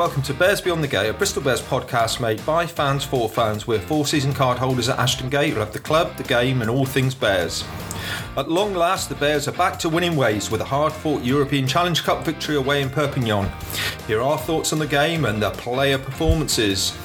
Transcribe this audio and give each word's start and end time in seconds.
welcome 0.00 0.22
to 0.22 0.32
Bears 0.32 0.62
Beyond 0.62 0.82
the 0.82 0.88
Gate, 0.88 1.10
a 1.10 1.12
Bristol 1.12 1.42
Bears 1.42 1.60
podcast 1.60 2.22
made 2.22 2.42
by 2.46 2.66
fans 2.66 3.04
for 3.04 3.28
fans. 3.28 3.66
We're 3.66 3.78
four 3.78 4.06
season 4.06 4.32
card 4.32 4.56
holders 4.56 4.88
at 4.88 4.98
Ashton 4.98 5.28
Gate. 5.28 5.52
We'll 5.52 5.62
have 5.62 5.74
the 5.74 5.78
club, 5.78 6.16
the 6.16 6.22
game, 6.22 6.62
and 6.62 6.70
all 6.70 6.86
things 6.86 7.14
Bears. 7.14 7.64
At 8.34 8.48
long 8.48 8.72
last, 8.72 9.10
the 9.10 9.14
Bears 9.16 9.46
are 9.46 9.52
back 9.52 9.78
to 9.80 9.90
winning 9.90 10.16
ways 10.16 10.50
with 10.50 10.62
a 10.62 10.64
hard 10.64 10.94
fought 10.94 11.22
European 11.22 11.66
Challenge 11.66 12.02
Cup 12.02 12.24
victory 12.24 12.56
away 12.56 12.80
in 12.80 12.88
Perpignan. 12.88 13.52
Here 14.06 14.20
are 14.20 14.22
our 14.22 14.38
thoughts 14.38 14.72
on 14.72 14.78
the 14.78 14.86
game 14.86 15.26
and 15.26 15.42
the 15.42 15.50
player 15.50 15.98
performances. 15.98 16.96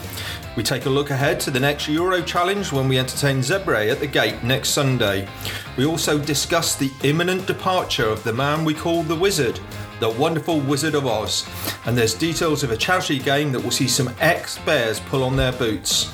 We 0.55 0.63
take 0.63 0.85
a 0.85 0.89
look 0.89 1.09
ahead 1.09 1.41
to 1.41 1.51
the 1.51 1.59
next 1.59 1.89
Euro 1.89 2.21
Challenge 2.21 2.71
when 2.71 2.87
we 2.87 2.97
entertain 2.97 3.39
Zebre 3.39 3.91
at 3.91 3.99
the 3.99 4.07
gate 4.07 4.41
next 4.41 4.69
Sunday. 4.69 5.27
We 5.75 5.85
also 5.85 6.17
discuss 6.17 6.75
the 6.77 6.93
imminent 7.03 7.45
departure 7.45 8.07
of 8.07 8.23
the 8.23 8.31
man 8.31 8.63
we 8.63 8.73
call 8.73 9.03
the 9.03 9.17
Wizard, 9.17 9.59
the 9.99 10.09
wonderful 10.09 10.59
Wizard 10.59 10.95
of 10.95 11.05
Oz. 11.05 11.47
And 11.85 11.97
there's 11.97 12.13
details 12.13 12.63
of 12.63 12.71
a 12.71 12.77
charity 12.77 13.19
game 13.19 13.51
that 13.51 13.59
will 13.61 13.71
see 13.71 13.87
some 13.87 14.13
ex 14.19 14.57
Bears 14.59 14.99
pull 15.01 15.23
on 15.23 15.35
their 15.35 15.51
boots. 15.53 16.11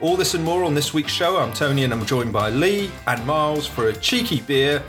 All 0.00 0.16
this 0.16 0.34
and 0.34 0.44
more 0.44 0.64
on 0.64 0.74
this 0.74 0.94
week's 0.94 1.12
show. 1.12 1.36
I'm 1.38 1.52
Tony 1.52 1.84
and 1.84 1.92
I'm 1.92 2.04
joined 2.06 2.32
by 2.32 2.50
Lee 2.50 2.90
and 3.06 3.26
Miles 3.26 3.66
for 3.66 3.88
a 3.88 3.92
cheeky 3.92 4.40
beer 4.40 4.82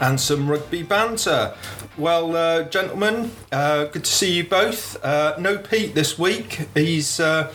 and 0.00 0.20
some 0.20 0.50
rugby 0.50 0.82
banter. 0.82 1.54
Well, 1.98 2.34
uh, 2.34 2.62
gentlemen, 2.64 3.30
uh, 3.52 3.84
good 3.84 4.04
to 4.04 4.12
see 4.12 4.32
you 4.32 4.48
both. 4.48 5.02
Uh, 5.04 5.36
no 5.38 5.58
Pete 5.58 5.94
this 5.94 6.18
week. 6.18 6.66
He's 6.74 7.20
uh, 7.20 7.52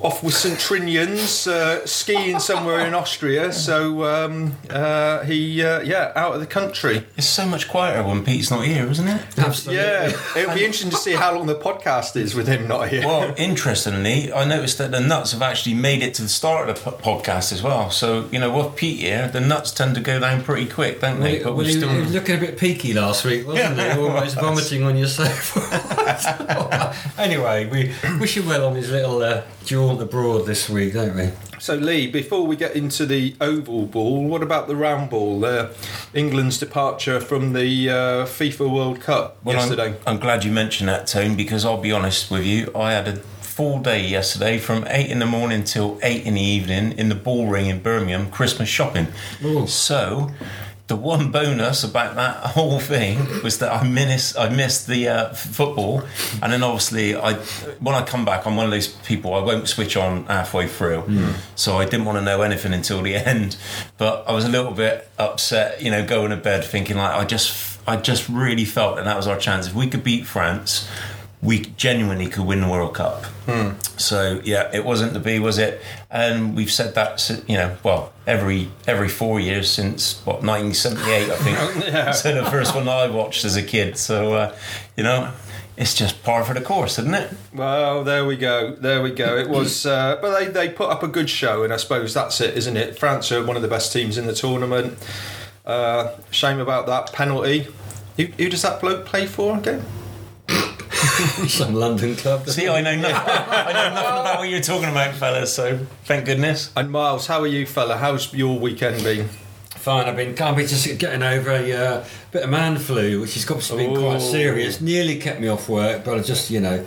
off 0.00 0.22
with 0.22 0.34
St 0.34 0.58
Trinians, 0.58 1.46
uh, 1.46 1.84
skiing 1.86 2.38
somewhere 2.38 2.86
in 2.86 2.94
Austria. 2.94 3.52
So 3.52 4.04
um, 4.04 4.56
uh, 4.70 5.24
he, 5.24 5.62
uh, 5.62 5.80
yeah, 5.80 6.12
out 6.14 6.34
of 6.34 6.40
the 6.40 6.46
country. 6.46 7.04
It's 7.16 7.26
so 7.26 7.46
much 7.46 7.68
quieter 7.68 8.02
when 8.06 8.24
Pete's 8.24 8.50
not 8.50 8.64
here, 8.64 8.86
isn't 8.88 9.08
it? 9.08 9.20
Absolutely. 9.38 9.82
Yeah, 9.82 10.12
it'll 10.36 10.54
be 10.54 10.64
interesting 10.64 10.90
to 10.90 10.96
see 10.96 11.12
how 11.14 11.34
long 11.34 11.46
the 11.46 11.54
podcast 11.56 12.16
is 12.16 12.34
with 12.34 12.46
him 12.46 12.68
not 12.68 12.88
here. 12.88 13.06
Well, 13.06 13.34
interestingly, 13.36 14.32
I 14.32 14.44
noticed 14.44 14.78
that 14.78 14.90
the 14.90 15.00
nuts 15.00 15.32
have 15.32 15.42
actually 15.42 15.74
made 15.74 16.02
it 16.02 16.14
to 16.14 16.22
the 16.22 16.28
start 16.28 16.68
of 16.68 16.76
the 16.84 16.90
po- 16.92 17.18
podcast 17.20 17.52
as 17.52 17.62
well. 17.62 17.90
So, 17.90 18.28
you 18.30 18.38
know, 18.38 18.50
with 18.56 18.76
Pete 18.76 19.00
here, 19.00 19.28
the 19.28 19.40
nuts 19.40 19.70
tend 19.72 19.94
to 19.96 20.00
go 20.00 20.20
down 20.20 20.42
pretty 20.42 20.66
quick, 20.68 21.00
don't 21.00 21.20
they? 21.20 21.42
Well, 21.42 21.54
we've 21.54 21.66
he, 21.66 21.72
still. 21.74 21.88
he 21.90 22.00
was 22.00 22.12
looking 22.14 22.36
a 22.36 22.40
bit 22.40 22.58
peaky 22.58 22.92
last 22.94 23.24
week, 23.24 23.46
wasn't 23.46 23.76
Yeah. 23.76 23.94
he? 23.94 24.00
Almost 24.00 24.36
vomiting 24.36 24.82
on 24.84 24.96
your 24.96 25.08
sofa. 25.08 25.60
anyway, 27.18 27.66
we 27.66 27.94
wish 28.18 28.36
him 28.36 28.46
well 28.46 28.66
on 28.66 28.74
his 28.74 28.90
little 28.90 29.22
uh, 29.22 29.42
jaunt 29.64 30.00
abroad 30.00 30.46
this 30.46 30.68
week, 30.68 30.94
don't 30.94 31.14
we? 31.14 31.30
So, 31.60 31.74
Lee, 31.74 32.06
before 32.06 32.46
we 32.46 32.54
get 32.56 32.76
into 32.76 33.04
the 33.04 33.34
oval 33.40 33.86
ball, 33.86 34.24
what 34.26 34.42
about 34.42 34.68
the 34.68 34.76
round 34.76 35.10
ball? 35.10 35.44
Uh, 35.44 35.72
England's 36.14 36.58
departure 36.58 37.20
from 37.20 37.52
the 37.52 37.90
uh, 37.90 37.94
FIFA 38.26 38.72
World 38.72 39.00
Cup 39.00 39.38
Well, 39.42 39.56
yesterday. 39.56 39.96
I'm, 40.06 40.14
I'm 40.14 40.20
glad 40.20 40.44
you 40.44 40.52
mentioned 40.52 40.88
that, 40.88 41.06
Tone, 41.08 41.36
because 41.36 41.64
I'll 41.64 41.80
be 41.80 41.92
honest 41.92 42.30
with 42.30 42.46
you, 42.46 42.70
I 42.76 42.92
had 42.92 43.08
a 43.08 43.16
full 43.58 43.80
day 43.80 44.06
yesterday 44.06 44.56
from 44.56 44.86
8 44.86 45.10
in 45.10 45.18
the 45.18 45.26
morning 45.26 45.64
till 45.64 45.98
8 46.00 46.24
in 46.24 46.34
the 46.34 46.40
evening 46.40 46.92
in 46.92 47.08
the 47.08 47.16
Bullring 47.16 47.66
in 47.66 47.82
Birmingham, 47.82 48.30
Christmas 48.30 48.68
shopping. 48.68 49.08
Ooh. 49.44 49.66
So, 49.66 50.30
the 50.88 50.96
one 50.96 51.30
bonus 51.30 51.84
about 51.84 52.16
that 52.16 52.36
whole 52.38 52.80
thing 52.80 53.18
was 53.42 53.58
that 53.58 53.70
I 53.72 53.86
missed 53.86 54.38
I 54.38 54.48
missed 54.48 54.86
the 54.86 55.08
uh, 55.08 55.28
football, 55.34 56.02
and 56.42 56.52
then 56.52 56.62
obviously 56.62 57.14
I 57.14 57.34
when 57.78 57.94
I 57.94 58.02
come 58.04 58.24
back 58.24 58.46
I'm 58.46 58.56
one 58.56 58.64
of 58.64 58.70
those 58.72 58.88
people 58.88 59.34
I 59.34 59.40
won't 59.44 59.68
switch 59.68 59.96
on 59.96 60.24
halfway 60.26 60.66
through, 60.66 61.04
so 61.54 61.76
I 61.76 61.84
didn't 61.84 62.06
want 62.06 62.18
to 62.18 62.24
know 62.24 62.40
anything 62.42 62.72
until 62.72 63.02
the 63.02 63.14
end. 63.34 63.56
But 63.98 64.24
I 64.26 64.32
was 64.32 64.44
a 64.44 64.48
little 64.48 64.72
bit 64.72 65.08
upset, 65.18 65.82
you 65.82 65.90
know, 65.90 66.04
going 66.06 66.30
to 66.30 66.36
bed 66.36 66.64
thinking 66.64 66.96
like 66.96 67.14
I 67.14 67.24
just 67.24 67.78
I 67.86 67.96
just 67.96 68.28
really 68.28 68.64
felt 68.64 68.96
that 68.96 69.04
that 69.04 69.16
was 69.16 69.26
our 69.26 69.38
chance. 69.38 69.66
If 69.68 69.74
we 69.74 69.88
could 69.88 70.02
beat 70.02 70.26
France, 70.26 70.88
we 71.40 71.60
genuinely 71.76 72.28
could 72.28 72.44
win 72.44 72.60
the 72.60 72.68
World 72.68 72.94
Cup. 72.94 73.24
So 73.96 74.40
yeah, 74.44 74.70
it 74.72 74.84
wasn't 74.84 75.14
to 75.14 75.20
be, 75.20 75.38
was 75.38 75.58
it? 75.58 75.80
And 76.10 76.56
we've 76.56 76.70
said 76.70 76.94
that, 76.94 77.44
you 77.46 77.56
know, 77.56 77.76
well, 77.82 78.12
every 78.26 78.70
every 78.86 79.08
four 79.08 79.40
years 79.40 79.70
since 79.70 80.24
what 80.24 80.42
1978, 80.42 81.30
I 81.30 81.36
think. 81.36 82.14
So 82.14 82.34
the 82.34 82.50
first 82.50 82.74
one 82.74 82.88
I 82.88 83.08
watched 83.08 83.44
as 83.44 83.56
a 83.56 83.62
kid. 83.62 83.96
So 83.96 84.34
uh, 84.34 84.56
you 84.96 85.04
know, 85.04 85.32
it's 85.76 85.94
just 85.94 86.24
par 86.24 86.44
for 86.44 86.54
the 86.54 86.60
course, 86.60 86.98
isn't 86.98 87.14
it? 87.14 87.32
Well, 87.54 88.02
there 88.02 88.24
we 88.24 88.36
go. 88.36 88.74
There 88.74 89.00
we 89.00 89.12
go. 89.12 89.36
It 89.36 89.48
was, 89.58 89.86
uh, 89.86 90.18
but 90.20 90.36
they, 90.36 90.48
they 90.48 90.68
put 90.68 90.90
up 90.90 91.04
a 91.04 91.08
good 91.08 91.30
show, 91.30 91.62
and 91.62 91.72
I 91.72 91.76
suppose 91.76 92.12
that's 92.12 92.40
it, 92.40 92.56
isn't 92.56 92.76
it? 92.76 92.98
France 92.98 93.30
are 93.30 93.44
one 93.44 93.54
of 93.54 93.62
the 93.62 93.68
best 93.68 93.92
teams 93.92 94.18
in 94.18 94.26
the 94.26 94.34
tournament. 94.34 94.98
Uh, 95.64 96.16
shame 96.30 96.58
about 96.58 96.86
that 96.86 97.12
penalty. 97.12 97.68
Who, 98.16 98.24
who 98.24 98.48
does 98.48 98.62
that 98.62 98.80
bloke 98.80 99.06
play 99.06 99.26
for 99.26 99.56
again? 99.56 99.84
Some 101.48 101.74
London 101.74 102.14
club. 102.16 102.46
See, 102.48 102.68
I 102.68 102.80
know 102.80 102.94
nothing. 102.96 103.16
I 103.16 103.72
know 103.72 103.94
nothing 103.94 104.20
about 104.20 104.38
what 104.38 104.48
you're 104.48 104.60
talking 104.60 104.88
about, 104.88 105.14
fellas. 105.14 105.52
So 105.54 105.78
thank 106.04 106.26
goodness. 106.26 106.70
And 106.76 106.90
Miles, 106.90 107.26
how 107.26 107.40
are 107.40 107.46
you, 107.46 107.66
fella? 107.66 107.96
How's 107.96 108.32
your 108.32 108.58
weekend 108.58 109.02
been? 109.02 109.28
Fine, 109.70 110.06
I've 110.06 110.16
been 110.16 110.34
can't 110.34 110.56
be 110.56 110.66
just 110.66 110.86
getting 110.98 111.22
over 111.22 111.50
a 111.50 111.72
uh, 111.72 112.04
bit 112.32 112.42
of 112.42 112.50
man 112.50 112.78
flu, 112.78 113.20
which 113.20 113.34
has 113.34 113.44
got 113.44 113.60
to 113.62 113.76
be 113.76 113.86
Oh. 113.86 113.96
quite 114.00 114.20
serious. 114.20 114.80
Nearly 114.80 115.18
kept 115.18 115.40
me 115.40 115.48
off 115.48 115.68
work, 115.68 116.04
but 116.04 116.18
I 116.18 116.22
just 116.22 116.50
you 116.50 116.60
know 116.60 116.84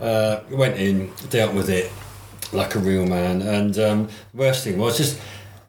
uh, 0.00 0.40
went 0.50 0.76
in, 0.78 1.10
dealt 1.30 1.54
with 1.54 1.68
it 1.70 1.90
like 2.52 2.74
a 2.74 2.78
real 2.78 3.06
man. 3.06 3.42
And 3.42 3.78
um, 3.78 4.08
worst 4.34 4.64
thing 4.64 4.78
was 4.78 4.96
just 4.96 5.20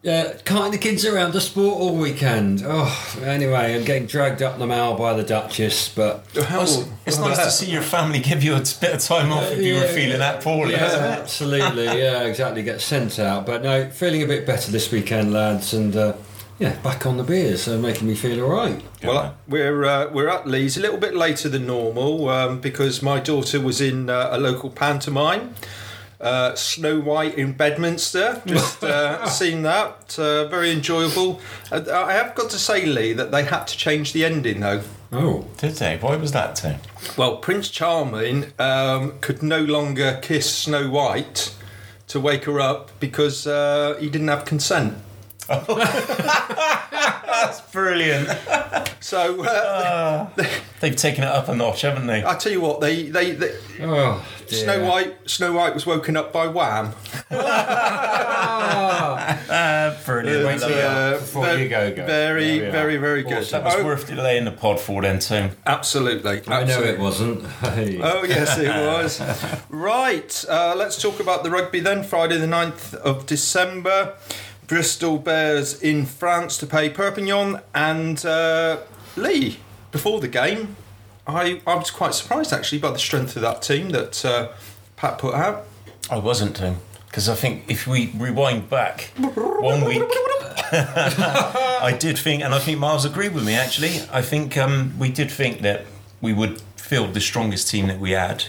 yeah, 0.01 0.37
carting 0.45 0.71
the 0.71 0.77
kids 0.77 1.05
around 1.05 1.33
the 1.33 1.41
sport 1.41 1.79
all 1.81 1.95
weekend. 1.95 2.63
Oh, 2.65 3.17
anyway, 3.21 3.75
I'm 3.75 3.83
getting 3.83 4.05
dragged 4.07 4.41
up 4.41 4.57
the 4.57 4.65
mall 4.65 4.97
by 4.97 5.13
the 5.13 5.23
Duchess, 5.23 5.89
but 5.93 6.23
It's, 6.33 6.85
it's 7.05 7.19
nice 7.19 7.37
to 7.43 7.51
see 7.51 7.69
your 7.71 7.81
family 7.81 8.19
give 8.19 8.41
you 8.43 8.53
a 8.55 8.59
bit 8.59 8.93
of 8.93 8.99
time 9.01 9.31
off 9.33 9.51
if 9.51 9.59
you 9.59 9.73
were 9.75 9.81
Yeah. 9.81 9.87
feeling 9.91 10.19
that 10.19 10.41
poorly. 10.41 10.73
Yeah, 10.73 10.85
isn't 10.87 11.03
it? 11.03 11.19
absolutely. 11.19 11.85
Yeah, 11.99 12.23
exactly. 12.23 12.63
Get 12.63 12.79
sent 12.79 13.19
out, 13.19 13.45
but 13.45 13.61
no, 13.61 13.89
feeling 13.89 14.23
a 14.23 14.27
bit 14.27 14.45
better 14.45 14.71
this 14.71 14.89
weekend, 14.91 15.33
lads, 15.33 15.73
and 15.73 15.93
uh, 15.95 16.13
yeah, 16.59 16.75
back 16.81 17.05
on 17.05 17.17
the 17.17 17.23
beers, 17.23 17.63
so 17.63 17.77
making 17.77 18.07
me 18.07 18.15
feel 18.15 18.41
all 18.43 18.51
right. 18.51 18.81
Well, 19.03 19.35
we're 19.49 19.83
uh, 19.85 20.09
we're 20.11 20.29
at 20.29 20.47
Leeds 20.47 20.77
a 20.77 20.81
little 20.81 20.97
bit 20.97 21.13
later 21.15 21.49
than 21.49 21.65
normal 21.67 22.29
um, 22.29 22.61
because 22.61 23.01
my 23.01 23.19
daughter 23.19 23.59
was 23.59 23.79
in 23.81 24.09
uh, 24.09 24.29
a 24.31 24.37
local 24.37 24.69
pantomime, 24.69 25.55
uh, 26.21 26.55
Snow 26.55 26.99
White 26.99 27.35
in 27.35 27.53
Bedminster. 27.53 28.41
Just 28.45 28.83
uh, 28.83 29.25
seen 29.29 29.61
that, 29.63 30.17
uh, 30.19 30.47
very 30.47 30.71
enjoyable. 30.71 31.39
Uh, 31.71 31.81
I 31.91 32.13
have 32.13 32.35
got 32.35 32.49
to 32.51 32.59
say, 32.59 32.85
Lee, 32.85 33.13
that 33.13 33.31
they 33.31 33.43
had 33.43 33.65
to 33.65 33.77
change 33.77 34.13
the 34.13 34.25
ending 34.25 34.59
though. 34.59 34.81
Oh, 35.11 35.47
Did 35.57 35.75
they? 35.75 35.97
Why 35.97 36.15
was 36.17 36.31
that, 36.33 36.55
Tim? 36.55 36.79
Well, 37.17 37.37
Prince 37.37 37.69
Charming 37.69 38.53
um, 38.59 39.13
could 39.21 39.41
no 39.41 39.59
longer 39.61 40.19
kiss 40.21 40.53
Snow 40.53 40.89
White 40.89 41.55
to 42.09 42.19
wake 42.19 42.45
her 42.45 42.59
up 42.59 42.91
because 42.99 43.47
uh, 43.47 43.97
he 43.99 44.09
didn't 44.09 44.27
have 44.27 44.45
consent. 44.45 44.95
That's 47.29 47.61
brilliant. 47.71 48.29
So 49.01 49.43
uh, 49.43 50.29
They've 50.81 50.95
taken 50.95 51.23
it 51.23 51.29
up 51.29 51.47
a 51.47 51.55
notch, 51.55 51.81
haven't 51.81 52.07
they? 52.07 52.23
I 52.23 52.35
tell 52.35 52.51
you 52.51 52.61
what, 52.61 52.79
they 52.81 53.03
they, 53.09 53.31
they 53.31 53.55
oh. 53.81 54.23
Snow 54.47 54.83
White 54.87 55.29
Snow 55.29 55.53
White 55.53 55.73
was 55.73 55.85
woken 55.85 56.17
up 56.17 56.31
by 56.33 56.47
Wham. 56.47 56.93
Ah, 58.61 59.97
brilliant. 60.05 60.45
Wait 60.45 60.61
Uh, 60.63 61.11
before 61.17 61.45
very, 61.45 61.63
you 61.63 61.69
go, 61.69 61.89
go. 61.95 62.05
Very, 62.05 62.43
There 62.45 62.59
we 62.61 62.65
are. 62.67 62.71
very, 62.71 62.97
very 62.97 63.23
good. 63.23 63.43
That 63.45 63.63
was 63.63 63.75
Oh, 63.75 63.85
worth 63.85 64.07
delaying 64.07 64.45
the 64.45 64.51
pod 64.51 64.79
for 64.79 65.01
then, 65.01 65.19
Tim. 65.19 65.51
absolutely. 65.65 66.41
I 66.47 66.63
know 66.65 66.81
it 66.83 66.99
wasn't. 66.99 67.43
Oh 67.63 68.23
yes, 68.27 68.57
it 68.57 68.67
was. 68.85 69.21
right, 69.69 70.45
uh, 70.49 70.73
let's 70.75 71.01
talk 71.01 71.19
about 71.19 71.43
the 71.43 71.51
rugby 71.51 71.79
then. 71.79 72.03
Friday 72.03 72.37
the 72.37 72.47
9th 72.47 72.93
of 72.95 73.25
December, 73.25 74.15
Bristol 74.69 75.17
Bears 75.17 75.81
in 75.81 76.05
France 76.05 76.55
to 76.59 76.67
pay 76.67 76.91
Perpignan 76.91 77.59
and 77.73 78.23
uh, 78.23 78.77
Lee. 79.17 79.57
Before 79.91 80.19
the 80.19 80.27
game, 80.27 80.75
I, 81.25 81.59
I 81.65 81.73
was 81.73 81.89
quite 81.89 82.13
surprised 82.13 82.53
actually 82.53 82.77
by 82.77 82.91
the 82.91 82.99
strength 82.99 83.35
of 83.35 83.41
that 83.41 83.63
team 83.63 83.89
that 83.89 84.23
uh, 84.23 84.49
Pat 84.95 85.17
put 85.17 85.33
out. 85.33 85.65
I 86.11 86.19
wasn't, 86.19 86.55
Tim. 86.55 86.77
Because 87.07 87.27
I 87.27 87.33
think 87.33 87.63
if 87.67 87.87
we 87.87 88.11
rewind 88.15 88.69
back 88.69 89.11
one 89.17 89.83
week, 89.85 90.03
I 90.71 91.97
did 91.99 92.19
think, 92.19 92.43
and 92.43 92.53
I 92.53 92.59
think 92.59 92.77
Miles 92.77 93.05
agreed 93.05 93.33
with 93.33 93.47
me 93.47 93.55
actually. 93.55 94.01
I 94.11 94.21
think 94.21 94.55
um, 94.55 94.93
we 94.99 95.09
did 95.09 95.31
think 95.31 95.61
that 95.61 95.87
we 96.21 96.31
would 96.31 96.61
field 96.75 97.15
the 97.15 97.21
strongest 97.21 97.69
team 97.69 97.87
that 97.87 97.99
we 97.99 98.11
had. 98.11 98.45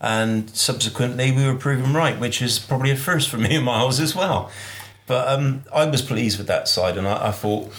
And 0.00 0.48
subsequently, 0.56 1.30
we 1.30 1.44
were 1.44 1.56
proven 1.56 1.92
right, 1.92 2.18
which 2.18 2.40
is 2.40 2.58
probably 2.58 2.90
a 2.90 2.96
first 2.96 3.28
for 3.28 3.36
me 3.36 3.56
and 3.56 3.64
Miles 3.66 4.00
as 4.00 4.16
well. 4.16 4.50
But 5.10 5.26
um, 5.26 5.64
I 5.74 5.86
was 5.86 6.02
pleased 6.02 6.38
with 6.38 6.46
that 6.46 6.68
side, 6.68 6.96
and 6.96 7.04
I, 7.04 7.30
I 7.30 7.30
thought, 7.32 7.72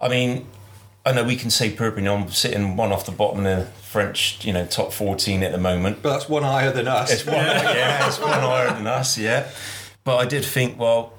I 0.00 0.08
mean, 0.08 0.46
I 1.04 1.12
know 1.12 1.22
we 1.22 1.36
can 1.36 1.50
say 1.50 1.70
Perpignan 1.70 2.30
sitting 2.30 2.74
one 2.74 2.90
off 2.90 3.04
the 3.04 3.12
bottom 3.12 3.44
of 3.44 3.58
the 3.58 3.66
French, 3.82 4.42
you 4.46 4.54
know, 4.54 4.64
top 4.64 4.90
14 4.90 5.42
at 5.42 5.52
the 5.52 5.58
moment. 5.58 5.98
But 6.00 6.14
that's 6.14 6.26
one 6.26 6.42
higher 6.42 6.72
than 6.72 6.88
us. 6.88 7.12
It's 7.12 7.26
one, 7.26 7.34
yeah, 7.36 8.08
it's 8.08 8.18
one 8.18 8.30
higher 8.30 8.68
than 8.68 8.86
us, 8.86 9.18
yeah. 9.18 9.46
But 10.04 10.16
I 10.16 10.24
did 10.24 10.42
think, 10.42 10.78
well, 10.78 11.12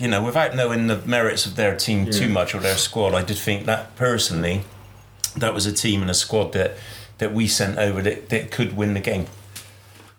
you 0.00 0.08
know, 0.08 0.24
without 0.24 0.56
knowing 0.56 0.88
the 0.88 0.96
merits 1.02 1.46
of 1.46 1.54
their 1.54 1.76
team 1.76 2.10
too 2.10 2.28
much 2.28 2.52
or 2.52 2.58
their 2.58 2.76
squad, 2.76 3.14
I 3.14 3.22
did 3.22 3.38
think 3.38 3.66
that 3.66 3.94
personally, 3.94 4.62
that 5.36 5.54
was 5.54 5.66
a 5.66 5.72
team 5.72 6.02
and 6.02 6.10
a 6.10 6.14
squad 6.14 6.52
that 6.54 6.76
that 7.18 7.32
we 7.32 7.46
sent 7.46 7.78
over 7.78 8.02
that, 8.02 8.30
that 8.30 8.50
could 8.50 8.76
win 8.76 8.94
the 8.94 9.00
game. 9.00 9.26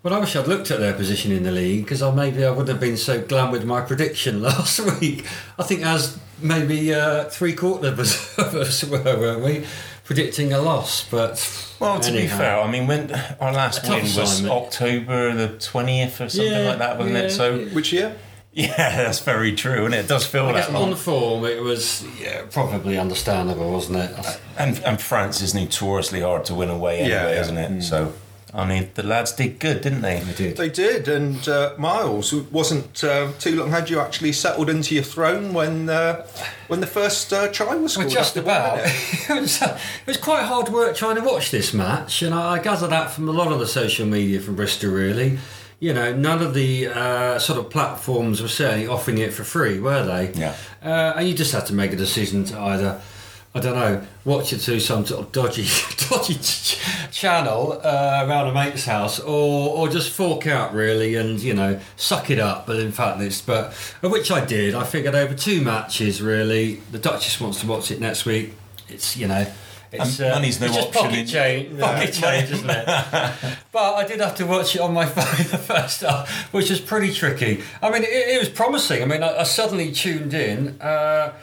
Well, 0.03 0.15
I 0.15 0.19
wish 0.19 0.35
I'd 0.35 0.47
looked 0.47 0.71
at 0.71 0.79
their 0.79 0.93
position 0.93 1.31
in 1.31 1.43
the 1.43 1.51
league 1.51 1.83
because 1.83 2.01
I 2.01 2.11
maybe 2.13 2.43
I 2.43 2.49
wouldn't 2.49 2.69
have 2.69 2.79
been 2.79 2.97
so 2.97 3.21
glum 3.21 3.51
with 3.51 3.65
my 3.65 3.81
prediction 3.81 4.41
last 4.49 4.79
week. 4.99 5.25
I 5.59 5.63
think 5.63 5.83
as 5.85 6.17
maybe 6.41 6.93
uh, 6.93 7.25
three 7.25 7.53
quarters 7.53 8.33
of 8.39 8.55
us, 8.55 8.83
were, 8.83 8.97
weren't 9.03 9.43
we, 9.43 9.65
predicting 10.03 10.53
a 10.53 10.59
loss? 10.59 11.07
But 11.07 11.35
Well, 11.79 11.99
to 11.99 12.11
be 12.11 12.25
fair, 12.27 12.59
I 12.59 12.69
mean, 12.71 12.87
when 12.87 13.13
our 13.39 13.53
last 13.53 13.87
A 13.87 13.91
win 13.91 14.01
was 14.01 14.17
assignment. 14.17 14.53
October 14.53 15.35
the 15.35 15.49
twentieth 15.59 16.19
or 16.19 16.29
something 16.29 16.51
Yeah, 16.51 16.69
like 16.69 16.79
that, 16.79 16.97
wasn't 16.97 17.17
yeah, 17.17 17.23
it? 17.23 17.29
So 17.29 17.55
yeah. 17.55 17.73
Which 17.75 17.93
year? 17.93 18.15
yeah, 18.53 18.75
that's 19.03 19.19
very 19.19 19.53
true, 19.53 19.85
and 19.85 19.93
it 19.93 20.07
does 20.07 20.25
feel 20.25 20.47
I 20.47 20.53
guess 20.53 20.65
that 20.65 20.73
long. 20.73 20.89
on 20.93 20.95
form, 20.97 21.45
it 21.45 21.61
was 21.61 22.03
yeah, 22.19 22.41
probably 22.49 22.97
understandable, 22.97 23.71
wasn't 23.71 23.99
it? 23.99 24.39
And 24.57 24.79
and 24.83 24.99
France 24.99 25.41
is 25.41 25.53
notoriously 25.53 26.21
hard 26.21 26.43
to 26.45 26.55
win 26.55 26.69
away 26.71 27.01
anyway, 27.01 27.09
Yeah, 27.11 27.29
yeah. 27.29 27.39
isn't 27.41 27.57
it? 27.59 27.81
So, 27.83 28.13
I 28.53 28.65
mean, 28.67 28.89
the 28.95 29.03
lads 29.03 29.31
did 29.31 29.59
good, 29.59 29.81
didn't 29.81 30.01
they? 30.01 30.17
I 30.17 30.31
did. 30.33 30.57
They 30.57 30.69
did, 30.69 31.07
and 31.07 31.47
uh, 31.47 31.73
Miles 31.77 32.33
wasn't 32.33 33.01
uh, 33.03 33.31
too 33.39 33.55
long. 33.55 33.69
Had 33.71 33.89
you 33.89 33.99
actually 33.99 34.33
settled 34.33 34.69
into 34.69 34.93
your 34.93 35.05
throne 35.05 35.53
when 35.53 35.87
uh, 35.89 36.27
when 36.67 36.81
the 36.81 36.87
first 36.87 37.31
uh, 37.31 37.47
try 37.51 37.75
was 37.75 37.97
Well, 37.97 38.09
just 38.09 38.35
after 38.35 38.41
one 38.41 38.55
about. 38.55 38.77
minute? 38.77 38.91
it, 39.29 39.41
was, 39.41 39.61
it 39.61 39.77
was 40.07 40.17
quite 40.17 40.43
hard 40.43 40.67
work 40.69 40.95
trying 40.97 41.15
to 41.15 41.21
watch 41.21 41.49
this 41.51 41.73
match, 41.73 42.21
and 42.21 42.33
I, 42.35 42.55
I 42.55 42.59
gather 42.59 42.87
that 42.87 43.11
from 43.11 43.29
a 43.29 43.31
lot 43.31 43.53
of 43.53 43.59
the 43.59 43.67
social 43.67 44.05
media 44.05 44.41
from 44.41 44.55
Bristol. 44.57 44.91
Really, 44.91 45.39
you 45.79 45.93
know, 45.93 46.13
none 46.13 46.41
of 46.41 46.53
the 46.53 46.87
uh, 46.87 47.39
sort 47.39 47.57
of 47.57 47.69
platforms 47.69 48.41
were 48.41 48.49
certainly 48.49 48.85
offering 48.87 49.17
it 49.19 49.33
for 49.33 49.45
free, 49.45 49.79
were 49.79 50.03
they? 50.05 50.33
Yeah. 50.33 50.55
Uh, 50.83 51.13
and 51.15 51.27
you 51.27 51.33
just 51.33 51.53
had 51.53 51.65
to 51.67 51.73
make 51.73 51.93
a 51.93 51.95
decision 51.95 52.43
to 52.45 52.59
either. 52.59 53.01
I 53.53 53.59
don't 53.59 53.75
know. 53.75 54.01
Watch 54.23 54.53
it 54.53 54.59
through 54.59 54.79
some 54.79 55.05
sort 55.05 55.25
of 55.25 55.31
dodgy, 55.33 55.63
dodgy 56.09 56.35
ch- 56.35 56.79
channel 57.11 57.73
uh, 57.83 58.25
around 58.25 58.47
a 58.47 58.53
mate's 58.53 58.85
house, 58.85 59.19
or 59.19 59.75
or 59.77 59.89
just 59.89 60.11
fork 60.11 60.47
out 60.47 60.73
really, 60.73 61.15
and 61.15 61.37
you 61.39 61.53
know, 61.53 61.79
suck 61.97 62.29
it 62.29 62.39
up. 62.39 62.65
But 62.65 62.77
in 62.79 62.91
fact, 62.93 63.19
it's 63.21 63.41
but 63.41 63.73
which 64.01 64.31
I 64.31 64.45
did. 64.45 64.73
I 64.73 64.85
figured 64.85 65.15
over 65.15 65.33
two 65.33 65.61
matches 65.61 66.21
really. 66.21 66.75
The 66.91 66.99
Duchess 66.99 67.41
wants 67.41 67.59
to 67.61 67.67
watch 67.67 67.91
it 67.91 67.99
next 67.99 68.25
week. 68.25 68.53
It's 68.87 69.17
you 69.17 69.27
know. 69.27 69.45
It's, 69.93 70.21
And 70.21 70.35
money's 70.35 70.61
no 70.61 70.67
it's 70.67 70.75
just 70.77 70.87
option 70.87 71.01
Pocket 71.03 71.19
in- 71.19 71.27
change, 71.27 71.79
pocket 71.81 72.13
change, 72.13 72.51
isn't 72.51 72.69
it? 72.69 72.85
but 73.73 73.93
I 73.95 74.07
did 74.07 74.21
have 74.21 74.35
to 74.35 74.45
watch 74.45 74.73
it 74.73 74.79
on 74.79 74.93
my 74.93 75.05
phone 75.05 75.45
the 75.51 75.57
first 75.57 75.99
half, 75.99 76.53
which 76.53 76.69
was 76.69 76.79
pretty 76.79 77.11
tricky. 77.13 77.61
I 77.81 77.89
mean, 77.89 78.03
it, 78.03 78.07
it 78.09 78.39
was 78.39 78.47
promising. 78.47 79.01
I 79.01 79.05
mean, 79.05 79.21
I, 79.21 79.39
I 79.39 79.43
suddenly 79.43 79.91
tuned 79.91 80.33
in 80.33 80.79
uh, 80.79 81.33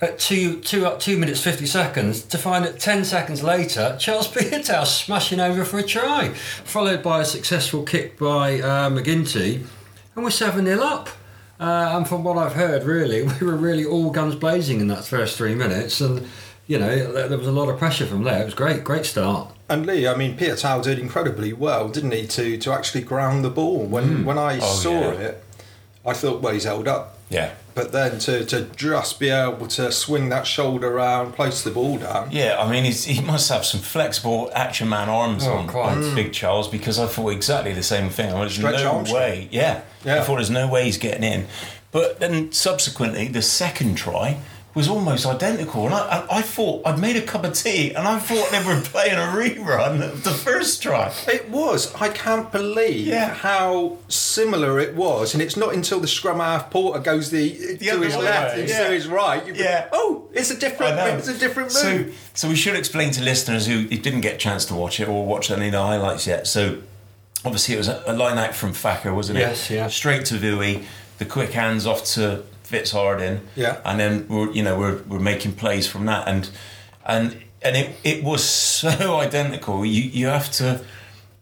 at 0.00 0.18
two, 0.18 0.60
two, 0.60 0.86
uh, 0.86 0.98
two 0.98 1.16
minutes 1.18 1.42
fifty 1.42 1.66
seconds 1.66 2.22
to 2.22 2.38
find 2.38 2.64
that 2.64 2.78
ten 2.80 3.04
seconds 3.04 3.42
later, 3.42 3.96
Charles 4.00 4.28
Piutau 4.28 4.84
smashing 4.86 5.40
over 5.40 5.64
for 5.64 5.78
a 5.78 5.82
try, 5.82 6.28
followed 6.30 7.02
by 7.02 7.20
a 7.20 7.24
successful 7.24 7.82
kick 7.82 8.18
by 8.18 8.60
uh, 8.60 8.88
MacGinty, 8.90 9.64
and 10.14 10.24
we're 10.24 10.30
seven 10.30 10.64
0 10.66 10.80
up. 10.82 11.08
Uh, 11.58 11.92
and 11.94 12.08
from 12.08 12.24
what 12.24 12.38
I've 12.38 12.54
heard, 12.54 12.84
really, 12.84 13.22
we 13.40 13.46
were 13.46 13.56
really 13.56 13.84
all 13.84 14.10
guns 14.10 14.34
blazing 14.34 14.80
in 14.80 14.86
that 14.88 15.04
first 15.04 15.36
three 15.36 15.54
minutes, 15.54 16.00
and 16.00 16.26
you 16.66 16.78
know 16.78 17.12
there, 17.12 17.28
there 17.28 17.38
was 17.38 17.46
a 17.48 17.52
lot 17.52 17.68
of 17.68 17.78
pressure 17.78 18.06
from 18.06 18.24
there. 18.24 18.40
It 18.40 18.46
was 18.46 18.54
great, 18.54 18.82
great 18.84 19.04
start. 19.04 19.52
And 19.68 19.86
Lee, 19.86 20.08
I 20.08 20.16
mean, 20.16 20.36
Piutau 20.36 20.82
did 20.82 20.98
incredibly 20.98 21.52
well, 21.52 21.88
didn't 21.90 22.10
he, 22.12 22.26
to, 22.26 22.56
to 22.58 22.72
actually 22.72 23.02
ground 23.02 23.44
the 23.44 23.50
ball? 23.50 23.84
When 23.84 24.24
when 24.24 24.38
I 24.38 24.56
Oh, 24.56 24.60
saw 24.60 25.12
yeah. 25.12 25.18
it, 25.20 25.44
I 26.06 26.12
thought, 26.14 26.40
well, 26.40 26.54
he's 26.54 26.64
held 26.64 26.88
up. 26.88 27.18
Yeah. 27.30 27.52
But 27.74 27.92
then 27.92 28.18
to, 28.18 28.44
to 28.46 28.62
just 28.76 29.18
be 29.20 29.30
able 29.30 29.66
to 29.68 29.90
swing 29.92 30.28
that 30.30 30.46
shoulder 30.46 30.88
around, 30.92 31.32
place 31.32 31.62
the 31.62 31.70
ball 31.70 31.96
down. 31.98 32.30
Yeah, 32.32 32.56
I 32.60 32.70
mean, 32.70 32.84
he's, 32.84 33.04
he 33.04 33.22
must 33.22 33.48
have 33.48 33.64
some 33.64 33.80
flexible 33.80 34.50
action 34.54 34.88
man 34.88 35.08
arms 35.08 35.46
Oh, 35.46 35.54
on, 35.54 35.68
quite. 35.68 35.92
on 35.92 36.02
mm. 36.02 36.14
Big 36.14 36.32
Charles 36.32 36.68
because 36.68 36.98
I 36.98 37.06
thought 37.06 37.28
exactly 37.30 37.72
the 37.72 37.82
same 37.84 38.10
thing. 38.10 38.32
I 38.34 38.40
There's 38.40 38.54
Stretch 38.56 38.82
no 38.82 38.92
Armstrong. 38.96 39.20
way. 39.22 39.48
Yeah. 39.52 39.82
Yeah. 40.04 40.16
I 40.16 40.20
thought 40.22 40.36
there's 40.36 40.50
no 40.50 40.68
way 40.68 40.84
he's 40.84 40.98
getting 40.98 41.22
in. 41.24 41.46
But 41.92 42.20
then 42.20 42.52
subsequently, 42.52 43.28
the 43.28 43.42
second 43.42 43.94
try 43.96 44.40
was 44.72 44.88
almost 44.88 45.26
identical. 45.26 45.84
And 45.86 45.94
I, 45.94 45.98
I, 46.30 46.38
I 46.38 46.42
thought 46.42 46.82
I'd 46.86 46.98
made 46.98 47.16
a 47.16 47.22
cup 47.22 47.42
of 47.44 47.54
tea 47.54 47.92
and 47.92 48.06
I 48.06 48.18
thought 48.20 48.50
they 48.50 48.64
were 48.64 48.80
playing 48.84 49.14
a 49.14 49.32
rerun 49.32 50.00
of 50.02 50.22
the 50.22 50.30
first 50.30 50.80
try. 50.82 51.12
It 51.26 51.48
was. 51.50 51.92
I 51.96 52.08
can't 52.10 52.52
believe 52.52 53.06
Yeah. 53.08 53.34
how 53.34 53.98
similar 54.08 54.78
it 54.78 54.94
was. 54.94 55.34
And 55.34 55.42
it's 55.42 55.56
not 55.56 55.74
until 55.74 55.98
the 55.98 56.06
scrum 56.06 56.38
half 56.38 56.70
porter 56.70 57.00
goes 57.00 57.30
the, 57.30 57.76
to 57.78 57.90
other 57.90 58.04
his 58.04 58.16
way, 58.16 58.22
left 58.22 58.58
and 58.58 58.68
yeah. 58.68 58.86
to 58.86 58.92
his 58.94 59.08
right. 59.08 59.44
You 59.46 59.54
Yeah. 59.54 59.88
Oh, 59.92 60.28
it's 60.32 60.50
a 60.50 60.56
different. 60.56 60.92
I 60.92 61.10
know. 61.10 61.16
It's 61.16 61.28
a 61.28 61.36
different 61.38 61.72
move. 61.82 62.30
so 62.34 62.48
we 62.48 62.54
should 62.54 62.76
explain 62.76 63.10
to 63.12 63.22
listeners 63.22 63.66
who 63.66 63.86
didn't 63.88 64.20
get 64.20 64.34
a 64.34 64.38
chance 64.38 64.64
to 64.66 64.74
watch 64.74 65.00
it 65.00 65.08
or 65.08 65.26
watch 65.26 65.50
any 65.50 65.66
of 65.66 65.72
the 65.72 65.82
highlights 65.82 66.26
yet. 66.28 66.46
So, 66.46 66.78
obviously, 67.44 67.74
it 67.74 67.78
was 67.78 67.88
a, 67.88 68.02
a 68.06 68.12
line 68.12 68.38
out 68.38 68.54
from 68.54 68.72
Thacker, 68.72 69.12
wasn't 69.12 69.38
it? 69.38 69.42
Yes, 69.42 69.68
yeah. 69.70 69.88
Straight 69.88 70.24
to 70.26 70.34
Vui, 70.34 70.84
the 71.18 71.24
quick 71.24 71.50
hands 71.50 71.86
off 71.86 72.04
to 72.14 72.44
Fitz 72.70 72.92
Harding. 72.92 73.40
Yeah. 73.56 73.80
And 73.84 73.98
then 73.98 74.28
we're 74.28 74.52
you 74.52 74.62
know 74.62 74.78
we're 74.78 75.02
we're 75.08 75.18
making 75.18 75.52
plays 75.54 75.88
from 75.88 76.06
that 76.06 76.28
and 76.28 76.48
and 77.04 77.36
and 77.62 77.76
it 77.76 77.96
it 78.04 78.24
was 78.24 78.44
so 78.80 79.16
identical. 79.16 79.84
You 79.84 80.02
you 80.02 80.26
have 80.28 80.50
to 80.52 80.84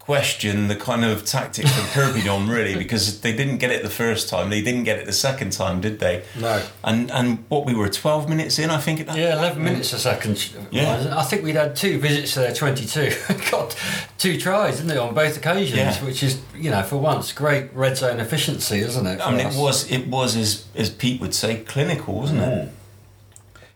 question 0.08 0.68
the 0.68 0.74
kind 0.74 1.04
of 1.04 1.22
tactics 1.22 1.78
of 1.78 1.84
Kirkby 1.90 2.22
really 2.50 2.74
because 2.74 3.20
they 3.20 3.36
didn't 3.36 3.58
get 3.58 3.70
it 3.70 3.82
the 3.82 3.90
first 3.90 4.30
time. 4.30 4.48
They 4.48 4.62
didn't 4.62 4.84
get 4.84 4.98
it 4.98 5.04
the 5.04 5.12
second 5.12 5.52
time, 5.52 5.82
did 5.82 5.98
they? 5.98 6.24
No. 6.40 6.62
And 6.82 7.10
and 7.10 7.44
what 7.50 7.66
we 7.66 7.74
were 7.74 7.90
twelve 7.90 8.26
minutes 8.26 8.58
in, 8.58 8.70
I 8.70 8.78
think. 8.78 9.00
At 9.00 9.08
that 9.08 9.18
Yeah, 9.18 9.38
11 9.38 9.62
minutes 9.62 9.92
a 9.92 9.98
second. 9.98 10.50
Yeah. 10.70 11.14
I 11.14 11.24
think 11.24 11.44
we'd 11.44 11.56
had 11.56 11.76
two 11.76 11.98
visits 12.00 12.32
to 12.32 12.40
their 12.40 12.54
22. 12.54 13.10
Got 13.50 13.76
two 14.16 14.40
tries, 14.40 14.76
didn't 14.76 14.88
they, 14.88 14.96
on 14.96 15.12
both 15.14 15.36
occasions, 15.36 15.76
Yeah. 15.76 16.02
which 16.02 16.22
is, 16.22 16.40
you 16.56 16.70
know, 16.70 16.82
for 16.82 16.96
once, 16.96 17.30
great 17.34 17.66
red 17.74 17.98
zone 17.98 18.18
efficiency, 18.18 18.78
isn't 18.78 19.06
it? 19.06 19.20
I 19.20 19.30
mean, 19.30 19.50
for 19.50 19.58
it 19.58 19.60
was 19.60 19.92
it 19.92 20.06
was 20.06 20.36
as 20.36 20.64
as 20.74 20.88
Pete 20.88 21.20
would 21.20 21.34
say, 21.34 21.56
clinical, 21.64 22.14
wasn't 22.14 22.40
it? 22.40 22.48
Mm. 22.48 22.70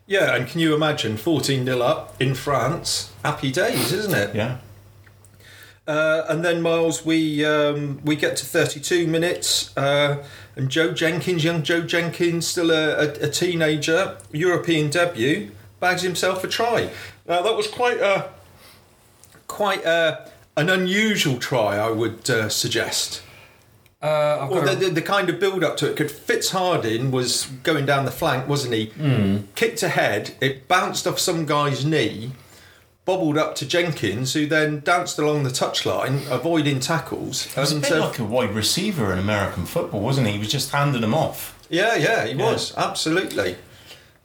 Yeah, 0.07 0.35
and 0.35 0.47
can 0.47 0.59
you 0.61 0.73
imagine 0.73 1.15
14 1.15 1.63
0 1.63 1.79
up 1.81 2.19
in 2.19 2.33
France? 2.33 3.11
Happy 3.23 3.51
days, 3.51 3.91
isn't 3.91 4.15
it? 4.15 4.33
Yeah. 4.35 4.57
Uh, 5.85 6.23
and 6.29 6.45
then 6.45 6.61
Miles, 6.61 7.05
we 7.05 7.43
um, 7.43 7.99
we 8.05 8.15
get 8.15 8.37
to 8.37 8.45
32 8.45 9.05
minutes, 9.05 9.75
uh, 9.75 10.23
and 10.55 10.69
Joe 10.69 10.93
Jenkins, 10.93 11.43
young 11.43 11.61
Joe 11.61 11.81
Jenkins, 11.81 12.47
still 12.47 12.71
a, 12.71 12.95
a, 12.95 13.07
a 13.25 13.29
teenager, 13.29 14.17
European 14.31 14.89
debut, 14.89 15.51
bags 15.81 16.01
himself 16.01 16.43
a 16.43 16.47
try. 16.47 16.89
Now 17.27 17.41
that 17.41 17.55
was 17.57 17.67
quite 17.67 17.99
a 17.99 18.29
quite 19.47 19.83
a, 19.85 20.29
an 20.55 20.69
unusual 20.69 21.37
try, 21.37 21.75
I 21.77 21.91
would 21.91 22.29
uh, 22.29 22.47
suggest. 22.49 23.21
Uh, 24.01 24.47
Well, 24.51 24.65
the, 24.65 24.75
the, 24.75 24.89
the 24.89 25.01
kind 25.01 25.29
of 25.29 25.39
build 25.39 25.63
up 25.63 25.77
to 25.77 25.89
it. 25.89 25.95
Could 25.95 26.11
Fitz 26.11 26.49
Harding 26.51 27.11
was 27.11 27.45
going 27.63 27.85
down 27.85 28.03
the 28.05 28.11
flank, 28.11 28.47
wasn't 28.49 28.73
he? 28.73 28.85
Hmm. 28.87 29.37
Kicked 29.55 29.81
ahead, 29.83 30.35
it 30.41 30.67
bounced 30.67 31.07
off 31.07 31.19
some 31.19 31.45
guy's 31.45 31.85
knee, 31.85 32.31
bobbled 33.05 33.37
up 33.37 33.55
to 33.55 33.65
Jenkins, 33.65 34.33
who 34.33 34.45
then 34.45 34.79
danced 34.79 35.19
along 35.19 35.43
the 35.43 35.49
touchline, 35.49 36.29
avoiding 36.31 36.79
tackles. 36.79 37.43
He 37.53 37.59
was 37.59 37.71
a 37.73 37.79
bit 37.79 37.91
uh, 37.91 37.99
like 38.07 38.19
a 38.19 38.23
wide 38.23 38.51
receiver 38.55 39.11
in 39.11 39.19
American 39.19 39.65
football, 39.65 39.99
wasn't 40.01 40.27
he? 40.27 40.33
He 40.33 40.39
was 40.39 40.49
just 40.51 40.71
handing 40.71 41.01
them 41.01 41.13
off. 41.13 41.57
yeah, 41.69 41.95
yeah, 41.95 42.25
he 42.25 42.33
Yeah. 42.33 42.51
was 42.51 42.73
absolutely. 42.77 43.57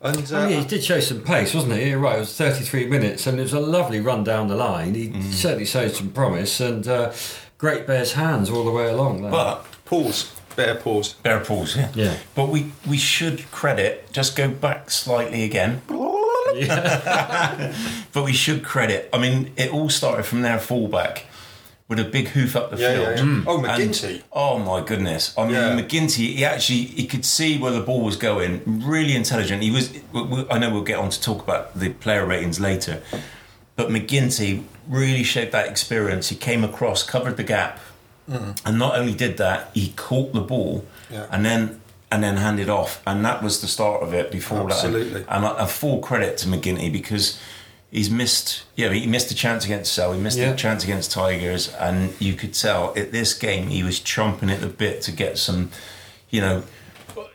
And 0.00 0.18
uh, 0.32 0.36
Oh, 0.38 0.46
yeah, 0.48 0.60
he 0.60 0.64
did 0.64 0.84
show 0.84 1.00
some 1.00 1.22
pace, 1.22 1.54
wasn't 1.54 1.72
he? 1.74 1.88
You're 1.88 1.98
right, 1.98 2.16
it 2.16 2.20
was 2.20 2.36
33 2.36 2.86
minutes, 2.86 3.26
and 3.26 3.38
it 3.40 3.42
was 3.42 3.52
a 3.52 3.58
lovely 3.58 4.00
run 4.00 4.22
down 4.22 4.46
the 4.46 4.54
line. 4.54 4.94
He 4.94 5.08
Mm. 5.08 5.32
certainly 5.32 5.64
showed 5.66 5.90
some 5.96 6.10
promise, 6.10 6.60
and 6.60 6.86
uh, 6.86 7.10
great 7.58 7.84
Bears 7.84 8.12
hands 8.12 8.48
all 8.48 8.64
the 8.64 8.70
way 8.70 8.88
along. 8.88 9.22
There. 9.22 9.30
But 9.32 9.64
pause, 9.86 10.30
better 10.54 10.76
pause. 10.76 11.14
bare 11.24 11.40
pause, 11.40 11.74
yeah. 11.76 11.88
Yeah. 11.96 12.14
But 12.36 12.48
we 12.48 12.70
we 12.86 12.96
should 12.96 13.50
credit. 13.50 14.12
Just 14.12 14.36
go 14.36 14.46
back 14.48 14.92
slightly 14.92 15.42
again. 15.42 15.82
But 18.12 18.24
we 18.24 18.32
should 18.32 18.64
credit. 18.64 19.08
I 19.12 19.18
mean, 19.18 19.52
it 19.56 19.72
all 19.72 19.88
started 19.90 20.24
from 20.24 20.42
their 20.42 20.58
fullback 20.58 21.26
with 21.88 21.98
a 21.98 22.04
big 22.04 22.28
hoof 22.28 22.54
up 22.56 22.70
the 22.70 22.76
Yeah, 22.76 22.94
field. 22.94 23.18
yeah, 23.18 23.24
yeah. 23.24 23.42
Oh, 23.46 23.56
And- 23.64 23.66
MacGinty. 23.66 24.22
oh 24.32 24.58
my 24.58 24.80
goodness! 24.82 25.32
I 25.38 25.44
mean, 25.44 25.54
Yeah. 25.54 25.76
MacGinty. 25.80 26.34
He 26.36 26.44
actually 26.44 26.82
he 26.84 27.06
could 27.06 27.24
see 27.24 27.58
where 27.58 27.72
the 27.72 27.80
ball 27.80 28.02
was 28.02 28.16
going. 28.16 28.62
Really 28.84 29.14
intelligent. 29.16 29.62
He 29.62 29.70
was. 29.70 29.90
we- 30.12 30.22
we- 30.22 30.46
I 30.50 30.58
know 30.58 30.70
we'll 30.70 30.82
get 30.82 30.98
on 30.98 31.10
to 31.10 31.20
talk 31.20 31.42
about 31.42 31.78
the 31.78 31.90
player 31.90 32.26
ratings 32.26 32.58
later, 32.60 33.02
but 33.76 33.88
MacGinty 33.88 34.64
really 34.88 35.22
showed 35.22 35.50
that 35.52 35.66
experience. 35.68 36.28
He 36.28 36.36
came 36.36 36.62
across, 36.64 37.02
covered 37.02 37.36
the 37.36 37.44
gap, 37.44 37.78
mm. 38.30 38.58
and 38.64 38.78
not 38.78 38.98
only 38.98 39.14
did 39.14 39.36
that, 39.38 39.70
he 39.74 39.92
caught 39.96 40.32
the 40.32 40.40
ball, 40.40 40.84
Yeah. 41.10 41.26
and 41.30 41.44
then 41.44 41.77
and 42.10 42.22
then 42.22 42.36
handed 42.36 42.68
off, 42.68 43.02
and 43.06 43.24
that 43.24 43.42
was 43.42 43.60
the 43.60 43.66
start 43.66 44.02
of 44.02 44.14
it. 44.14 44.30
Before 44.30 44.70
Absolutely. 44.70 45.22
that, 45.22 45.34
and 45.34 45.44
a, 45.44 45.64
a 45.64 45.66
full 45.66 46.00
credit 46.00 46.38
to 46.38 46.48
MacGinty 46.48 46.92
because 46.92 47.38
he's 47.90 48.10
missed. 48.10 48.64
Yeah, 48.76 48.92
he 48.92 49.06
missed 49.06 49.30
a 49.30 49.34
chance 49.34 49.64
against 49.64 49.92
Sale. 49.92 50.12
He 50.12 50.20
missed 50.20 50.38
Yeah. 50.38 50.52
a 50.52 50.56
chance 50.56 50.84
against 50.84 51.12
Tigers, 51.12 51.68
and 51.74 52.14
you 52.18 52.34
could 52.34 52.54
tell 52.54 52.92
at 52.96 53.12
this 53.12 53.34
game 53.34 53.68
he 53.68 53.82
was 53.82 54.00
chomping 54.00 54.50
at 54.50 54.60
the 54.60 54.68
bit 54.68 55.02
to 55.02 55.12
get 55.12 55.38
some, 55.38 55.70
you 56.30 56.40
know. 56.40 56.62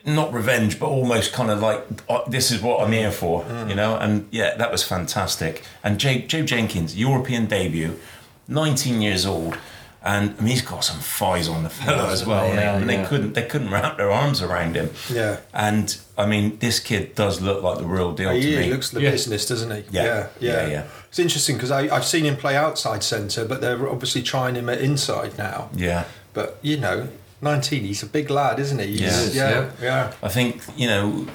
Not 0.06 0.34
revenge, 0.34 0.80
but 0.80 0.88
almost 0.88 1.32
kind 1.34 1.50
of 1.50 1.62
like 1.62 1.86
oh, 2.10 2.24
this 2.28 2.52
is 2.52 2.62
what 2.62 2.82
I'm 2.82 2.92
here 2.92 3.12
for, 3.12 3.44
mm. 3.44 3.70
you 3.70 3.76
know. 3.76 3.96
And 3.98 4.28
yeah, 4.32 4.56
that 4.56 4.72
was 4.72 4.84
fantastic. 4.84 5.64
And 5.82 5.98
Joe 6.00 6.20
Jenkins, 6.20 6.96
European 6.98 7.46
debut, 7.46 8.00
19 8.48 9.02
years 9.02 9.26
old, 9.26 9.58
And 10.06 10.36
I 10.38 10.42
mean, 10.42 10.52
he's 10.52 10.62
got 10.62 10.84
some 10.84 11.00
thighs 11.00 11.48
on 11.48 11.64
the 11.64 11.70
fella 11.70 12.12
as 12.12 12.26
well, 12.26 12.54
Yeah, 12.54 12.76
and 12.76 12.90
they 12.90 13.06
couldn't 13.06 13.34
they 13.34 13.44
couldn't 13.46 13.70
wrap 13.72 13.96
their 13.98 14.12
arms 14.12 14.42
around 14.42 14.76
him. 14.76 14.90
Yeah. 15.10 15.38
And 15.54 15.98
I 16.18 16.26
mean, 16.26 16.58
this 16.60 16.80
kid 16.82 17.16
does 17.16 17.40
look 17.42 17.64
like 17.64 17.78
the 17.78 17.86
real 17.86 18.14
deal 18.14 18.32
to 18.32 18.40
He 18.40 18.58
me. 18.58 18.70
looks 18.70 18.90
the 18.90 19.02
Yeah. 19.02 19.12
business, 19.12 19.46
doesn't 19.48 19.72
he? 19.72 19.84
Yeah. 19.92 20.04
yeah, 20.04 20.28
Yeah, 20.40 20.68
yeah. 20.68 20.84
It's 21.10 21.20
interesting 21.20 21.56
because 21.56 21.72
I've 21.72 22.04
seen 22.04 22.26
him 22.26 22.36
play 22.36 22.56
outside 22.58 23.02
centre, 23.04 23.46
but 23.46 23.62
they're 23.62 23.88
obviously 23.90 24.22
trying 24.24 24.56
him 24.56 24.68
at 24.68 24.82
inside 24.82 25.38
now. 25.38 25.70
yeah. 25.74 26.04
But 26.34 26.58
you 26.62 26.76
know, 26.78 27.08
nineteen, 27.42 27.84
he's 27.84 28.04
a 28.04 28.08
big 28.08 28.30
lad, 28.30 28.60
isn't 28.60 28.80
he? 28.80 28.86
Yeah. 28.88 29.00
He's- 29.10 29.32
He 29.34 29.38
yeah, 29.40 29.50
yeah. 29.52 29.70
yeah. 29.82 30.14
I 30.22 30.28
think 30.28 30.64
you 30.76 30.88
know 30.88 31.28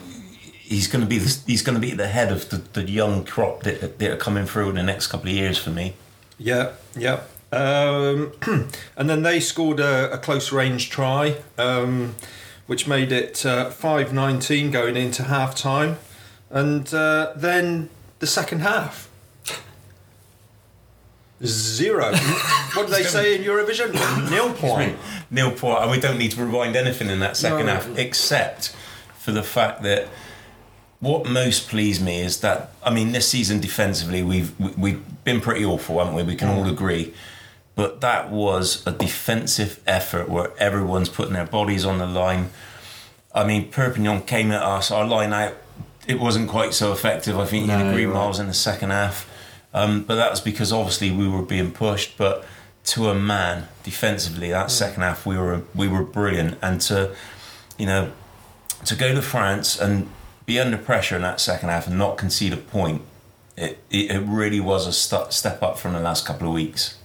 he's 0.61 0.89
going 0.89 1.01
to 1.03 1.09
be 1.09 1.17
the, 1.17 1.39
he's 1.47 1.63
going 1.63 1.75
to 1.77 1.81
be 1.81 1.93
at 1.93 1.97
the 1.97 2.09
head 2.09 2.31
of 2.31 2.51
the, 2.51 2.59
the 2.79 2.83
young 2.83 3.25
crop 3.25 3.63
that, 3.63 3.99
that 3.99 4.11
are 4.11 4.17
coming 4.19 4.45
through 4.45 4.69
in 4.69 4.75
the 4.75 4.83
next 4.83 5.07
couple 5.07 5.31
of 5.31 5.35
years 5.35 5.57
for 5.57 5.71
me. 5.71 5.95
Yeah, 6.37 6.73
yeah. 6.95 7.21
Um, 7.51 8.33
and 8.97 9.09
then 9.09 9.23
they 9.23 9.41
scored 9.41 9.81
a, 9.81 10.13
a 10.13 10.19
close 10.19 10.53
range 10.53 10.91
try, 10.91 11.37
um, 11.57 12.15
which 12.67 12.87
made 12.87 13.11
it 13.13 13.45
uh, 13.47 13.71
5 13.71 14.13
19 14.13 14.71
going 14.71 14.97
into 14.97 15.25
half 15.25 15.55
time. 15.55 15.99
And 16.51 16.93
uh, 16.93 17.33
then 17.37 17.89
the 18.19 18.27
second 18.27 18.61
half. 18.61 19.09
Zero. 21.45 22.13
what 22.75 22.89
did 22.89 22.97
they 22.97 23.05
say 23.05 23.37
in 23.37 23.43
Eurovision? 23.43 23.93
Nil 24.31 24.53
point. 24.55 24.97
Nil 25.31 25.53
point. 25.53 25.83
and 25.83 25.91
we 25.91 26.01
don't 26.01 26.19
need 26.19 26.33
to 26.33 26.45
rewind 26.45 26.75
anything 26.75 27.09
in 27.09 27.21
that 27.21 27.37
second 27.37 27.67
No. 27.67 27.75
half 27.75 27.97
except 27.97 28.75
for 29.19 29.31
the 29.31 29.45
fact 29.45 29.83
that 29.83 30.09
what 30.99 31.27
most 31.27 31.69
pleased 31.69 32.03
me 32.05 32.21
is 32.21 32.41
that 32.41 32.73
I 32.83 32.91
mean 32.93 33.13
this 33.13 33.29
season 33.29 33.61
defensively 33.61 34.21
we've 34.23 34.59
we- 34.59 34.73
we've 34.77 35.25
been 35.25 35.41
pretty 35.41 35.65
awful, 35.65 35.99
haven't 36.01 36.15
we? 36.15 36.25
We 36.25 36.35
can 36.35 36.49
all 36.49 36.69
agree. 36.69 37.15
But 37.79 38.01
that 38.01 38.33
was 38.33 38.85
a 38.89 38.91
defensive 38.91 39.81
effort 39.87 40.29
where 40.29 40.51
everyone's 40.59 41.09
putting 41.09 41.35
their 41.35 41.47
bodies 41.47 41.85
on 41.85 41.99
the 41.99 42.09
line. 42.09 42.51
I 43.33 43.45
mean, 43.45 43.71
Perpignan 43.71 44.23
came 44.23 44.51
at 44.51 44.65
us. 44.65 44.91
Our 44.91 45.07
line 45.07 45.33
out, 45.33 45.55
it 46.05 46.19
wasn't 46.19 46.49
quite 46.49 46.75
so 46.75 46.91
effective. 46.91 47.39
I 47.39 47.47
think 47.47 47.69
you'd 47.69 47.81
agree, 47.81 48.05
right. 48.05 48.15
Miles, 48.15 48.41
in 48.41 48.49
the 48.49 48.53
second 48.53 48.91
half. 48.91 49.31
Um, 49.73 50.03
but 50.03 50.17
that 50.17 50.29
was 50.29 50.41
because 50.41 50.73
obviously 50.73 51.13
we 51.13 51.29
were 51.29 51.43
being 51.43 51.71
pushed. 51.71 52.19
But 52.19 52.45
to 52.87 53.11
a 53.11 53.15
man, 53.15 53.69
defensively, 53.85 54.51
that 54.51 54.73
second 54.73 55.05
half 55.05 55.25
we 55.25 55.39
were 55.39 55.63
we 55.73 55.87
were 55.87 56.03
brilliant. 56.03 56.59
And 56.61 56.81
to 56.81 57.15
you 57.79 57.87
know 57.87 58.11
to 58.87 58.97
go 58.97 59.15
to 59.15 59.23
France 59.23 59.79
and 59.79 60.09
be 60.47 60.59
under 60.59 60.79
pressure 60.79 61.15
in 61.15 61.23
that 61.23 61.39
second 61.39 61.69
half 61.69 61.87
and 61.87 61.97
not 61.97 62.19
concede 62.19 62.55
a 62.55 62.57
point, 62.57 63.03
it 63.57 63.79
it, 63.89 64.11
it 64.11 64.21
really 64.27 64.59
was 64.59 64.89
a 64.89 64.93
st- 64.93 65.33
step 65.33 65.63
up 65.63 65.79
from 65.79 65.93
the 65.93 66.01
last 66.01 66.27
couple 66.27 66.49
of 66.49 66.55
weeks. 66.55 66.99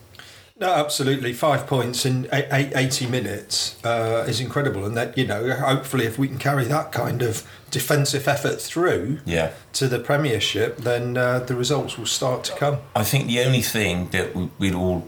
No, 0.60 0.72
absolutely. 0.72 1.34
Five 1.34 1.66
points 1.66 2.06
in 2.06 2.28
eight, 2.32 2.46
eight, 2.52 2.72
80 2.76 3.08
minutes 3.08 3.84
uh, 3.84 4.24
is 4.28 4.40
incredible. 4.40 4.86
And 4.86 4.96
that, 4.96 5.18
you 5.18 5.26
know, 5.26 5.52
hopefully 5.56 6.06
if 6.06 6.20
we 6.20 6.28
can 6.28 6.38
carry 6.38 6.66
that 6.66 6.92
kind 6.92 7.22
of 7.24 7.44
defensive 7.72 8.28
effort 8.28 8.62
through 8.62 9.20
Yeah. 9.26 9.52
to 9.74 9.88
the 9.88 9.98
Premiership, 10.00 10.78
then 10.78 11.18
uh, 11.18 11.40
the 11.40 11.56
results 11.56 11.98
will 11.98 12.06
start 12.06 12.44
to 12.46 12.54
come. 12.56 12.78
I 12.96 13.04
think 13.04 13.28
the 13.28 13.40
only 13.42 13.62
thing 13.64 14.10
that 14.12 14.36
we- 14.36 14.50
we'd 14.60 14.76
all 14.76 15.08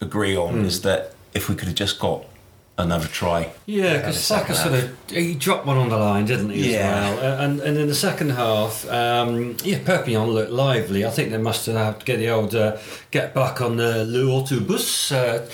agree 0.00 0.34
on 0.36 0.64
is 0.64 0.80
that 0.82 1.12
if 1.34 1.48
we 1.50 1.54
could 1.54 1.68
have 1.68 1.76
just 1.76 1.98
got 2.00 2.24
another 2.78 3.06
try. 3.06 3.52
Yeah, 3.66 3.98
because 3.98 4.22
Saka 4.22 4.54
sort 4.54 4.74
of 4.74 4.96
he 5.10 5.34
dropped 5.34 5.66
one 5.66 5.76
on 5.76 5.88
the 5.88 5.96
line, 5.96 6.24
didn't 6.26 6.50
he? 6.50 6.72
Yeah. 6.72 6.78
As 6.78 7.18
well? 7.18 7.40
Uh, 7.40 7.44
and 7.44 7.60
and 7.60 7.78
in 7.78 7.88
the 7.88 7.94
second 7.94 8.30
half, 8.30 8.88
um, 8.90 9.56
yeah, 9.62 9.78
Perpignan 9.84 10.30
looked 10.30 10.52
lively. 10.52 11.04
I 11.04 11.10
think 11.10 11.30
they 11.30 11.38
must 11.38 11.66
have 11.66 11.76
had 11.76 12.00
to 12.00 12.06
get 12.06 12.18
the 12.18 12.30
old 12.30 12.54
uh, 12.54 12.78
get 13.10 13.34
back 13.34 13.60
on 13.60 13.76
the 13.76 14.04
Le 14.04 14.24
Autobus. 14.24 15.12
Uh, 15.12 15.48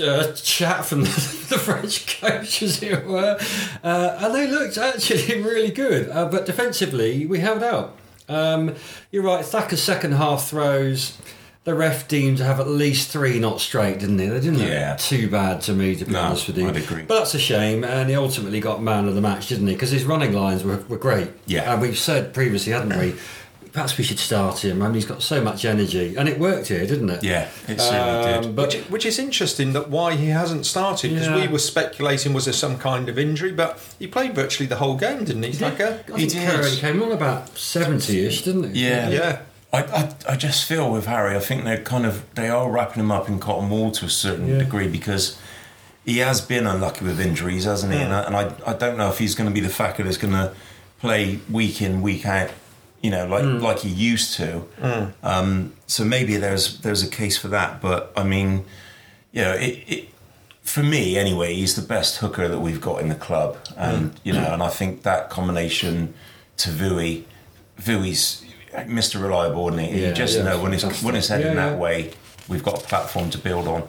uh, 0.00 0.32
chat 0.32 0.84
from 0.84 1.00
the, 1.04 1.46
the 1.48 1.58
French 1.58 2.20
coach, 2.20 2.62
as 2.62 2.80
it 2.84 3.04
were, 3.04 3.36
uh, 3.82 4.18
and 4.20 4.32
they 4.32 4.46
looked 4.46 4.78
actually 4.78 5.42
really 5.42 5.72
good. 5.72 6.08
Uh, 6.10 6.26
but 6.26 6.46
defensively, 6.46 7.26
we 7.26 7.40
held 7.40 7.64
out. 7.64 7.96
Um, 8.28 8.74
you're 9.10 9.24
right. 9.24 9.44
Thacker's 9.44 9.82
second 9.82 10.12
half 10.12 10.48
throws, 10.48 11.18
the 11.68 11.74
ref 11.74 12.08
deemed 12.08 12.38
to 12.38 12.44
have 12.44 12.58
at 12.60 12.66
least 12.66 13.10
three 13.10 13.38
not 13.38 13.60
straight, 13.60 13.98
didn't 14.00 14.16
they? 14.16 14.26
They 14.26 14.40
didn't 14.40 14.58
Yeah. 14.60 14.90
look 14.92 14.98
too 15.00 15.28
bad 15.28 15.60
to 15.62 15.74
me, 15.74 15.94
to 15.96 16.04
be 16.06 16.12
No, 16.12 16.20
honest 16.22 16.46
with 16.46 16.56
you. 16.56 16.66
I'd 16.66 16.76
agree. 16.76 17.02
But 17.06 17.18
that's 17.18 17.34
a 17.34 17.38
shame, 17.38 17.84
and 17.84 18.08
he 18.08 18.16
ultimately 18.16 18.58
got 18.60 18.82
man 18.82 19.06
of 19.06 19.14
the 19.14 19.20
match, 19.20 19.48
didn't 19.48 19.66
he? 19.66 19.74
Because 19.74 19.90
his 19.90 20.04
running 20.04 20.32
lines 20.32 20.64
were, 20.64 20.78
were 20.88 20.96
great. 20.96 21.28
Yeah. 21.46 21.70
And 21.72 21.82
we've 21.82 21.98
said 21.98 22.32
previously, 22.32 22.72
hadn't 22.72 22.98
we? 22.98 23.14
Perhaps 23.70 23.98
we 23.98 24.02
should 24.02 24.18
start 24.18 24.64
him. 24.64 24.80
I 24.80 24.86
mean, 24.86 24.94
he's 24.94 25.04
got 25.04 25.22
so 25.22 25.42
much 25.42 25.66
energy, 25.66 26.14
and 26.16 26.26
it 26.26 26.38
worked 26.40 26.68
here, 26.68 26.86
didn't 26.86 27.10
it? 27.10 27.22
Yeah, 27.22 27.48
it 27.68 27.78
certainly 27.78 28.24
did. 28.32 28.46
Um, 28.46 28.54
But 28.54 28.68
Which, 28.74 28.82
which 28.88 29.06
is 29.06 29.18
interesting 29.18 29.74
that 29.74 29.90
why 29.90 30.14
he 30.14 30.28
hasn't 30.28 30.64
started 30.64 31.10
because 31.10 31.26
Yeah. 31.28 31.36
we 31.42 31.48
were 31.48 31.58
speculating 31.58 32.32
was 32.32 32.46
there 32.46 32.54
some 32.54 32.78
kind 32.78 33.10
of 33.10 33.18
injury, 33.18 33.52
but 33.52 33.78
he 33.98 34.06
played 34.06 34.34
virtually 34.34 34.66
the 34.66 34.76
whole 34.76 34.96
game, 34.96 35.22
didn't 35.24 35.42
he? 35.42 35.52
Thacker? 35.52 36.00
I 36.12 36.18
He 36.18 36.26
think 36.26 36.32
did. 36.46 36.50
Curran 36.60 36.76
came 36.76 37.02
on 37.02 37.12
about 37.12 37.56
seventy-ish, 37.58 38.42
didn't 38.42 38.74
he? 38.74 38.86
Yeah. 38.88 39.10
Yeah. 39.10 39.38
I, 39.78 39.98
I, 40.00 40.14
I 40.32 40.36
just 40.36 40.66
feel 40.66 40.90
with 40.90 41.06
Harry, 41.06 41.36
I 41.36 41.40
think 41.40 41.64
they're 41.64 41.82
kind 41.82 42.06
of 42.06 42.22
they 42.34 42.48
are 42.48 42.70
wrapping 42.70 43.02
him 43.02 43.10
up 43.10 43.28
in 43.28 43.38
cotton 43.38 43.70
wool 43.70 43.90
to 43.92 44.06
a 44.06 44.10
certain 44.10 44.48
Yeah. 44.48 44.58
degree 44.58 44.88
because 44.88 45.38
he 46.04 46.18
has 46.18 46.40
been 46.40 46.66
unlucky 46.66 47.04
with 47.04 47.20
injuries, 47.20 47.64
hasn't 47.64 47.92
he? 47.92 47.98
And, 47.98 48.14
I, 48.14 48.22
and 48.22 48.34
I, 48.34 48.52
I 48.66 48.72
don't 48.72 48.96
know 48.96 49.10
if 49.10 49.18
he's 49.18 49.34
going 49.34 49.48
to 49.48 49.54
be 49.54 49.60
the 49.60 49.68
factor 49.72 50.02
that's 50.02 50.16
going 50.16 50.32
to 50.32 50.54
play 51.00 51.38
week 51.50 51.82
in 51.82 52.00
week 52.02 52.24
out, 52.24 52.50
you 53.02 53.10
know, 53.10 53.26
like 53.26 53.44
mm. 53.44 53.60
like 53.60 53.80
he 53.80 53.90
used 53.90 54.34
to. 54.34 54.64
Mm. 54.80 55.12
Um, 55.22 55.72
so 55.86 56.04
maybe 56.04 56.36
there's 56.36 56.80
there's 56.80 57.02
a 57.02 57.08
case 57.10 57.36
for 57.36 57.48
that, 57.48 57.80
but 57.80 58.12
I 58.16 58.24
mean, 58.24 58.64
you 59.32 59.42
know, 59.42 59.52
it, 59.52 59.84
it 59.86 60.08
for 60.62 60.82
me 60.82 61.16
anyway, 61.16 61.54
he's 61.54 61.76
the 61.76 61.86
best 61.86 62.18
hooker 62.18 62.48
that 62.48 62.60
we've 62.60 62.80
got 62.80 63.00
in 63.00 63.08
the 63.08 63.14
club, 63.14 63.58
and 63.76 64.12
mm. 64.12 64.18
you 64.24 64.32
know, 64.32 64.52
and 64.52 64.62
I 64.62 64.68
think 64.68 65.02
that 65.02 65.30
combination 65.30 66.14
to 66.58 66.70
Vui, 66.70 67.24
Vui's 67.76 68.44
Mr. 68.72 69.20
Reliable, 69.22 69.68
isn't 69.68 69.80
he? 69.80 70.00
Yeah, 70.02 70.08
you 70.08 70.14
just 70.14 70.36
yeah, 70.36 70.44
know 70.44 70.62
when 70.62 70.72
it's 70.72 71.02
when 71.02 71.14
it's 71.16 71.28
heading 71.28 71.48
Yeah, 71.48 71.54
that 71.70 71.78
way, 71.78 72.12
we've 72.48 72.62
got 72.62 72.82
a 72.82 72.86
platform 72.86 73.30
to 73.30 73.38
build 73.38 73.66
on. 73.68 73.88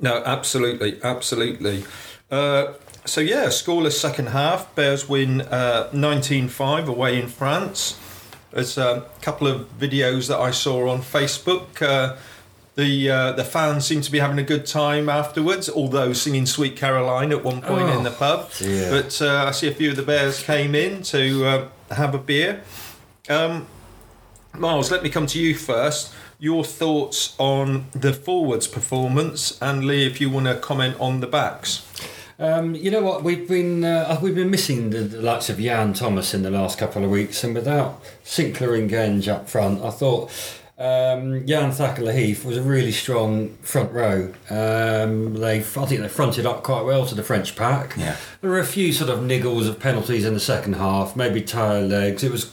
No, 0.00 0.22
absolutely, 0.24 0.98
absolutely. 1.02 1.84
Uh, 2.30 2.74
so 3.04 3.20
yeah, 3.20 3.46
scoreless 3.46 3.92
second 3.92 4.28
half. 4.28 4.72
Bears 4.74 5.08
win 5.08 5.40
uh, 5.42 5.88
19-5 5.92 6.86
away 6.86 7.18
in 7.20 7.26
France. 7.26 7.98
There's 8.52 8.78
a 8.78 9.06
couple 9.22 9.46
of 9.46 9.78
videos 9.78 10.28
that 10.28 10.38
I 10.38 10.50
saw 10.52 10.88
on 10.90 11.00
Facebook. 11.02 11.82
Uh, 11.82 12.16
the 12.76 13.10
uh, 13.10 13.32
the 13.32 13.44
fans 13.44 13.86
seem 13.86 14.02
to 14.02 14.10
be 14.12 14.20
having 14.20 14.38
a 14.38 14.42
good 14.44 14.64
time 14.64 15.08
afterwards, 15.08 15.68
although 15.68 16.12
singing 16.12 16.46
"Sweet 16.46 16.76
Caroline" 16.76 17.32
at 17.32 17.42
one 17.42 17.60
point 17.60 17.82
Oh, 17.88 17.98
in 17.98 18.04
the 18.04 18.10
pub. 18.12 18.52
dear. 18.56 18.88
But 18.90 19.20
uh, 19.20 19.46
I 19.48 19.50
see 19.50 19.66
a 19.68 19.74
few 19.74 19.90
of 19.90 19.96
the 19.96 20.02
Bears 20.04 20.40
came 20.42 20.76
in 20.76 21.02
to 21.04 21.44
uh, 21.46 21.68
have 21.94 22.14
a 22.14 22.18
beer. 22.18 22.62
Um, 23.28 23.66
Miles, 24.54 24.90
let 24.90 25.02
me 25.02 25.10
come 25.10 25.26
to 25.26 25.38
you 25.38 25.54
first. 25.54 26.14
Your 26.38 26.64
thoughts 26.64 27.34
on 27.38 27.86
the 27.92 28.12
forwards' 28.12 28.66
performance, 28.66 29.58
and 29.60 29.84
Lee, 29.84 30.06
if 30.06 30.20
you 30.20 30.30
want 30.30 30.46
to 30.46 30.54
comment 30.56 30.96
on 30.98 31.20
the 31.20 31.26
backs. 31.26 31.84
Um, 32.38 32.74
you 32.76 32.90
know 32.90 33.02
what? 33.02 33.24
We've 33.24 33.48
been 33.48 33.84
uh, 33.84 34.18
we've 34.22 34.34
been 34.34 34.50
missing 34.50 34.90
the, 34.90 35.00
the 35.00 35.20
likes 35.20 35.50
of 35.50 35.60
Yann 35.60 35.92
Thomas 35.92 36.34
in 36.34 36.42
the 36.42 36.50
last 36.50 36.78
couple 36.78 37.04
of 37.04 37.10
weeks, 37.10 37.42
and 37.42 37.54
without 37.54 38.00
Sinckler 38.24 38.78
and 38.78 38.88
Genge 38.88 39.26
up 39.26 39.48
front, 39.48 39.82
I 39.82 39.90
thought 39.90 40.30
um, 40.78 41.44
Jan 41.44 41.72
Thacker 41.72 42.12
Heath 42.12 42.44
was 42.44 42.56
a 42.56 42.62
really 42.62 42.92
strong 42.92 43.56
front 43.56 43.90
row. 43.92 44.32
Um, 44.48 45.34
they, 45.34 45.58
I 45.58 45.62
think 45.62 46.00
they 46.00 46.08
fronted 46.08 46.46
up 46.46 46.62
quite 46.62 46.82
well 46.82 47.04
to 47.06 47.16
the 47.16 47.24
French 47.24 47.56
pack. 47.56 47.96
Yeah. 47.96 48.16
There 48.40 48.50
were 48.50 48.60
a 48.60 48.64
few 48.64 48.92
sort 48.92 49.10
of 49.10 49.18
niggles 49.18 49.68
of 49.68 49.80
penalties 49.80 50.24
in 50.24 50.34
the 50.34 50.40
second 50.40 50.74
half, 50.74 51.16
maybe 51.16 51.42
tired 51.42 51.90
legs. 51.90 52.22
It 52.22 52.30
was 52.30 52.52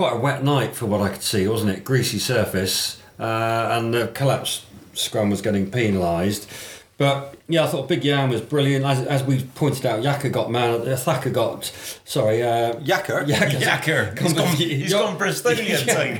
quite 0.00 0.14
a 0.14 0.18
wet 0.18 0.42
night 0.42 0.74
for 0.74 0.86
what 0.86 1.02
I 1.02 1.10
could 1.10 1.22
see, 1.22 1.46
wasn't 1.46 1.72
it? 1.72 1.84
Greasy 1.84 2.18
surface, 2.18 3.02
uh, 3.18 3.68
and 3.72 3.92
the 3.92 4.06
collapse 4.14 4.64
scrum 4.94 5.28
was 5.28 5.42
getting 5.42 5.70
penalised. 5.70 6.50
But 6.96 7.34
yeah, 7.48 7.64
I 7.64 7.66
thought 7.66 7.86
Big 7.86 8.00
Jan 8.00 8.30
was 8.30 8.40
brilliant. 8.40 8.82
As, 8.86 9.06
as 9.06 9.22
we 9.22 9.44
pointed 9.44 9.84
out, 9.84 10.02
Yaka 10.02 10.30
got 10.30 10.50
man. 10.50 10.88
Uh, 10.88 10.96
Thacker 10.96 11.28
got 11.28 11.66
sorry. 12.06 12.42
Uh, 12.42 12.76
Yacker. 12.76 13.28
Yaka. 13.28 13.56
Yacker, 13.58 14.18
he's 14.22 14.32
gone, 14.32 14.56
he's 14.56 14.90
gone 14.90 15.18
Bristolian 15.18 15.84
thing. 15.84 16.18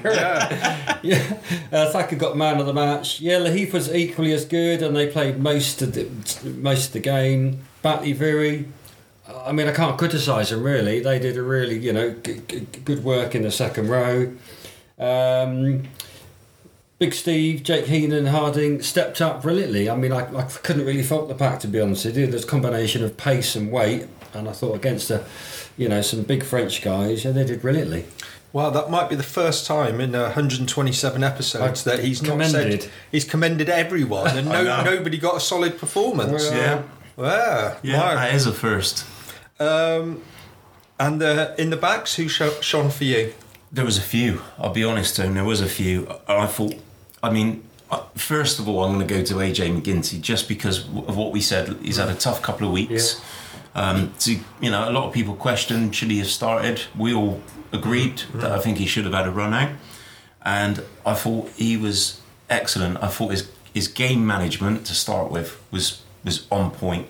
yeah, 1.03 1.39
uh, 1.73 1.91
Thacker 1.91 2.17
got 2.17 2.37
man 2.37 2.61
of 2.61 2.67
the 2.67 2.75
match. 2.75 3.23
Yeah, 3.23 3.39
Lahiff 3.39 3.73
was 3.73 3.95
equally 3.95 4.35
as 4.35 4.45
good, 4.45 4.83
and 4.83 4.95
they 4.95 5.11
played 5.11 5.39
most 5.39 5.81
of 5.81 5.95
the 5.95 6.07
most 6.51 6.89
of 6.89 6.93
the 6.93 7.01
game. 7.01 7.63
Batley 7.81 8.13
Viri, 8.13 8.67
I 9.47 9.53
mean, 9.53 9.69
I 9.69 9.73
can't 9.73 9.99
criticise 9.99 10.51
them 10.51 10.63
really. 10.63 11.01
They 11.01 11.19
did 11.19 11.37
a 11.37 11.43
really, 11.43 11.79
you 11.79 11.93
know, 11.93 12.11
g- 12.13 12.41
g- 12.49 12.67
good 12.85 13.03
work 13.05 13.35
in 13.35 13.43
the 13.43 13.51
second 13.51 13.89
row. 13.89 14.33
Um, 14.99 15.85
Big 16.99 17.15
Steve, 17.15 17.63
Jake 17.63 17.87
Heenan, 17.87 18.19
and 18.19 18.29
Harding 18.29 18.83
stepped 18.83 19.21
up 19.23 19.41
brilliantly. 19.43 19.89
I 19.89 19.97
mean, 19.97 20.13
I, 20.13 20.27
I 20.37 20.43
couldn't 20.43 20.85
really 20.85 21.03
fault 21.03 21.29
the 21.29 21.35
pack 21.35 21.61
to 21.61 21.69
be 21.69 21.81
honest 21.81 22.05
with 22.05 22.17
you. 22.19 22.27
There's 22.27 22.45
a 22.45 22.49
combination 22.49 23.03
of 23.03 23.17
pace 23.17 23.57
and 23.57 23.73
weight, 23.73 24.07
and 24.35 24.47
I 24.49 24.53
thought 24.53 24.75
against 24.75 25.11
a, 25.11 25.25
you 25.79 25.89
know, 25.89 26.03
some 26.03 26.23
big 26.23 26.43
French 26.43 26.83
guys, 26.83 27.25
yeah, 27.25 27.31
they 27.31 27.45
did 27.45 27.63
brilliantly. 27.63 28.05
Well, 28.53 28.71
that 28.73 28.91
might 28.91 29.09
be 29.09 29.15
the 29.15 29.23
first 29.23 29.65
time 29.65 30.01
in 30.01 30.15
uh, 30.15 30.23
127 30.25 31.23
episodes 31.25 31.87
I 31.87 31.91
that 31.97 32.05
he's 32.05 32.21
not 32.21 32.33
commended. 32.33 32.83
said 32.83 32.91
he's 33.11 33.25
commended 33.25 33.69
everyone, 33.71 34.27
and 34.37 34.49
no, 34.49 34.83
nobody 34.85 35.17
got 35.17 35.37
a 35.37 35.41
solid 35.41 35.79
performance. 35.79 36.51
Well, 36.51 36.53
Yeah. 36.55 36.83
Yeah, 37.17 37.77
Yeah, 37.83 37.99
wow. 37.99 38.15
that 38.17 38.35
is 38.35 38.47
a 38.47 38.53
first. 38.53 39.07
Um, 39.61 40.23
and 40.99 41.23
uh, 41.23 41.55
in 41.59 41.71
the 41.71 41.76
backs, 41.76 42.17
who 42.17 42.29
sho- 42.29 42.61
shone 42.61 42.90
for 42.90 43.05
you? 43.05 43.33
There 43.71 43.85
was 43.85 43.99
a 43.99 44.02
few. 44.02 44.43
I'll 44.59 44.73
be 44.73 44.83
honest, 44.83 45.17
Tone. 45.17 45.35
There 45.35 45.45
was 45.45 45.61
a 45.61 45.69
few. 45.69 46.09
I 46.26 46.45
I 46.45 46.47
thought. 46.47 46.75
I 47.23 47.31
mean, 47.31 47.62
uh, 47.90 48.02
first 48.17 48.59
of 48.59 48.69
all, 48.69 48.83
I'm 48.83 48.95
going 48.95 49.07
to 49.07 49.14
go 49.14 49.23
to 49.23 49.35
AJ 49.35 49.81
MacGinty 49.81 50.21
just 50.21 50.49
because 50.49 50.81
of 50.85 51.17
what 51.17 51.33
we 51.33 51.40
said. 51.40 51.76
He's 51.83 51.99
had 51.99 52.09
a 52.09 52.14
tough 52.14 52.43
couple 52.43 52.67
of 52.67 52.73
weeks. 52.73 53.21
Um, 53.75 54.12
to, 54.21 54.33
you 54.61 54.71
know, 54.71 54.88
a 54.88 54.90
lot 54.90 55.07
of 55.07 55.12
people 55.14 55.35
questioned 55.35 55.95
should 55.95 56.11
he 56.11 56.19
have 56.19 56.26
started. 56.26 56.83
We 56.99 57.14
all 57.14 57.40
agreed 57.73 58.23
that 58.35 58.50
I 58.50 58.59
think 58.59 58.79
he 58.79 58.87
should 58.87 59.05
have 59.05 59.14
had 59.14 59.26
a 59.29 59.31
run 59.31 59.55
out, 59.55 59.71
and 60.43 60.83
I 61.07 61.14
thought 61.14 61.50
he 61.50 61.76
was 61.76 62.21
excellent. 62.49 63.02
I 63.02 63.09
thought 63.09 63.31
his 63.31 63.49
his 63.73 63.87
game 63.87 64.26
management 64.26 64.87
to 64.87 64.95
start 64.95 65.31
with 65.31 65.62
was 65.71 66.02
was 66.25 66.47
on 66.50 66.73
point, 66.73 67.07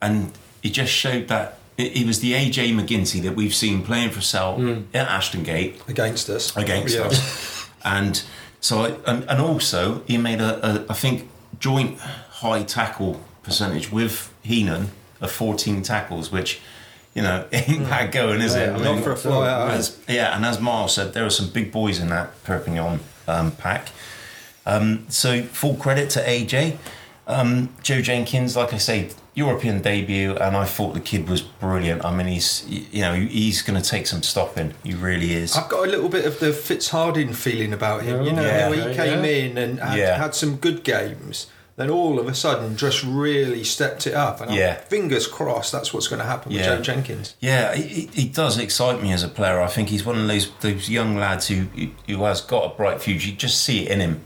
and 0.00 0.32
he 0.62 0.70
just 0.70 0.92
showed 0.92 1.28
that. 1.28 1.58
He 1.76 1.88
he 1.90 2.04
was 2.04 2.20
the 2.20 2.32
AJ 2.32 2.74
MacGinty 2.74 3.22
that 3.22 3.34
we've 3.34 3.54
seen 3.54 3.82
playing 3.84 4.10
for 4.10 4.20
Sale 4.20 4.84
at 4.94 5.08
Ashton 5.08 5.42
Gate 5.42 5.80
Against 5.88 6.28
us. 6.30 6.56
against 6.56 6.94
Yeah. 6.94 7.02
us. 7.02 7.68
And 7.86 8.22
so, 8.60 8.78
I, 8.86 8.88
and, 9.10 9.24
and 9.28 9.40
also 9.42 10.02
he 10.06 10.16
made 10.16 10.40
a, 10.40 10.66
a, 10.66 10.86
I 10.88 10.94
think, 10.94 11.28
joint 11.58 11.98
high 12.00 12.62
tackle 12.62 13.20
percentage 13.42 13.92
with 13.92 14.32
Heenan 14.42 14.88
of 15.20 15.30
14 15.30 15.82
tackles, 15.82 16.32
which, 16.32 16.62
you 17.14 17.20
know, 17.20 17.46
ain't 17.52 17.84
that 17.90 18.10
going, 18.10 18.40
is 18.40 18.54
it? 18.54 18.70
Yeah, 18.74 18.82
Not 18.82 19.04
for 19.04 19.12
a 19.12 19.16
fly 19.16 19.50
out. 19.50 19.70
As, 19.70 19.98
yeah, 20.08 20.34
and 20.34 20.46
as 20.46 20.58
Miles 20.60 20.94
said, 20.94 21.12
there 21.12 21.26
are 21.26 21.30
some 21.30 21.50
big 21.50 21.70
boys 21.72 22.00
in 22.00 22.08
that 22.08 22.42
Perpignan 22.44 23.00
um, 23.28 23.50
pack. 23.52 23.88
Um, 24.64 25.04
so 25.10 25.42
full 25.42 25.76
credit 25.76 26.08
to 26.10 26.20
AJ. 26.24 26.78
Um, 27.26 27.70
Joe 27.82 28.02
Jenkins, 28.02 28.54
like 28.56 28.74
I 28.74 28.78
say, 28.78 29.08
European 29.34 29.80
debut, 29.80 30.36
and 30.36 30.56
I 30.56 30.64
thought 30.64 30.92
the 30.94 31.00
kid 31.00 31.28
was 31.28 31.40
brilliant. 31.40 32.04
I 32.04 32.14
mean, 32.14 32.26
he's 32.26 32.64
you 32.68 33.00
know 33.00 33.14
he's 33.14 33.62
going 33.62 33.80
to 33.80 33.88
take 33.88 34.06
some 34.06 34.22
stopping. 34.22 34.74
He 34.84 34.92
really 34.94 35.32
is. 35.32 35.56
I've 35.56 35.68
got 35.70 35.86
a 35.86 35.90
little 35.90 36.08
bit 36.10 36.24
of 36.26 36.38
the 36.38 36.52
Fitz 36.52 36.90
Harding 36.90 37.32
feeling 37.32 37.72
about 37.72 38.02
him. 38.02 38.22
You 38.24 38.32
know, 38.32 38.42
Yeah. 38.42 38.64
how 38.66 38.72
he 38.72 38.94
came 38.94 39.24
yeah. 39.24 39.30
in 39.30 39.58
and 39.58 39.80
had, 39.80 39.98
Yeah. 39.98 40.16
had 40.18 40.34
some 40.34 40.56
good 40.56 40.84
games, 40.84 41.46
then 41.76 41.90
all 41.90 42.20
of 42.20 42.28
a 42.28 42.34
sudden 42.34 42.76
just 42.76 43.02
really 43.02 43.64
stepped 43.64 44.06
it 44.06 44.14
up. 44.14 44.40
And 44.40 44.50
I'm- 44.50 44.58
Yeah. 44.60 44.74
fingers 44.74 45.26
crossed 45.26 45.72
that's 45.72 45.92
what's 45.94 46.06
going 46.06 46.20
to 46.20 46.26
happen 46.28 46.52
Yeah. 46.52 46.58
with 46.76 46.78
Joe 46.78 46.92
Jenkins. 46.94 47.34
Yeah, 47.40 47.74
he, 47.74 48.08
he 48.12 48.28
does 48.28 48.56
excite 48.58 49.02
me 49.02 49.12
as 49.12 49.22
a 49.24 49.28
player. 49.28 49.60
I 49.60 49.66
think 49.68 49.88
he's 49.88 50.04
one 50.04 50.18
of 50.20 50.28
those 50.28 50.48
those 50.60 50.88
young 50.90 51.16
lads 51.16 51.48
who 51.48 51.64
who 52.06 52.22
has 52.24 52.40
got 52.42 52.66
a 52.66 52.76
bright 52.76 53.00
future. 53.00 53.30
You 53.30 53.34
just 53.34 53.60
see 53.62 53.86
it 53.86 53.90
in 53.90 54.00
him. 54.00 54.20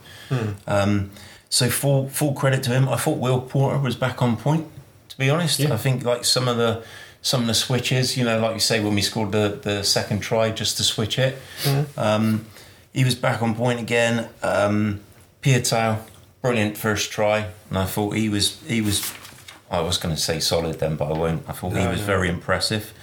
Um, 0.66 1.10
so 1.48 1.68
full 1.68 2.08
full 2.08 2.32
credit 2.34 2.62
to 2.64 2.70
him. 2.70 2.88
I 2.88 2.96
thought 2.96 3.18
Will 3.18 3.40
Porter 3.40 3.78
was 3.78 3.96
back 3.96 4.22
on 4.22 4.36
point. 4.36 4.66
To 5.10 5.18
be 5.18 5.30
honest, 5.30 5.58
Yeah. 5.58 5.74
I 5.74 5.76
think 5.76 6.04
like 6.04 6.24
some 6.24 6.48
of 6.48 6.56
the 6.56 6.82
some 7.22 7.40
of 7.42 7.46
the 7.46 7.54
switches, 7.54 8.16
you 8.16 8.24
know, 8.24 8.38
like 8.38 8.54
you 8.54 8.60
say 8.60 8.80
when 8.80 8.94
we 8.94 9.02
scored 9.02 9.32
the 9.32 9.58
the 9.60 9.82
second 9.82 10.20
try 10.20 10.50
just 10.50 10.76
to 10.76 10.82
switch 10.82 11.18
it, 11.18 11.38
um, 11.96 12.46
he 12.92 13.04
was 13.04 13.14
back 13.14 13.42
on 13.42 13.54
point 13.54 13.80
again. 13.80 14.28
Um, 14.42 15.00
Piutau, 15.42 15.98
brilliant 16.42 16.76
first 16.76 17.10
try, 17.10 17.46
and 17.68 17.78
I 17.78 17.84
thought 17.86 18.16
he 18.16 18.28
was 18.28 18.60
he 18.66 18.80
was. 18.80 19.12
I 19.70 19.80
was 19.80 19.98
going 19.98 20.14
to 20.14 20.20
say 20.20 20.40
solid 20.40 20.78
then, 20.80 20.96
but 20.96 21.12
I 21.12 21.18
won't. 21.18 21.42
I 21.46 21.52
thought 21.52 21.76
he 21.76 21.86
was 21.86 22.00
no. 22.00 22.06
very 22.06 22.30
impressive. 22.30 22.94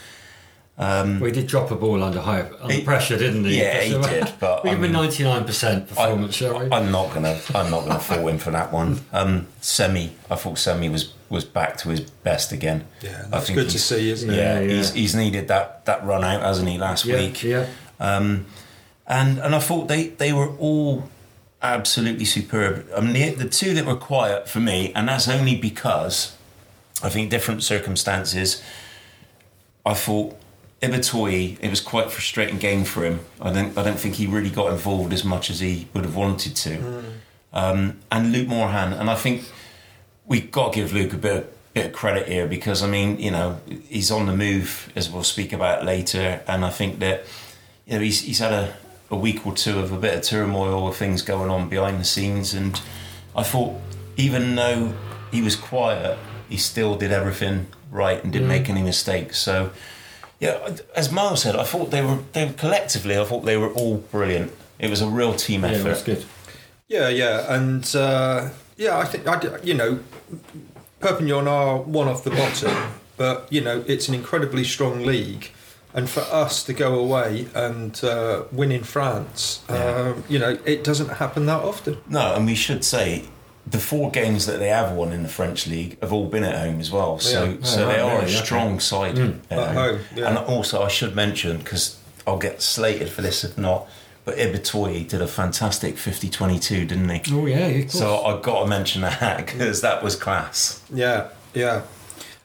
Um, 0.77 1.21
We 1.21 1.31
did 1.31 1.47
drop 1.47 1.71
a 1.71 1.75
ball 1.75 2.03
under 2.03 2.19
high 2.19 2.41
under 2.61 2.73
He- 2.73 2.81
pressure, 2.83 3.17
didn't 3.17 3.45
he? 3.45 3.59
yeah, 3.61 3.79
he 3.81 3.91
did, 4.09 4.33
but, 4.41 4.63
we 4.63 4.71
I 4.71 4.73
give 4.73 4.83
him 4.83 4.91
mean, 4.91 5.01
ninety 5.01 5.23
nine 5.23 5.45
percent 5.45 5.87
performance, 5.87 6.35
shall 6.35 6.59
we? 6.59 6.69
I'm 6.69 6.91
not 6.91 7.13
gonna. 7.13 7.39
I'm 7.53 7.71
not 7.71 7.85
gonna 7.85 7.99
fall 7.99 8.27
in 8.27 8.37
for 8.39 8.51
that 8.51 8.73
one. 8.73 8.99
Um, 9.13 9.47
Semi, 9.61 10.11
I 10.29 10.35
thought 10.35 10.57
Semi 10.57 10.89
was 10.89 11.13
was 11.29 11.45
back 11.45 11.77
to 11.77 11.89
his 11.89 12.01
best 12.01 12.51
again. 12.51 12.85
Yeah, 13.01 13.23
I 13.27 13.29
that's 13.29 13.49
good 13.49 13.69
to 13.69 13.79
see, 13.79 14.09
isn't 14.11 14.29
it? 14.29 14.35
Yeah, 14.35 14.59
Yeah, 14.59 14.65
yeah. 14.67 14.75
He's, 14.75 14.93
he's 14.93 15.15
needed 15.15 15.47
that 15.47 15.85
that 15.85 16.05
run 16.05 16.25
out, 16.25 16.41
hasn't 16.41 16.67
he? 16.67 16.77
Last 16.77 17.05
yeah, 17.05 17.15
week. 17.17 17.41
yeah. 17.43 17.67
Um, 18.01 18.45
and 19.07 19.39
and 19.39 19.55
I 19.55 19.59
thought 19.59 19.87
they 19.87 20.09
they 20.09 20.33
were 20.33 20.49
all 20.57 21.09
absolutely 21.61 22.25
superb. 22.25 22.85
I 22.95 22.99
mean, 22.99 23.13
the, 23.13 23.45
the 23.45 23.49
two 23.49 23.73
that 23.75 23.85
were 23.85 23.95
quiet 23.95 24.49
for 24.49 24.59
me, 24.59 24.91
and 24.93 25.07
that's 25.07 25.29
only 25.29 25.55
because 25.55 26.35
I 27.01 27.07
think 27.07 27.29
different 27.31 27.63
circumstances. 27.63 28.61
I 29.85 29.93
thought 29.93 30.35
Ibitoye, 30.81 31.57
it 31.61 31.69
was 31.69 31.81
quite 31.81 32.07
a 32.07 32.09
frustrating 32.09 32.57
game 32.59 32.83
for 32.83 33.03
him. 33.05 33.21
I 33.41 33.51
don't 33.51 33.77
I 33.77 33.83
don't 33.83 33.97
think 33.99 34.15
he 34.15 34.27
really 34.27 34.49
got 34.49 34.71
involved 34.71 35.13
as 35.13 35.23
much 35.23 35.49
as 35.49 35.59
he 35.59 35.87
would 35.93 36.03
have 36.03 36.15
wanted 36.15 36.55
to. 36.57 37.03
Um, 37.53 37.99
and 38.11 38.31
Luke 38.33 38.47
Morahan, 38.47 38.93
and 38.93 39.09
I 39.09 39.15
think 39.15 39.49
we've 40.25 40.51
got 40.51 40.73
to 40.73 40.79
give 40.79 40.93
Luke 40.93 41.13
a 41.13 41.17
bit 41.17 41.35
of, 41.37 41.73
bit 41.73 41.85
of 41.87 41.93
credit 41.93 42.27
here 42.27 42.47
because 42.47 42.83
I 42.83 42.87
mean, 42.87 43.17
you 43.19 43.31
know, 43.31 43.59
he's 43.87 44.11
on 44.11 44.25
the 44.25 44.35
move 44.35 44.91
as 44.95 45.09
we'll 45.09 45.23
speak 45.23 45.53
about 45.53 45.85
later, 45.85 46.41
and 46.47 46.65
I 46.65 46.69
think 46.69 46.99
that 46.99 47.23
you 47.85 47.93
know 47.93 48.01
he's 48.01 48.21
he's 48.21 48.39
had 48.39 48.51
a, 48.51 48.75
a 49.09 49.15
week 49.15 49.47
or 49.47 49.55
two 49.55 49.79
of 49.79 49.93
a 49.93 49.97
bit 49.97 50.13
of 50.15 50.23
turmoil 50.23 50.87
of 50.87 50.97
things 50.97 51.21
going 51.21 51.49
on 51.49 51.69
behind 51.69 51.99
the 51.99 52.05
scenes, 52.05 52.53
and 52.53 52.79
I 53.35 53.43
thought 53.43 53.79
even 54.17 54.55
though 54.55 54.93
he 55.31 55.41
was 55.41 55.55
quiet, 55.55 56.17
he 56.49 56.57
still 56.57 56.95
did 56.95 57.11
everything 57.13 57.67
right 57.89 58.21
and 58.21 58.33
didn't 58.33 58.49
make 58.49 58.69
any 58.69 58.83
mistakes. 58.83 59.39
So. 59.39 59.71
Yeah, 60.39 60.75
as 60.95 61.11
Miles 61.11 61.41
said, 61.43 61.55
I 61.55 61.63
thought 61.63 61.91
they 61.91 62.01
were 62.01 62.19
they 62.33 62.45
were 62.45 62.53
collectively. 62.53 63.17
I 63.17 63.23
thought 63.23 63.45
they 63.45 63.57
were 63.57 63.71
all 63.71 63.97
brilliant. 64.11 64.51
It 64.79 64.89
was 64.89 65.01
a 65.01 65.07
real 65.07 65.33
team 65.33 65.63
Yeah, 65.63 65.71
effort. 65.71 65.83
that's 65.83 66.03
good. 66.03 66.25
Yeah, 66.87 67.07
yeah, 67.09 67.53
and 67.55 67.95
uh, 67.95 68.49
yeah, 68.77 68.97
I 68.97 69.05
think 69.05 69.27
I, 69.27 69.39
d- 69.39 69.47
you 69.63 69.73
know, 69.73 69.99
Perpignan 70.99 71.47
are 71.47 71.77
one 71.79 72.07
off 72.07 72.23
the 72.23 72.31
bottom, 72.31 72.75
but 73.17 73.47
you 73.51 73.61
know 73.61 73.83
it's 73.87 74.07
an 74.09 74.13
incredibly 74.15 74.63
strong 74.63 75.03
league, 75.05 75.49
and 75.93 76.09
for 76.09 76.21
us 76.21 76.63
to 76.65 76.73
go 76.73 76.99
away 76.99 77.47
and 77.55 78.03
uh, 78.03 78.43
win 78.51 78.71
in 78.71 78.83
France, 78.83 79.63
um, 79.69 80.23
you 80.29 80.37
know, 80.39 80.57
it 80.65 80.83
doesn't 80.83 81.09
happen 81.09 81.45
that 81.45 81.61
often. 81.61 81.97
No, 82.09 82.35
and 82.35 82.45
we 82.45 82.55
should 82.55 82.83
say 82.83 83.23
the 83.67 83.79
four 83.79 84.11
games 84.11 84.45
that 84.45 84.59
they 84.59 84.67
have 84.67 84.91
won 84.91 85.11
in 85.11 85.23
the 85.23 85.29
French 85.29 85.65
league 85.67 85.99
have 86.01 86.13
all 86.13 86.27
been 86.27 86.43
at 86.43 86.55
home 86.57 86.79
as 86.79 86.91
well. 86.91 87.17
So, 87.19 87.43
Yeah. 87.45 87.55
so 87.65 87.83
Oh, 87.83 87.87
they 87.87 87.93
right, 87.93 87.99
are 88.01 88.19
a? 88.19 88.23
Okay. 88.23 88.31
strong 88.33 88.79
side 88.79 89.17
at, 89.17 89.33
At 89.49 89.73
home, 89.75 89.99
yeah. 90.15 90.27
And 90.29 90.37
also, 90.37 90.83
I 90.83 90.87
should 90.87 91.15
mention 91.15 91.57
because 91.57 91.97
I'll 92.27 92.37
get 92.37 92.61
slated 92.61 93.09
for 93.09 93.21
this 93.21 93.43
if 93.43 93.57
not. 93.57 93.87
But 94.23 94.37
Ibitoye 94.37 95.07
did 95.07 95.21
a 95.21 95.27
fantastic 95.27 95.95
50-22, 95.97 96.87
didn't 96.87 97.09
he? 97.09 97.21
Oh 97.31 97.45
yeah, 97.45 97.57
of 97.67 97.81
course. 97.83 97.93
So 97.93 98.23
I've 98.25 98.41
got 98.41 98.63
to 98.63 98.67
mention 98.67 99.01
that 99.01 99.37
because 99.45 99.81
that 99.81 100.03
was 100.03 100.15
class. 100.15 100.81
Yeah, 100.91 101.27
yeah. 101.53 101.83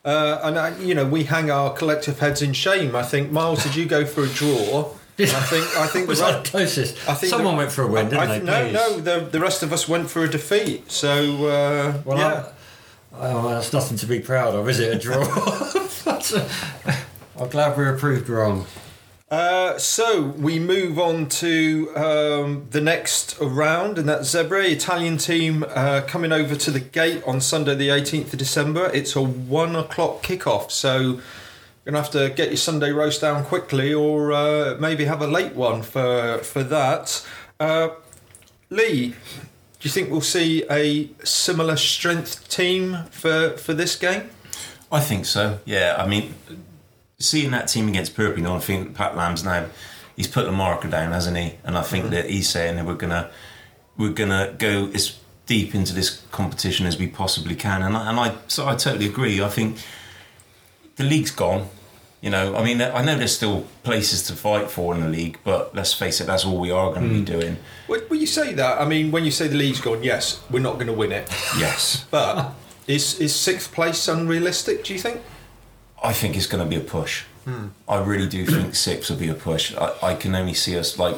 Uh, 0.04 0.40
and 0.42 0.59
I, 0.59 0.76
you 0.78 0.94
know, 0.94 1.06
we 1.06 1.24
hang 1.24 1.50
our 1.50 1.72
collective 1.74 2.18
heads 2.18 2.40
in 2.42 2.52
shame. 2.54 2.96
I 2.96 3.02
think 3.02 3.30
Miles, 3.30 3.62
did 3.64 3.76
you 3.76 3.85
go 3.87 4.04
for 4.06 4.24
a 4.24 4.28
draw? 4.28 4.90
I 5.22 5.40
think 5.42 5.76
I 5.76 5.87
think 5.87 6.09
was 6.12 6.18
the 6.20 6.26
that 6.26 6.44
closest? 6.44 6.96
I 7.09 7.14
think 7.14 7.30
Someone 7.30 7.54
the- 7.54 7.59
went 7.59 7.72
for 7.72 7.83
a 7.83 7.87
win, 7.87 8.09
didn't 8.09 8.20
I, 8.20 8.38
they? 8.38 8.44
No, 8.44 8.62
Please. 8.62 8.72
no. 8.72 9.00
The, 9.20 9.26
the 9.26 9.40
rest 9.40 9.62
of 9.62 9.72
us 9.72 9.88
went 9.88 10.11
for 10.11 10.24
a 10.24 10.28
defeat. 10.28 10.90
So 10.90 11.46
uh, 11.46 12.00
Well, 12.04 12.18
yeah. 12.18 12.46
I, 13.18 13.33
oh, 13.33 13.48
that's 13.48 13.72
nothing 13.72 13.96
to 13.98 14.06
be 14.06 14.20
proud 14.20 14.54
of, 14.54 14.68
is 14.68 14.78
it? 14.80 14.94
A 14.94 14.98
draw. 14.98 15.24
I'm 17.40 17.48
glad 17.48 17.76
we 17.76 17.85
were 17.85 17.96
proved 17.96 18.28
wrong. 18.28 18.66
Uh, 19.30 19.78
so 19.78 20.22
we 20.22 20.59
move 20.59 20.98
on 20.98 21.28
to 21.28 21.88
um, 21.94 22.66
the 22.70 22.80
next 22.80 23.38
round, 23.40 23.96
and 23.96 24.09
that's 24.09 24.35
Zebre 24.35 24.68
Italian 24.68 25.18
team 25.18 25.64
uh, 25.68 26.02
coming 26.06 26.33
over 26.33 26.56
to 26.56 26.70
the 26.72 26.80
gate 26.80 27.22
on 27.24 27.40
Sunday, 27.40 27.76
the 27.76 27.88
18th 27.88 28.33
of 28.33 28.38
December. 28.40 28.90
It's 28.92 29.14
a 29.14 29.22
one 29.22 29.76
o'clock 29.76 30.22
kickoff, 30.24 30.72
so 30.72 31.20
you're 31.85 31.93
gonna 31.93 32.03
have 32.03 32.12
to 32.12 32.31
get 32.31 32.49
your 32.49 32.57
Sunday 32.57 32.90
roast 32.90 33.21
down 33.21 33.45
quickly, 33.45 33.95
or 33.95 34.33
uh, 34.33 34.77
maybe 34.79 35.07
have 35.07 35.23
a 35.23 35.27
late 35.27 35.55
one 35.55 35.83
for 35.83 36.38
for 36.38 36.62
that. 36.64 37.27
Uh, 37.59 37.90
Lee, 38.69 39.09
do 39.09 39.16
you 39.81 39.90
think 39.90 40.11
we'll 40.11 40.21
see 40.21 40.64
a 40.71 41.09
similar 41.25 41.77
strength 41.77 42.49
team 42.49 43.05
for 43.11 43.57
for 43.57 43.73
this 43.73 43.97
game? 43.97 44.31
I 44.93 45.01
think 45.01 45.25
so. 45.25 45.61
Yeah, 45.64 45.97
I 45.99 46.07
mean, 46.07 46.35
seeing 47.19 47.51
that 47.53 47.69
team 47.69 47.88
against 47.88 48.14
Perpignan, 48.14 48.53
I 48.53 48.59
think 48.59 48.95
Pat 48.95 49.16
Lam's 49.16 49.45
now 49.45 49.66
he's 50.16 50.29
put 50.29 50.45
the 50.45 50.53
marker 50.53 50.88
down, 50.88 51.12
hasn't 51.12 51.37
he? 51.37 51.55
And 51.64 51.79
I 51.79 51.83
think 51.83 52.11
that 52.11 52.29
he's 52.29 52.49
saying 52.49 52.77
that 52.77 52.85
we're 52.85 52.95
gonna 52.95 53.31
we're 53.97 54.12
gonna 54.12 54.55
go 54.59 54.90
as 54.93 55.19
deep 55.47 55.75
into 55.75 55.95
this 55.95 56.23
competition 56.31 56.87
as 56.87 56.99
we 56.99 57.07
possibly 57.07 57.55
can. 57.55 57.83
And 57.83 57.97
I, 57.97 58.11
and 58.11 58.21
I 58.21 58.35
so 58.49 58.69
I 58.69 58.77
totally 58.77 59.07
agree. 59.07 59.43
I 59.43 59.49
think 59.49 59.79
the 61.01 61.07
league's 61.07 61.31
gone. 61.31 61.69
You 62.21 62.29
know, 62.29 62.55
I 62.55 62.63
mean, 62.63 62.83
I 62.83 63.03
know 63.03 63.17
there's 63.17 63.35
still 63.35 63.67
places 63.83 64.23
to 64.25 64.35
fight 64.35 64.71
for 64.71 64.95
in 64.95 65.01
the 65.01 65.09
league, 65.09 65.39
but 65.43 65.75
let's 65.75 65.95
face 65.95 66.21
it, 66.21 66.27
that's 66.27 66.45
all 66.45 66.61
we 66.61 66.71
are 66.71 66.91
going 66.91 67.09
to 67.09 67.09
be 67.09 67.21
hmm. 67.21 67.25
doing. 67.25 67.57
When 67.87 68.01
when 68.09 68.21
you 68.21 68.27
say 68.27 68.53
that, 68.55 68.81
I 68.81 68.85
mean, 68.87 69.11
when 69.11 69.25
you 69.25 69.31
say 69.31 69.49
the 69.49 69.57
league's 69.57 69.81
gone, 69.81 70.03
yes, 70.03 70.43
we're 70.51 70.61
not 70.63 70.75
going 70.75 70.89
to 70.89 70.93
win 70.93 71.13
it. 71.13 71.27
Yes, 71.59 72.05
But 72.11 72.53
is 72.87 73.19
is 73.21 73.35
sixth 73.35 73.73
place 73.73 74.07
unrealistic? 74.07 74.85
Do 74.85 74.93
you 74.93 75.01
think? 75.01 75.21
I 76.05 76.13
think 76.13 76.37
it's 76.37 76.47
going 76.47 76.63
to 76.63 76.69
be 76.69 76.77
a 76.77 76.87
push. 76.87 77.25
Hmm. 77.45 77.69
I 77.89 77.99
really 78.05 78.29
do 78.29 78.45
think 78.45 78.75
six 78.75 79.09
will 79.09 79.17
be 79.17 79.29
a 79.29 79.35
push. 79.35 79.75
I, 79.75 80.11
I 80.11 80.15
can 80.15 80.35
only 80.35 80.55
see 80.55 80.79
us 80.79 80.99
like 80.99 81.17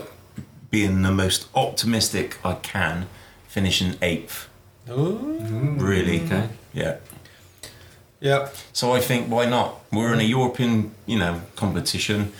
being 0.71 1.03
the 1.03 1.11
most 1.12 1.49
optimistic 1.55 2.38
I 2.45 2.55
can, 2.55 3.07
finishing 3.49 3.97
eighth. 4.01 4.49
Really, 4.87 6.21
Okay. 6.23 6.49
yeah. 6.73 6.97
Yeah. 8.22 8.48
So 8.72 8.92
I 8.94 9.00
think 9.00 9.28
why 9.28 9.46
not? 9.46 9.80
We're 9.92 10.12
in 10.14 10.20
a 10.20 10.24
European, 10.38 10.92
you 11.06 11.18
know, 11.18 11.42
competition. 11.56 12.32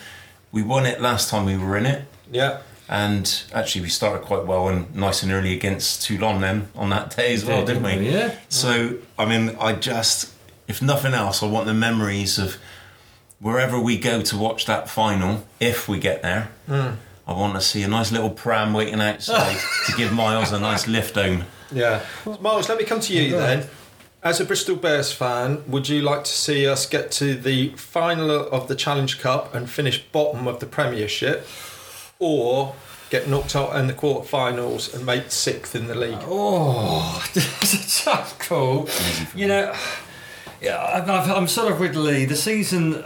We 0.51 0.63
won 0.63 0.85
it 0.85 1.01
last 1.01 1.29
time 1.29 1.45
we 1.45 1.57
were 1.57 1.75
in 1.77 1.85
it, 1.85 2.05
Yeah. 2.31 2.59
and 2.87 3.43
actually 3.53 3.81
we 3.81 3.89
started 3.89 4.23
quite 4.25 4.45
well 4.45 4.67
and 4.69 4.95
nice 4.95 5.21
and 5.23 5.31
early 5.31 5.53
against 5.53 6.03
Toulon 6.03 6.41
then 6.41 6.67
on 6.75 6.89
that 6.91 7.15
day 7.15 7.33
as 7.33 7.43
well, 7.43 7.65
didn't 7.65 7.83
we? 7.83 8.09
Yeah. 8.09 8.35
So 8.49 8.95
I 9.19 9.25
mean, 9.25 9.55
I 9.59 9.73
just, 9.73 10.31
if 10.67 10.81
nothing 10.81 11.13
else, 11.13 11.43
I 11.43 11.47
want 11.47 11.65
the 11.65 11.73
memories 11.73 12.39
of 12.39 12.57
wherever 13.39 13.77
we 13.79 13.97
go 13.97 14.21
to 14.21 14.37
watch 14.37 14.65
that 14.67 14.89
final, 14.89 15.43
if 15.59 15.89
we 15.89 15.99
get 15.99 16.21
there. 16.21 16.49
Hmm. 16.67 16.91
I 17.27 17.33
want 17.33 17.55
to 17.55 17.61
see 17.61 17.83
a 17.83 17.87
nice 17.87 18.11
little 18.11 18.29
pram 18.29 18.73
waiting 18.73 19.01
outside 19.01 19.57
to 19.87 19.93
give 19.97 20.11
Miles 20.13 20.51
a 20.53 20.59
nice 20.59 20.87
lift 20.87 21.15
home. 21.15 21.43
Yeah. 21.73 22.01
Miles, 22.41 22.69
let 22.69 22.77
me 22.77 22.83
come 22.85 22.99
to 23.01 23.13
you 23.13 23.31
then. 23.31 23.65
As 24.23 24.39
a 24.39 24.45
Bristol 24.45 24.77
Bears 24.77 25.11
fan, 25.11 25.65
would 25.67 25.89
you 25.89 26.01
like 26.01 26.23
to 26.23 26.31
see 26.31 26.65
us 26.65 26.85
get 26.85 27.11
to 27.11 27.35
the 27.35 27.69
final 27.71 28.31
of 28.31 28.69
the 28.69 28.75
Challenge 28.75 29.19
Cup 29.19 29.53
and 29.53 29.69
finish 29.69 30.01
bottom 30.01 30.47
of 30.47 30.61
the 30.61 30.65
Premiership, 30.65 31.45
or 32.19 32.73
get 33.09 33.27
knocked 33.27 33.53
out 33.53 33.75
in 33.75 33.87
the 33.87 33.93
quarterfinals 33.93 34.93
and 34.93 35.05
make 35.05 35.29
sixth 35.29 35.75
in 35.75 35.87
the 35.87 35.95
league? 35.95 36.21
Oh, 36.21 37.21
that's 37.33 37.73
a 37.73 38.05
tough 38.05 38.39
call. 38.39 38.87
You 39.35 39.47
know, 39.47 39.75
yeah, 40.61 40.81
I've, 40.81 41.09
I've, 41.09 41.29
I'm 41.29 41.49
sort 41.49 41.73
of 41.73 41.81
with 41.81 41.97
Lee. 41.97 42.23
The 42.23 42.37
season, 42.37 43.03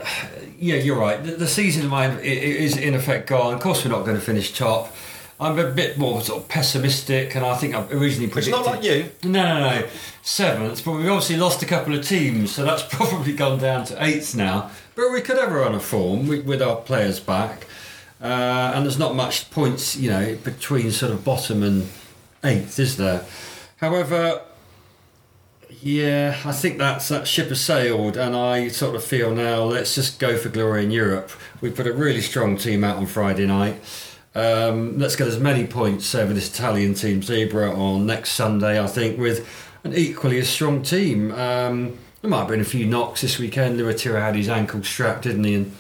yeah, 0.60 0.76
you're 0.76 1.00
right. 1.00 1.24
The, 1.24 1.32
the 1.32 1.48
season 1.48 1.88
mine 1.88 2.20
is 2.20 2.78
in 2.78 2.94
effect 2.94 3.28
gone. 3.28 3.56
Of 3.56 3.60
course, 3.62 3.84
we're 3.84 3.90
not 3.90 4.06
going 4.06 4.18
to 4.18 4.24
finish 4.24 4.54
top. 4.54 4.96
I'm 5.40 5.60
a 5.60 5.70
bit 5.70 6.00
more 6.00 6.22
sort 6.22 6.42
of 6.42 6.50
pessimistic, 6.50 7.36
and 7.36 7.46
I 7.46 7.56
think 7.56 7.76
I've 7.76 7.92
originally 7.92 8.32
It's 8.32 8.48
not 8.48 8.66
like 8.66 8.84
you. 8.84 9.12
No, 9.24 9.30
no, 9.30 9.60
no. 9.60 9.88
Seventh, 10.24 10.84
but 10.84 10.94
we've 10.94 11.08
obviously 11.08 11.38
lost 11.38 11.62
a 11.62 11.68
couple 11.68 11.94
of 11.94 12.06
teams, 12.06 12.56
so 12.56 12.66
that's 12.66 12.84
probably 12.90 13.34
gone 13.34 13.60
down 13.60 13.86
to 13.86 14.04
eighth 14.04 14.36
now. 14.36 14.72
But 14.96 15.12
we 15.12 15.22
could 15.22 15.38
have 15.38 15.52
a 15.52 15.56
run 15.56 15.76
of 15.76 15.84
form 15.84 16.28
with, 16.28 16.46
with 16.46 16.62
our 16.62 16.78
players 16.78 17.20
back. 17.20 17.68
Uh, 18.20 18.72
and 18.74 18.84
there's 18.84 18.98
not 18.98 19.16
much 19.16 19.52
points, 19.52 19.96
you 19.96 20.10
know, 20.10 20.36
between 20.44 20.92
sort 20.92 21.12
of 21.12 21.24
bottom 21.24 21.62
and 21.62 21.88
eighth, 22.44 22.80
is 22.80 22.98
there? 22.98 23.24
However, 23.76 24.42
yeah, 25.82 26.42
I 26.44 26.52
think 26.52 26.80
that's 26.80 27.10
that 27.10 27.28
ship 27.28 27.50
has 27.50 27.62
sailed, 27.62 28.18
and 28.18 28.36
I 28.36 28.70
sort 28.70 28.96
of 28.96 29.04
feel 29.04 29.36
now 29.36 29.64
let's 29.64 29.94
just 29.94 30.20
go 30.20 30.36
for 30.36 30.50
glory 30.50 30.84
in 30.84 30.90
Europe. 30.90 31.30
We 31.62 31.70
put 31.70 31.86
a 31.86 31.94
really 31.94 32.22
strong 32.22 32.58
team 32.58 32.84
out 32.84 32.98
on 32.98 33.06
Friday 33.06 33.46
night. 33.46 33.80
Um, 34.38 35.00
let's 35.00 35.16
get 35.16 35.28
as 35.28 35.40
many 35.40 35.66
points 35.66 36.14
over 36.14 36.32
this 36.32 36.50
Italian 36.54 36.94
team, 36.94 37.22
Zebre, 37.22 37.76
on 37.76 38.06
next 38.06 38.32
Sunday. 38.32 38.80
I 38.82 38.86
think 38.88 39.18
with 39.18 39.48
an 39.84 39.94
equally 39.96 40.40
as 40.40 40.48
strong 40.50 40.84
team. 40.84 41.32
Um, 41.32 41.98
there 42.22 42.30
might 42.30 42.40
have 42.40 42.48
been 42.48 42.62
a 42.62 42.66
few 42.66 42.86
knocks 42.86 43.22
this 43.22 43.40
weekend. 43.40 43.80
Luatua 43.80 44.22
had 44.22 44.36
his 44.36 44.50
ankle 44.50 44.84
strapped, 44.84 45.24
didn't 45.24 45.44
he? 45.44 45.56
And 45.56 45.76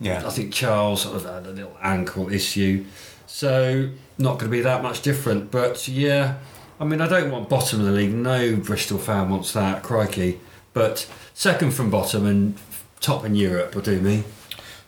Yeah. 0.00 0.26
I 0.26 0.30
think 0.30 0.52
Charles 0.52 1.02
sort 1.02 1.16
of 1.16 1.24
had 1.24 1.46
a 1.46 1.50
little 1.50 1.76
ankle 1.82 2.32
issue. 2.32 2.84
So 3.26 3.90
not 4.18 4.38
going 4.38 4.50
to 4.50 4.56
be 4.56 4.62
that 4.62 4.82
much 4.82 5.02
different. 5.02 5.50
But 5.50 5.86
yeah, 5.86 6.38
I 6.80 6.84
mean, 6.84 7.00
I 7.00 7.08
don't 7.08 7.30
want 7.30 7.48
bottom 7.48 7.80
of 7.80 7.86
the 7.86 7.92
league. 7.92 8.14
No 8.14 8.56
Bristol 8.56 8.98
fan 8.98 9.30
wants 9.30 9.52
that, 9.52 9.82
crikey. 9.82 10.40
But 10.72 11.08
second 11.34 11.72
from 11.74 11.90
bottom 11.90 12.26
and 12.26 12.56
top 13.00 13.24
in 13.24 13.34
Europe 13.34 13.74
will 13.74 13.82
do 13.82 14.00
me. 14.00 14.24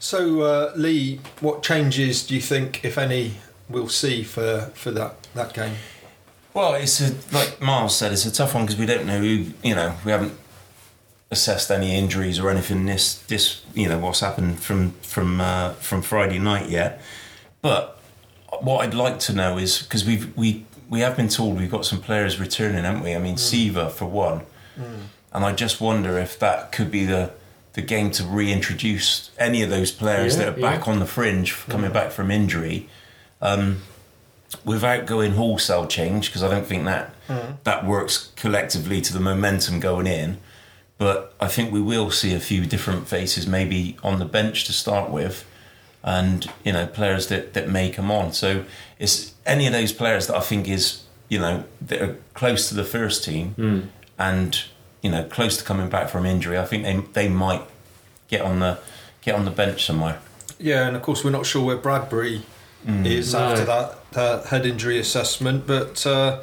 So, 0.02 0.40
uh, 0.40 0.72
Lee, 0.74 1.20
what 1.38 1.62
changes 1.62 2.26
do 2.26 2.34
you 2.34 2.40
think, 2.40 2.84
if 2.84 2.98
any, 2.98 3.34
we'll 3.68 3.88
see 3.88 4.24
for, 4.24 4.72
for 4.74 4.90
that, 4.90 5.28
that 5.34 5.54
game? 5.54 5.76
Well, 6.52 6.74
it's 6.74 7.00
a, 7.00 7.14
like 7.32 7.60
Miles 7.60 7.96
said, 7.96 8.10
it's 8.10 8.26
a 8.26 8.32
tough 8.32 8.52
one 8.52 8.64
because 8.64 8.80
we 8.80 8.84
don't 8.84 9.06
know 9.06 9.20
who, 9.20 9.52
you 9.62 9.76
know, 9.76 9.94
we 10.04 10.10
haven't 10.10 10.36
assessed 11.30 11.70
any 11.70 11.94
injuries 11.94 12.40
or 12.40 12.50
anything 12.50 12.84
this 12.84 13.14
this 13.22 13.62
you 13.74 13.88
know 13.88 13.98
what's 13.98 14.20
happened 14.20 14.60
from 14.60 14.90
from 15.02 15.40
uh, 15.40 15.74
from 15.74 16.02
Friday 16.02 16.40
night 16.40 16.68
yet. 16.68 17.00
But 17.62 17.96
what 18.60 18.84
I'd 18.84 18.94
like 18.94 19.20
to 19.20 19.32
know 19.32 19.56
is 19.56 19.82
because 19.82 20.04
we've 20.04 20.36
we 20.36 20.66
we 20.90 20.98
have 20.98 21.16
been 21.16 21.28
told 21.28 21.56
we've 21.58 21.70
got 21.70 21.86
some 21.86 22.00
players 22.00 22.40
returning, 22.40 22.82
haven't 22.82 23.04
we? 23.04 23.14
I 23.14 23.18
mean, 23.18 23.36
Siva 23.36 23.88
for 23.88 24.06
one, 24.06 24.42
and 25.32 25.44
I 25.44 25.52
just 25.52 25.80
wonder 25.80 26.18
if 26.18 26.40
that 26.40 26.72
could 26.72 26.90
be 26.90 27.06
the 27.06 27.30
the 27.74 27.82
game 27.82 28.10
to 28.12 28.24
reintroduce 28.24 29.30
any 29.38 29.62
of 29.62 29.70
those 29.70 29.90
players 29.90 30.36
Yeah, 30.36 30.44
that 30.44 30.58
are 30.58 30.60
back 30.60 30.86
yeah. 30.86 30.92
on 30.92 30.98
the 30.98 31.06
fringe, 31.06 31.54
coming 31.68 31.92
back 31.92 32.10
from 32.12 32.30
injury. 32.30 32.88
Um, 33.40 33.78
without 34.64 35.06
going 35.06 35.32
wholesale 35.32 35.86
change 35.86 36.26
because 36.28 36.42
I 36.42 36.48
don't 36.50 36.66
think 36.66 36.84
that 36.84 37.14
that 37.64 37.86
works 37.86 38.32
collectively 38.36 39.00
to 39.00 39.12
the 39.12 39.20
momentum 39.20 39.80
going 39.80 40.06
in. 40.06 40.38
But 40.98 41.34
I 41.40 41.48
think 41.48 41.72
we 41.72 41.80
will 41.80 42.10
see 42.10 42.34
a 42.34 42.38
few 42.40 42.66
different 42.66 43.08
faces 43.08 43.46
maybe 43.46 43.96
on 44.04 44.18
the 44.18 44.24
bench 44.26 44.64
to 44.66 44.72
start 44.72 45.10
with, 45.10 45.44
and 46.02 46.46
you 46.64 46.72
know 46.72 46.86
players 46.86 47.26
that 47.28 47.54
that 47.54 47.68
may 47.68 47.90
come 47.90 48.10
on. 48.10 48.32
So 48.32 48.64
it's 48.98 49.32
any 49.46 49.66
of 49.66 49.72
those 49.72 49.92
players 49.92 50.26
that 50.28 50.36
I 50.36 50.40
think 50.40 50.68
is 50.68 51.02
you 51.28 51.38
know 51.40 51.64
that 51.80 52.02
are 52.02 52.16
close 52.34 52.68
to 52.68 52.74
the 52.74 52.84
first 52.84 53.24
team 53.24 53.90
and 54.18 54.62
you 55.02 55.10
know 55.10 55.24
close 55.24 55.56
to 55.58 55.64
coming 55.64 55.88
back 55.88 56.08
from 56.08 56.24
injury. 56.24 56.58
I 56.58 56.64
think 56.64 56.84
they 56.84 56.96
they 57.22 57.28
might 57.28 57.62
get 58.28 58.40
on 58.42 58.60
the 58.60 58.78
get 59.20 59.34
on 59.34 59.44
the 59.44 59.50
bench 59.50 59.84
somewhere. 59.84 60.20
Yeah, 60.58 60.86
and 60.86 60.96
of 60.96 61.02
course, 61.02 61.24
we're 61.24 61.30
not 61.30 61.44
sure 61.46 61.64
where 61.64 61.76
Bradbury 61.76 62.42
is 62.86 63.32
No. 63.32 63.40
after 63.40 63.64
that 63.64 63.98
uh, 64.14 64.42
head 64.44 64.64
injury 64.66 64.98
assessment, 64.98 65.66
but 65.66 66.04
uh, 66.06 66.40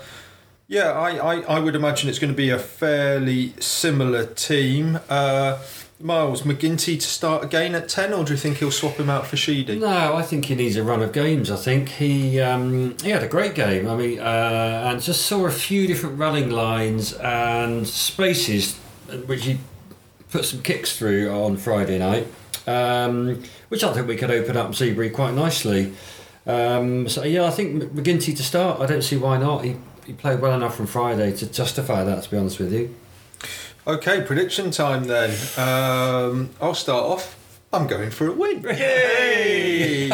yeah, 0.68 0.92
I, 0.92 1.36
I, 1.36 1.42
I 1.56 1.60
would 1.60 1.76
imagine 1.76 2.10
it's 2.10 2.20
going 2.20 2.32
to 2.34 2.38
be 2.38 2.50
a 2.50 2.60
fairly 2.60 3.54
similar 3.60 4.26
team. 4.26 5.00
Uh, 5.10 5.58
Miles 6.02 6.44
MacGinty 6.44 6.98
to 6.98 7.08
start 7.08 7.44
again 7.44 7.76
at 7.76 7.90
10, 7.90 8.14
or 8.14 8.24
do 8.24 8.32
you 8.32 8.38
think 8.38 8.58
he'll 8.58 8.72
swap 8.72 8.96
him 8.96 9.10
out 9.10 9.28
for 9.28 9.36
Sheedy? 9.36 9.78
No, 9.78 10.16
I 10.16 10.22
think 10.22 10.46
he 10.46 10.56
needs 10.56 10.78
a 10.78 10.84
run 10.84 11.02
of 11.02 11.12
games. 11.12 11.52
I 11.52 11.58
think 11.58 11.90
he 11.90 12.40
um, 12.40 12.96
he 13.04 13.10
had 13.10 13.22
a 13.22 13.28
great 13.28 13.54
game. 13.54 13.86
I 13.86 13.96
mean, 13.98 14.20
uh, 14.20 14.84
and 14.86 15.02
just 15.02 15.26
saw 15.26 15.46
a 15.46 15.52
few 15.52 15.88
different 15.88 16.18
running 16.18 16.52
lines 16.52 17.14
and 17.14 17.86
spaces, 17.86 18.78
which 19.26 19.44
he 19.44 19.60
put 20.32 20.46
some 20.46 20.62
kicks 20.62 20.98
through 20.98 21.30
on 21.32 21.58
Friday 21.58 22.00
night, 22.00 22.28
um, 22.66 23.44
which 23.68 23.84
I 23.84 23.92
think 23.94 24.08
we 24.08 24.16
could 24.16 24.32
open 24.32 24.56
up 24.56 24.72
Zebre 24.72 25.14
quite 25.14 25.34
nicely. 25.34 25.94
Um, 26.48 27.10
so 27.10 27.24
yeah, 27.24 27.44
I 27.44 27.52
think 27.52 27.84
MacGinty 27.94 28.36
to 28.38 28.44
start. 28.44 28.80
I 28.80 28.86
don't 28.86 29.04
see 29.04 29.18
why 29.18 29.38
not. 29.38 29.66
He 29.66 29.76
he 30.06 30.14
played 30.14 30.40
well 30.40 30.56
enough 30.56 30.78
from 30.78 30.88
Friday 30.88 31.36
to 31.36 31.46
justify 31.46 32.06
that. 32.06 32.24
To 32.24 32.32
be 32.32 32.38
honest 32.38 32.58
with 32.58 32.72
you. 32.72 32.96
Okay, 33.88 34.22
prediction 34.22 34.72
time 34.72 35.06
then. 35.06 35.32
Um, 35.58 36.50
I'll 36.62 36.76
start 36.76 37.04
off. 37.06 37.36
I'm 37.72 37.86
going 37.86 38.10
for 38.10 38.28
a 38.28 38.32
win. 38.32 38.64
Yay! 38.64 40.10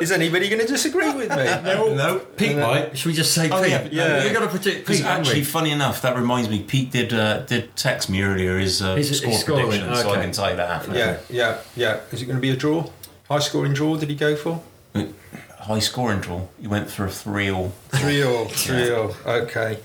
is 0.00 0.12
anybody 0.12 0.48
going 0.48 0.60
to 0.60 0.66
disagree 0.66 1.12
with 1.12 1.28
me? 1.30 1.36
No. 1.96 2.20
Pete 2.36 2.56
might. 2.56 2.96
Should 2.96 3.08
we 3.08 3.12
just 3.14 3.34
say 3.34 3.50
Oh, 3.50 3.60
Pete? 3.62 3.70
yeah, 3.72 3.88
yeah. 3.90 4.24
We've 4.24 4.32
got 4.32 4.40
to 4.40 4.48
predict 4.48 4.80
Because 4.80 4.98
Pete. 4.98 5.06
haven't 5.06 5.24
we? 5.24 5.28
actually, 5.30 5.44
funny 5.44 5.70
enough, 5.72 6.02
that 6.02 6.16
reminds 6.16 6.48
me. 6.48 6.62
Pete 6.62 6.90
did 6.92 7.12
uh, 7.12 7.40
did 7.40 7.74
text 7.76 8.08
me 8.08 8.22
earlier 8.22 8.58
his, 8.58 8.80
uh, 8.80 8.94
His- 8.94 9.08
his 9.08 9.18
score 9.20 9.32
scoring, 9.34 9.66
prediction, 9.68 9.94
so 9.96 10.08
I 10.08 10.12
okay. 10.12 10.22
can 10.22 10.32
tell 10.32 10.50
you 10.50 10.56
that 10.56 10.70
after. 10.70 10.94
Yeah, 10.96 11.18
yeah, 11.28 11.58
yeah. 11.76 12.00
Is 12.12 12.22
it 12.22 12.26
going 12.26 12.36
to 12.36 12.42
be 12.42 12.50
a 12.50 12.56
draw? 12.56 12.88
High 13.28 13.40
scoring 13.40 13.72
draw? 13.74 13.96
Did 13.96 14.08
he 14.10 14.14
go 14.16 14.36
for? 14.36 14.62
High 15.58 15.78
scoring 15.80 16.20
draw. 16.20 16.46
You 16.60 16.68
went 16.70 16.90
for 16.90 17.06
a 17.06 17.10
three 17.10 17.50
all. 17.50 17.70
Three 17.90 18.22
all, 18.22 18.44
three 18.48 18.90
all. 18.92 19.14
Okay, 19.26 19.78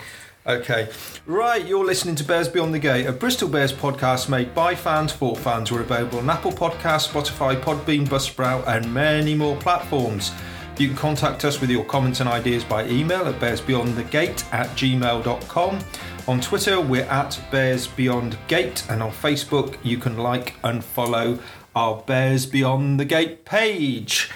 okay. 0.48 0.90
Right, 1.26 1.66
you're 1.66 1.86
listening 1.86 2.16
to 2.16 2.24
Bears 2.24 2.48
Beyond 2.48 2.74
the 2.74 2.80
Gate, 2.80 3.06
a 3.06 3.12
Bristol 3.12 3.50
Bears 3.50 3.74
podcast 3.74 4.30
made 4.30 4.56
by 4.56 4.76
fans 4.76 5.12
for 5.12 5.36
fans. 5.36 5.72
We're 5.72 5.82
available 5.82 6.20
on 6.20 6.30
Apple 6.30 6.52
Podcasts, 6.52 7.10
Spotify, 7.10 7.60
Podbean, 7.60 8.08
Buzzsprout, 8.08 8.66
and 8.68 8.94
many 8.94 9.36
more 9.36 9.56
platforms. 9.58 10.32
You 10.78 10.90
can 10.90 10.98
contact 10.98 11.44
us 11.44 11.60
with 11.60 11.72
your 11.72 11.84
comments 11.86 12.20
and 12.20 12.30
ideas 12.30 12.64
by 12.64 12.88
email 12.88 13.26
at 13.28 13.40
bearsbeyondthegate 13.40 14.54
at 14.54 14.68
gmail.com. 14.70 15.80
On 16.28 16.42
Twitter, 16.42 16.82
we're 16.82 17.04
at 17.04 17.40
Bears 17.52 17.88
Beyond 17.88 18.38
Gate, 18.48 18.86
and 18.90 19.02
on 19.02 19.12
Facebook, 19.12 19.78
you 19.82 19.98
can 19.98 20.18
like 20.18 20.56
and 20.64 20.84
follow 20.84 21.40
our 21.76 22.04
Bears 22.04 22.46
Beyond 22.46 23.00
the 23.00 23.06
Gate 23.06 23.44
page. 23.46 24.30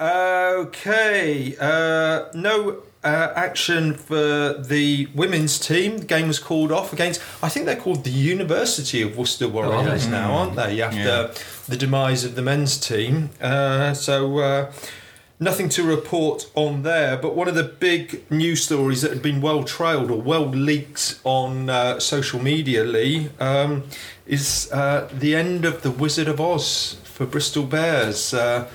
Okay, 0.00 1.54
uh, 1.60 2.24
no 2.34 2.82
uh, 3.04 3.32
action 3.36 3.94
for 3.94 4.54
the 4.54 5.08
women's 5.14 5.58
team. 5.58 5.98
The 5.98 6.06
game 6.06 6.26
was 6.28 6.38
called 6.38 6.72
off 6.72 6.92
against, 6.92 7.20
I 7.42 7.48
think 7.48 7.66
they're 7.66 7.76
called 7.76 8.04
the 8.04 8.10
University 8.10 9.02
of 9.02 9.16
Worcester 9.16 9.48
Warriors 9.48 10.06
now, 10.08 10.32
aren't 10.32 10.56
they? 10.56 10.80
After 10.82 10.98
Yeah. 10.98 11.30
the 11.68 11.76
demise 11.76 12.24
of 12.24 12.34
the 12.34 12.42
men's 12.42 12.78
team. 12.78 13.30
Uh, 13.40 13.94
so, 13.94 14.38
uh, 14.38 14.72
nothing 15.40 15.68
to 15.68 15.82
report 15.82 16.48
on 16.54 16.82
there. 16.82 17.16
But 17.16 17.34
one 17.34 17.48
of 17.48 17.54
the 17.54 17.64
big 17.64 18.30
news 18.30 18.64
stories 18.64 19.02
that 19.02 19.10
had 19.10 19.22
been 19.22 19.40
well 19.40 19.64
trailed 19.64 20.10
or 20.10 20.20
well 20.20 20.46
leaked 20.48 21.18
on 21.24 21.68
uh, 21.68 22.00
social 22.00 22.40
media, 22.42 22.84
Lee, 22.84 23.28
um, 23.40 23.82
is 24.26 24.70
uh, 24.72 25.08
the 25.12 25.34
end 25.34 25.64
of 25.64 25.82
the 25.82 25.90
Wizard 25.90 26.28
of 26.28 26.40
Oz 26.40 26.96
for 27.04 27.26
Bristol 27.26 27.64
Bears. 27.64 28.32
Uh, 28.32 28.66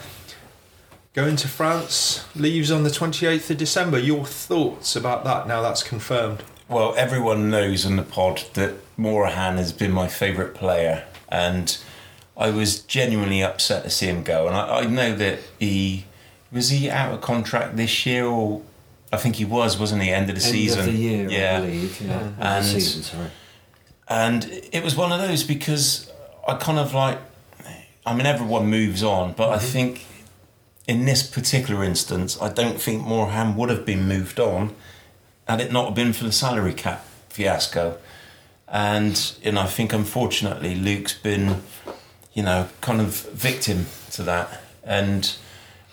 going 1.14 1.36
to 1.38 1.48
France, 1.48 2.26
leaves 2.36 2.72
on 2.72 2.84
the 2.84 2.90
28th 2.90 3.50
of 3.50 3.58
December. 3.58 4.00
Your 4.00 4.26
thoughts 4.26 4.96
about 4.96 5.24
that 5.24 5.48
now 5.48 5.62
that's 5.62 5.84
confirmed? 5.84 6.44
Well, 6.68 6.94
everyone 6.96 7.50
knows 7.50 7.84
in 7.86 7.96
the 7.96 8.04
pod 8.04 8.44
that 8.54 8.76
Morahan 8.96 9.58
has 9.58 9.74
been 9.74 9.92
my 9.92 10.08
favourite 10.08 10.54
player, 10.54 11.06
and 11.28 11.78
I 12.38 12.52
was 12.52 12.80
genuinely 12.80 13.42
upset 13.42 13.84
to 13.84 13.90
see 13.90 14.06
him 14.06 14.24
go. 14.24 14.48
And 14.48 14.56
I, 14.56 14.82
I 14.82 14.86
know 14.86 15.16
that 15.16 15.40
he 15.58 16.06
was 16.52 16.70
he 16.70 16.90
out 16.90 17.14
of 17.14 17.22
contract 17.22 17.76
this 17.76 18.06
year, 18.06 18.26
or 18.26 18.62
I 19.12 19.18
think 19.18 19.38
he 19.38 19.46
was, 19.46 19.80
wasn't 19.80 20.04
he? 20.04 20.12
End 20.12 20.30
of 20.30 20.36
the 20.36 20.46
End 20.46 20.52
season. 20.52 20.80
of 20.82 20.86
the 20.86 20.92
year, 20.92 21.30
yeah. 21.30 21.58
I 21.58 21.62
believe. 21.62 22.02
Yeah, 22.02 22.12
End 22.12 22.22
of 22.22 22.38
the 22.38 22.46
And- 22.46 22.66
season, 22.66 23.04
sorry. 23.04 23.32
And 24.12 24.46
it 24.72 24.84
was 24.84 24.96
one 24.96 25.12
of 25.12 25.20
those 25.20 25.44
because 25.44 26.12
I 26.48 26.56
kind 26.56 26.80
of 26.80 26.96
like, 26.96 27.20
I 28.08 28.16
mean, 28.16 28.26
everyone 28.26 28.66
moves 28.66 29.04
on, 29.04 29.34
but 29.34 29.50
I 29.50 29.58
mm-hmm. 29.58 29.66
think 29.66 30.06
in 30.90 31.06
this 31.06 31.22
particular 31.22 31.84
instance, 31.84 32.36
I 32.42 32.50
don't 32.50 32.82
think 32.82 33.06
Morahan 33.06 33.56
would 33.56 33.70
have 33.70 33.86
been 33.86 34.08
moved 34.08 34.40
on 34.40 34.76
had 35.48 35.62
it 35.62 35.72
not 35.72 35.94
been 35.94 36.14
for 36.14 36.24
the 36.24 36.32
salary 36.32 36.74
cap 36.74 37.06
fiasco. 37.30 38.00
And, 38.68 39.36
know, 39.52 39.62
I 39.62 39.68
think 39.68 39.94
unfortunately 39.94 40.74
Luke's 40.74 41.14
been, 41.14 41.62
you 42.34 42.42
know, 42.42 42.70
kind 42.82 43.02
of 43.02 43.30
victim 43.30 43.86
to 44.14 44.24
that. 44.24 44.64
And 44.84 45.32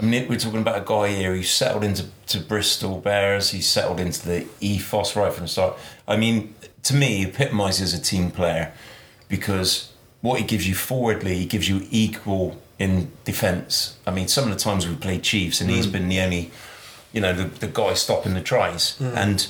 I 0.00 0.02
mean, 0.02 0.28
we're 0.28 0.38
talking 0.38 0.62
about 0.62 0.80
a 0.80 0.84
guy 0.86 1.08
here 1.08 1.36
who 1.36 1.42
settled 1.42 1.84
into 1.84 2.06
to 2.28 2.40
Bristol 2.40 2.98
Bears. 2.98 3.50
He 3.50 3.60
settled 3.60 4.00
into 4.00 4.26
the 4.26 4.46
ethos 4.62 5.14
right 5.14 5.30
from 5.30 5.44
the 5.44 5.48
start. 5.48 5.76
I 6.08 6.16
mean, 6.16 6.54
to 6.84 6.94
me, 6.94 7.18
he 7.18 7.26
epitomises 7.26 7.92
a 7.92 8.00
team 8.00 8.30
player 8.30 8.72
because 9.28 9.92
what 10.22 10.40
he 10.40 10.46
gives 10.46 10.66
you 10.66 10.74
forwardly, 10.74 11.36
he 11.36 11.44
gives 11.44 11.68
you 11.68 11.86
equal 11.90 12.56
in 12.78 13.10
defence. 13.24 13.96
I 14.06 14.10
mean, 14.10 14.28
some 14.28 14.44
of 14.44 14.50
the 14.50 14.58
times 14.58 14.86
we 14.86 14.94
played 14.94 15.22
Chiefs, 15.22 15.60
and 15.60 15.70
he's 15.70 15.86
mm. 15.86 15.92
been 15.92 16.08
the 16.08 16.20
only, 16.20 16.50
you 17.12 17.20
know, 17.20 17.32
the, 17.32 17.44
the 17.44 17.66
guy 17.68 17.94
stopping 17.94 18.34
the 18.34 18.42
tries. 18.42 18.98
Mm. 18.98 19.16
And 19.16 19.46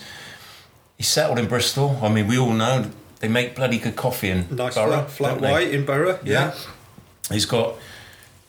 he 0.97 1.03
settled 1.03 1.39
in 1.39 1.47
Bristol. 1.47 1.99
I 2.03 2.09
mean, 2.09 2.29
we 2.29 2.39
all 2.39 2.53
know 2.53 2.91
they 3.21 3.29
make 3.29 3.57
bloody 3.57 3.79
good 3.79 3.97
coffee 3.97 4.31
in 4.31 4.47
Nice 4.55 4.75
Borough, 4.75 5.05
flat, 5.05 5.39
flat 5.39 5.41
white 5.41 5.71
in 5.73 5.85
Borough. 5.85 6.19
Yeah. 6.25 6.55
He's 7.31 7.47
got 7.47 7.75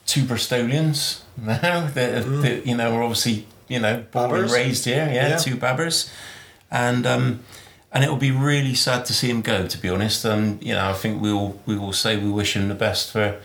two 0.06 0.22
Bristolians 0.22 1.22
now 1.36 1.86
that, 1.88 2.24
mm. 2.24 2.42
that 2.42 2.66
you 2.66 2.76
know 2.76 2.94
are 2.94 3.02
obviously 3.02 3.46
you 3.68 3.80
know 3.80 4.04
born 4.12 4.42
and 4.42 4.50
raised 4.50 4.84
here. 4.84 5.08
Yeah, 5.12 5.28
Yeah. 5.28 5.36
two 5.36 5.56
Babbers, 5.56 6.10
and 6.70 7.06
um, 7.06 7.40
and 7.92 8.04
it 8.04 8.10
will 8.10 8.16
be 8.16 8.30
really 8.30 8.74
sad 8.74 9.04
to 9.06 9.12
see 9.12 9.28
him 9.30 9.42
go. 9.42 9.66
To 9.66 9.78
be 9.78 9.88
honest, 9.88 10.24
and 10.24 10.62
you 10.62 10.74
know 10.74 10.88
I 10.88 10.92
think 10.92 11.20
we 11.20 11.32
will 11.32 11.60
we 11.66 11.76
will 11.76 11.92
say 11.92 12.16
we 12.16 12.30
wish 12.30 12.54
him 12.54 12.68
the 12.68 12.74
best 12.74 13.10
for 13.10 13.40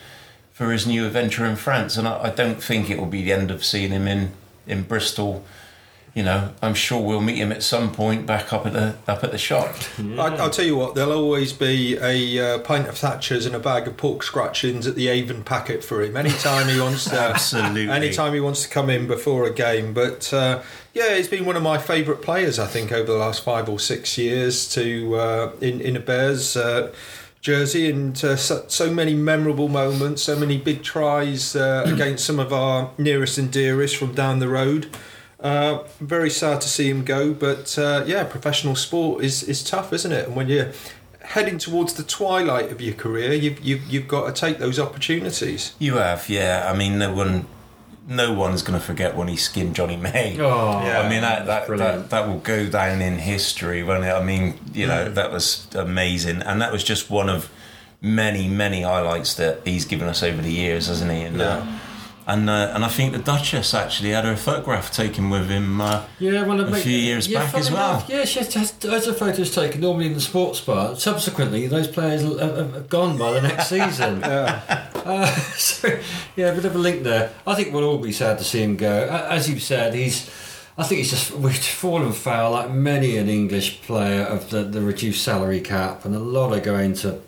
for 0.54 0.72
his 0.72 0.86
new 0.88 1.06
adventure 1.06 1.46
in 1.46 1.56
France, 1.56 1.98
and 1.98 2.08
I, 2.08 2.26
I 2.26 2.30
don't 2.30 2.64
think 2.64 2.90
it 2.90 3.00
will 3.00 3.08
be 3.08 3.24
the 3.24 3.34
end 3.34 3.52
of 3.52 3.66
seeing 3.66 3.92
him 3.92 4.08
in 4.08 4.32
in 4.66 4.84
Bristol. 4.84 5.44
You 6.14 6.22
know, 6.22 6.54
I'm 6.62 6.76
sure 6.76 7.02
we'll 7.02 7.22
meet 7.22 7.38
him 7.38 7.52
at 7.52 7.64
some 7.64 7.92
point 7.92 8.28
back 8.28 8.54
up 8.54 8.68
at 8.68 8.74
the 8.74 8.96
up 9.08 9.24
at 9.24 9.32
the 9.32 9.40
shop. 9.40 9.74
I, 9.98 10.28
I'll 10.38 10.52
tell 10.52 10.64
you 10.64 10.76
what, 10.76 10.94
there'll 10.94 11.12
always 11.12 11.54
be 11.54 11.98
a 11.98 12.56
uh, 12.56 12.60
pint 12.60 12.88
of 12.88 12.94
Thatchers 12.94 13.48
and 13.48 13.56
a 13.56 13.60
bag 13.60 13.88
of 13.88 13.98
pork 13.98 14.22
scratchings 14.22 14.86
at 14.86 14.94
the 14.94 15.08
Avon 15.08 15.44
packet 15.44 15.84
for 15.84 16.04
him 16.04 16.16
anytime 16.16 16.70
he 16.70 16.80
wants 16.80 17.06
to. 17.06 17.20
Absolutely. 17.20 17.90
Anytime 17.90 18.36
he 18.36 18.40
wants 18.40 18.62
to 18.62 18.70
come 18.70 18.92
in 18.92 19.08
before 19.08 19.48
a 19.48 19.54
game. 19.54 19.92
But 19.92 20.32
uh, 20.32 20.62
yeah, 20.94 21.16
he's 21.16 21.28
been 21.28 21.46
one 21.46 21.56
of 21.56 21.64
my 21.64 21.80
favourite 21.80 22.22
players, 22.22 22.60
I 22.60 22.68
think, 22.68 22.92
over 22.92 23.12
the 23.12 23.18
last 23.18 23.44
five 23.44 23.68
or 23.68 23.80
six 23.80 24.16
years 24.16 24.70
to 24.76 25.16
uh, 25.16 25.52
in 25.62 25.82
in 25.82 25.96
a 25.96 26.00
Bears. 26.00 26.56
Uh, 26.56 26.94
Jersey 27.44 27.90
and 27.90 28.16
uh, 28.24 28.38
so, 28.38 28.64
so 28.70 28.90
many 28.90 29.14
memorable 29.14 29.68
moments, 29.68 30.24
so 30.24 30.40
many 30.40 30.58
big 30.58 30.82
tries 30.82 31.58
uh, 31.58 31.84
against 31.94 32.26
some 32.26 32.40
of 32.40 32.54
our 32.54 32.92
nearest 32.98 33.38
and 33.38 33.52
dearest 33.52 33.98
from 33.98 34.14
down 34.16 34.40
the 34.40 34.48
road. 34.48 34.88
Uh, 35.42 35.84
very 36.00 36.30
sad 36.30 36.62
to 36.62 36.70
see 36.70 36.90
him 36.90 37.04
go, 37.04 37.34
but 37.34 37.78
uh, 37.78 38.06
yeah, 38.08 38.24
professional 38.24 38.78
sport 38.78 39.26
is, 39.26 39.44
is 39.44 39.62
tough, 39.62 39.92
isn't 39.92 40.14
it? 40.14 40.28
And 40.28 40.38
when 40.38 40.48
you're 40.48 40.72
heading 41.20 41.58
towards 41.58 41.96
the 41.96 42.04
twilight 42.04 42.72
of 42.72 42.80
your 42.80 42.94
career, 42.94 43.34
you've, 43.34 43.60
you've, 43.60 43.84
you've 43.88 44.08
got 44.08 44.34
to 44.34 44.40
take 44.40 44.60
those 44.60 44.80
opportunities. 44.80 45.74
You 45.80 45.96
have, 45.96 46.30
yeah. 46.30 46.72
I 46.74 46.78
mean, 46.78 46.98
no 46.98 47.14
one, 47.14 47.46
no 48.08 48.34
one's 48.34 48.62
going 48.64 48.78
to 48.80 48.86
forget 48.86 49.16
when 49.16 49.28
he 49.30 49.36
skinned 49.38 49.76
Jonny 49.76 49.96
May. 49.98 50.38
Oh, 50.40 50.82
Yeah. 50.86 51.02
I 51.02 51.10
mean 51.10 51.22
that 51.22 51.46
that, 51.46 51.68
that 51.78 52.10
that 52.10 52.28
will 52.28 52.40
go 52.40 52.68
down 52.68 53.02
in 53.02 53.18
history. 53.18 53.82
When 53.84 54.04
I 54.04 54.22
mean, 54.24 54.60
you 54.74 54.88
know, 54.88 55.06
Mm. 55.08 55.16
that 55.16 55.32
was 55.32 55.68
amazing, 55.74 56.42
and 56.42 56.62
that 56.62 56.72
was 56.72 56.84
just 56.84 57.10
one 57.10 57.30
of 57.30 57.50
many 58.02 58.48
many 58.50 58.82
highlights 58.82 59.34
that 59.36 59.62
he's 59.66 59.86
given 59.86 60.08
us 60.10 60.22
over 60.24 60.42
the 60.42 60.52
years, 60.52 60.88
hasn't 60.88 61.12
he? 61.12 61.22
And 61.22 61.42
uh, 61.42 61.66
and 62.26 62.50
uh, 62.50 62.72
and 62.74 62.86
I 62.86 62.88
think 62.88 63.12
the 63.14 63.20
Duchess 63.20 63.74
actually 63.74 64.12
had 64.12 64.26
her 64.26 64.36
photograph 64.36 64.92
taken 64.92 65.30
with 65.30 65.50
him. 65.50 65.82
Uh, 65.82 66.06
Yeah, 66.20 66.44
well, 66.46 66.60
A 66.62 66.76
few 66.76 66.98
years 66.98 67.28
back 67.28 67.52
funny 67.52 67.62
as 67.62 67.72
well. 67.72 67.92
enough, 67.92 68.10
yeah, 68.10 68.26
she 68.26 68.40
has, 68.40 68.54
has, 68.54 68.72
has 68.84 69.06
her 69.06 69.14
photos 69.14 69.54
taken 69.54 69.82
normally 69.82 70.08
in 70.08 70.14
the 70.14 70.22
sports 70.22 70.62
bar. 70.62 70.96
Subsequently, 70.96 71.68
those 71.68 71.88
players 71.88 72.22
have, 72.22 72.40
have, 72.40 72.74
have 72.74 72.90
gone 72.90 73.18
by 73.18 73.34
the 73.34 73.42
next 73.42 73.68
season. 73.68 74.24
uh, 74.24 75.26
so, 75.56 76.00
yeah, 76.36 76.48
a 76.48 76.56
bit 76.56 76.66
of 76.66 76.76
a 76.76 76.80
link 76.80 77.04
there. 77.04 77.34
I 77.46 77.56
think 77.56 77.74
we'll 77.74 77.84
all 77.84 77.98
be 77.98 78.12
sad 78.14 78.38
to 78.38 78.44
see 78.44 78.64
him 78.64 78.78
go. 78.78 79.08
As 79.30 79.50
you've 79.50 79.64
said, 79.64 79.94
he's. 79.94 80.30
I 80.76 80.84
think 80.84 81.00
he's 81.00 81.12
just 81.12 81.32
we've 81.32 81.56
fallen 81.56 82.14
foul 82.14 82.52
like 82.52 82.72
many 82.72 83.18
an 83.18 83.30
English 83.30 83.82
player 83.84 84.24
of 84.24 84.50
the, 84.50 84.64
the 84.64 84.82
reduced 84.82 85.24
salary 85.24 85.62
cap, 85.62 86.04
and 86.06 86.16
a 86.16 86.20
lot 86.20 86.52
are 86.52 86.62
going 86.62 86.94
to. 86.96 87.20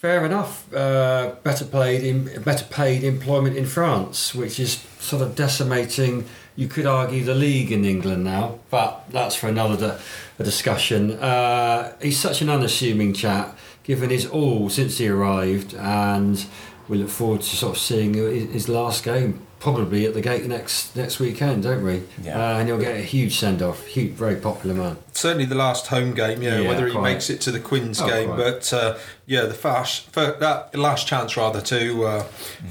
Fair 0.00 0.24
enough. 0.24 0.72
Uh, 0.72 1.34
better 1.42 1.66
paid, 1.66 2.02
in, 2.02 2.42
better 2.42 2.64
paid 2.64 3.04
employment 3.04 3.54
in 3.54 3.66
France, 3.66 4.34
which 4.34 4.58
is 4.58 4.82
sort 4.98 5.20
of 5.20 5.36
decimating. 5.36 6.24
You 6.56 6.68
could 6.68 6.86
argue 6.86 7.22
the 7.22 7.34
league 7.34 7.70
in 7.70 7.84
England 7.84 8.24
now, 8.24 8.60
but 8.70 9.04
that's 9.10 9.34
for 9.34 9.48
another 9.48 9.76
di- 9.76 10.42
discussion. 10.42 11.10
Uh, 11.10 11.94
he's 12.00 12.18
such 12.18 12.40
an 12.40 12.48
unassuming 12.48 13.12
chap, 13.12 13.58
given 13.84 14.08
his 14.08 14.24
all 14.24 14.70
since 14.70 14.96
he 14.96 15.06
arrived, 15.06 15.74
and 15.74 16.46
we 16.88 16.96
look 16.96 17.10
forward 17.10 17.42
to 17.42 17.54
sort 17.54 17.76
of 17.76 17.82
seeing 17.82 18.14
his 18.14 18.70
last 18.70 19.04
game, 19.04 19.46
probably 19.60 20.06
at 20.06 20.14
the 20.14 20.20
gate 20.20 20.44
next 20.46 20.96
next 20.96 21.20
weekend, 21.20 21.62
don't 21.62 21.84
we? 21.84 22.02
Yeah. 22.22 22.36
Uh, 22.36 22.58
and 22.58 22.68
he'll 22.68 22.78
get 22.78 22.96
a 22.96 23.02
huge 23.02 23.36
send 23.36 23.62
off. 23.62 23.86
Huge, 23.86 24.10
very 24.12 24.36
popular 24.36 24.74
man. 24.74 24.96
Certainly 25.12 25.44
the 25.44 25.54
last 25.54 25.86
home 25.88 26.14
game, 26.14 26.42
yeah, 26.42 26.60
Yeah, 26.60 26.68
whether 26.68 26.88
he 26.88 26.98
makes 26.98 27.30
it 27.30 27.40
to 27.42 27.52
the 27.52 27.60
Quins 27.60 28.00
Oh, 28.00 28.08
game. 28.08 28.28
quite. 28.28 28.36
But 28.38 28.72
uh, 28.72 28.98
yeah, 29.26 29.42
the 29.42 29.54
fast, 29.54 30.10
for 30.10 30.32
that 30.40 30.74
last 30.74 31.06
chance 31.06 31.36
rather 31.36 31.60
to 31.60 32.04
uh, 32.04 32.22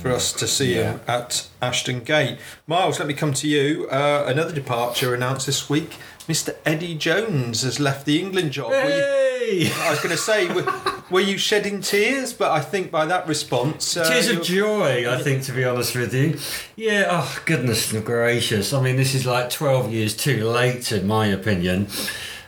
for 0.02 0.12
us 0.12 0.34
to 0.34 0.47
see 0.47 0.73
him 0.73 0.99
at 1.08 1.47
Ashton 1.62 2.02
Gate. 2.04 2.38
Miles, 2.67 2.99
let 2.99 3.08
me 3.08 3.13
come 3.13 3.34
to 3.36 3.47
you. 3.47 3.88
Uh, 3.89 4.25
another 4.28 4.54
departure 4.54 5.13
announced 5.13 5.45
this 5.45 5.69
week. 5.69 5.95
Mr. 6.28 6.56
Eddie 6.65 6.95
Jones 6.95 7.62
has 7.63 7.80
left 7.80 8.06
the 8.06 8.19
England 8.19 8.52
job. 8.52 8.71
Were 8.71 8.84
you- 8.84 9.30
Hey! 9.39 9.71
I 9.73 9.89
was 9.89 9.99
going 9.99 10.12
to 10.12 10.17
say, 10.17 10.47
were, 11.10 11.22
you 11.22 11.38
shedding 11.38 11.82
tears? 11.82 12.34
But 12.34 12.52
I 12.52 12.60
think 12.60 12.91
by 12.91 13.06
that 13.06 13.28
response, 13.28 13.98
uh, 13.98 14.10
Tears 14.10 14.30
of 14.30 14.43
joy, 14.43 15.10
I 15.10 15.22
think, 15.22 15.43
to 15.43 15.52
be 15.52 15.63
honest 15.63 15.95
with 15.95 16.13
you. 16.13 16.38
Yeah, 16.76 17.08
oh, 17.10 17.41
goodness 17.45 17.91
gracious. 17.91 18.74
I 18.74 18.82
mean, 18.82 18.95
this 18.95 19.15
is 19.15 19.26
like 19.26 19.50
12 19.50 19.91
years 19.91 20.15
too 20.15 20.48
late, 20.50 20.91
in 20.91 21.08
my 21.08 21.28
opinion. 21.28 21.88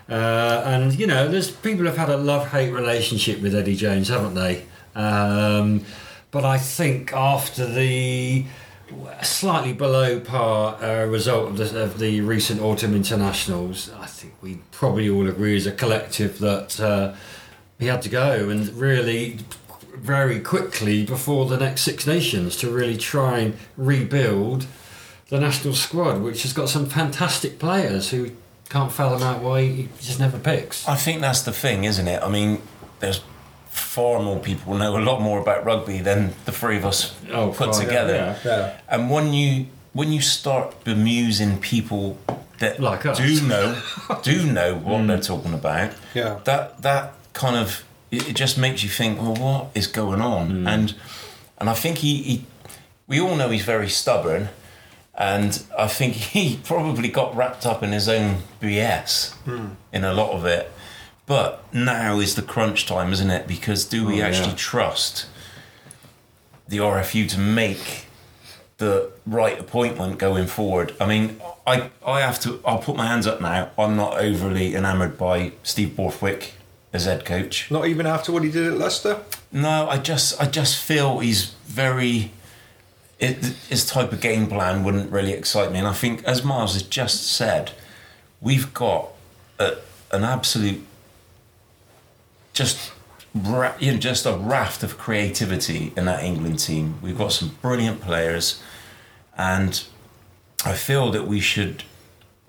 Uh, 0.10 0.64
and, 0.66 0.98
you 0.98 1.08
know, 1.08 1.28
there's 1.28 1.52
people 1.52 1.86
have 1.86 1.98
had 1.98 2.10
a 2.10 2.18
love 2.18 2.52
hate 2.52 2.72
relationship 2.72 3.42
with 3.42 3.56
Eddie 3.56 3.76
Jones, 3.76 4.10
haven't 4.10 4.34
they? 4.34 4.66
Um, 4.96 5.86
but 6.32 6.44
I 6.44 6.58
think 6.58 7.14
after 7.14 7.66
the 7.66 8.46
slightly 9.22 9.74
below 9.74 10.20
par 10.20 10.76
uh, 10.84 11.06
result 11.06 11.50
of 11.50 11.58
the, 11.58 11.84
of 11.84 12.00
the 12.00 12.22
recent 12.22 12.62
autumn 12.62 12.96
internationals, 12.96 13.92
I 14.00 14.06
think 14.06 14.34
we 14.42 14.60
probably 14.72 15.10
all 15.10 15.28
agree 15.28 15.56
as 15.56 15.66
a 15.66 15.72
collective 15.72 16.40
that 16.40 16.80
uh, 16.80 17.14
he 17.82 17.88
had 17.88 18.02
to 18.04 18.10
go 18.10 18.48
and 18.50 18.70
really 18.76 19.40
very 19.96 20.40
quickly 20.40 21.04
before 21.04 21.48
the 21.48 21.58
next 21.58 21.82
Six 21.82 22.06
Nations 22.08 22.56
to 22.58 22.70
really 22.70 22.96
try 22.96 23.40
and 23.40 23.56
rebuild 23.76 24.68
the 25.30 25.40
national 25.40 25.74
squad, 25.74 26.22
which 26.22 26.44
has 26.44 26.54
got 26.54 26.70
some 26.70 26.86
fantastic 26.86 27.58
players 27.60 28.12
who 28.12 28.32
can't 28.70 28.92
fathom 28.92 29.24
out 29.24 29.42
why 29.42 29.62
he 29.64 29.90
just 30.00 30.20
never 30.20 30.38
picks. 30.38 30.88
I 30.88 30.96
think 30.96 31.22
that's 31.22 31.42
the 31.42 31.52
thing, 31.52 31.84
isn't 31.84 32.08
it? 32.08 32.22
I 32.24 32.30
mean, 32.30 32.62
there's 33.00 33.22
far 33.68 34.22
more 34.22 34.40
people 34.40 34.76
know 34.76 34.96
a 34.98 35.02
lot 35.04 35.20
more 35.22 35.40
about 35.42 35.66
rugby 35.66 36.00
than 36.00 36.34
the 36.46 36.52
three 36.52 36.78
of 36.78 36.86
us 36.86 37.16
Oh, 37.32 37.48
put 37.50 37.74
far, 37.74 37.84
together. 37.84 38.14
yeah. 38.14 38.38
Yeah. 38.46 38.78
And 38.90 39.10
when 39.10 39.34
you 39.34 39.66
when 39.94 40.12
you 40.12 40.22
start 40.22 40.84
bemusing 40.86 41.60
people 41.60 42.18
that 42.60 42.80
Like 42.80 43.06
us. 43.06 43.18
do 43.18 43.42
know 43.48 43.82
do 44.24 44.46
know 44.46 44.76
what 44.76 45.08
they're 45.08 45.20
talking 45.20 45.54
about, 45.54 45.92
Yeah. 46.14 46.40
that 46.46 46.82
that 46.84 47.14
kind 47.34 47.56
of 47.56 47.84
it, 48.12 48.30
it 48.30 48.36
just 48.36 48.58
makes 48.58 48.84
you 48.84 48.90
think, 48.90 49.20
well, 49.20 49.36
what 49.36 49.72
is 49.74 49.88
going 49.88 50.22
on? 50.22 50.50
Hmm. 50.50 50.68
And 50.68 50.96
and 51.58 51.70
I 51.70 51.74
think 51.74 52.00
he, 52.00 52.22
he 52.24 52.46
we 53.08 53.20
all 53.20 53.36
know 53.36 53.50
he's 53.50 53.66
very 53.66 53.90
stubborn. 53.90 54.50
And 55.14 55.64
I 55.78 55.88
think 55.88 56.14
he 56.36 56.58
probably 56.64 57.10
got 57.10 57.36
wrapped 57.36 57.66
up 57.66 57.84
in 57.84 57.92
his 57.92 58.08
own 58.08 58.38
BS 58.62 59.34
hmm. 59.44 59.68
in 59.92 60.04
a 60.04 60.14
lot 60.14 60.32
of 60.32 60.46
it. 60.46 60.72
But 61.26 61.64
now 61.74 62.20
is 62.20 62.36
the 62.36 62.42
crunch 62.42 62.86
time, 62.86 63.14
isn't 63.14 63.30
it? 63.30 63.48
Because 63.48 63.86
do 63.86 64.06
we 64.06 64.22
Oh, 64.22 64.26
actually 64.26 64.50
yeah. 64.50 64.56
trust 64.56 65.28
the 66.68 66.78
RFU 66.78 67.30
to 67.30 67.38
make 67.38 68.06
the 68.78 69.12
right 69.28 69.60
appointment 69.60 70.18
going 70.18 70.48
forward. 70.48 70.94
I 71.00 71.06
mean, 71.06 71.40
I 71.68 71.92
I 72.06 72.22
have 72.22 72.40
to. 72.42 72.60
I'll 72.66 72.80
put 72.80 72.96
my 72.96 73.06
hands 73.06 73.28
up 73.28 73.40
now. 73.40 73.70
I'm 73.78 73.96
not 73.96 74.18
overly 74.18 74.74
enamoured 74.76 75.18
by 75.18 75.52
Steve 75.64 75.96
Borthwick 75.96 76.54
as 76.94 77.06
head 77.06 77.26
coach. 77.26 77.70
Not 77.72 77.88
even 77.88 78.06
after 78.06 78.32
what 78.32 78.44
he 78.44 78.52
did 78.52 78.68
at 78.68 78.78
Leicester. 78.78 79.22
No, 79.52 79.88
I 79.90 79.98
just 79.98 80.40
I 80.42 80.46
just 80.46 80.78
feel 80.78 81.20
he's 81.20 81.52
very. 81.66 82.32
It, 83.20 83.38
his 83.70 83.86
type 83.86 84.12
of 84.12 84.20
game 84.20 84.48
plan 84.48 84.84
wouldn't 84.84 85.12
really 85.12 85.34
excite 85.34 85.72
me, 85.72 85.78
and 85.78 85.88
I 85.88 85.94
think, 85.94 86.24
as 86.24 86.44
Miles 86.44 86.74
has 86.74 86.82
just 86.82 87.28
said, 87.28 87.72
we've 88.42 88.74
got 88.74 89.10
a, 89.60 89.76
an 90.12 90.24
absolute, 90.24 90.84
just 92.52 92.92
ra- 93.36 93.76
you 93.80 93.92
know, 93.92 94.00
just 94.00 94.26
a 94.26 94.36
raft 94.36 94.82
of 94.82 94.98
creativity 94.98 95.94
in 95.96 96.06
that 96.06 96.24
England 96.24 96.58
team. 96.58 96.98
We've 97.04 97.18
got 97.18 97.32
some 97.32 97.58
brilliant 97.62 98.02
players, 98.02 98.60
and 99.38 99.84
I 100.66 100.74
feel 100.74 101.12
that 101.12 101.28
we 101.28 101.40
should 101.40 101.84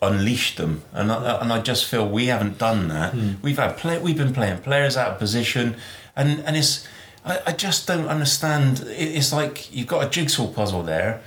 unleash 0.02 0.56
them. 0.56 0.82
And 0.92 1.10
I, 1.10 1.40
and 1.40 1.52
I 1.52 1.60
just 1.60 1.86
feel 1.86 2.06
we 2.06 2.26
haven't 2.26 2.58
done 2.58 2.88
that. 2.88 3.14
Hmm. 3.14 3.34
We've 3.40 3.56
had 3.56 3.76
play, 3.76 3.98
we've 3.98 4.18
been 4.18 4.34
playing 4.34 4.58
players 4.58 4.96
out 4.96 5.12
of 5.12 5.18
position, 5.18 5.76
and 6.14 6.40
and 6.40 6.56
it's 6.56 6.86
I, 7.24 7.40
I 7.46 7.52
just 7.52 7.86
don't 7.86 8.08
understand. 8.08 8.84
It's 8.86 9.32
like 9.32 9.74
you've 9.74 9.86
got 9.86 10.04
a 10.04 10.10
jigsaw 10.10 10.48
puzzle 10.48 10.82
there, 10.82 11.22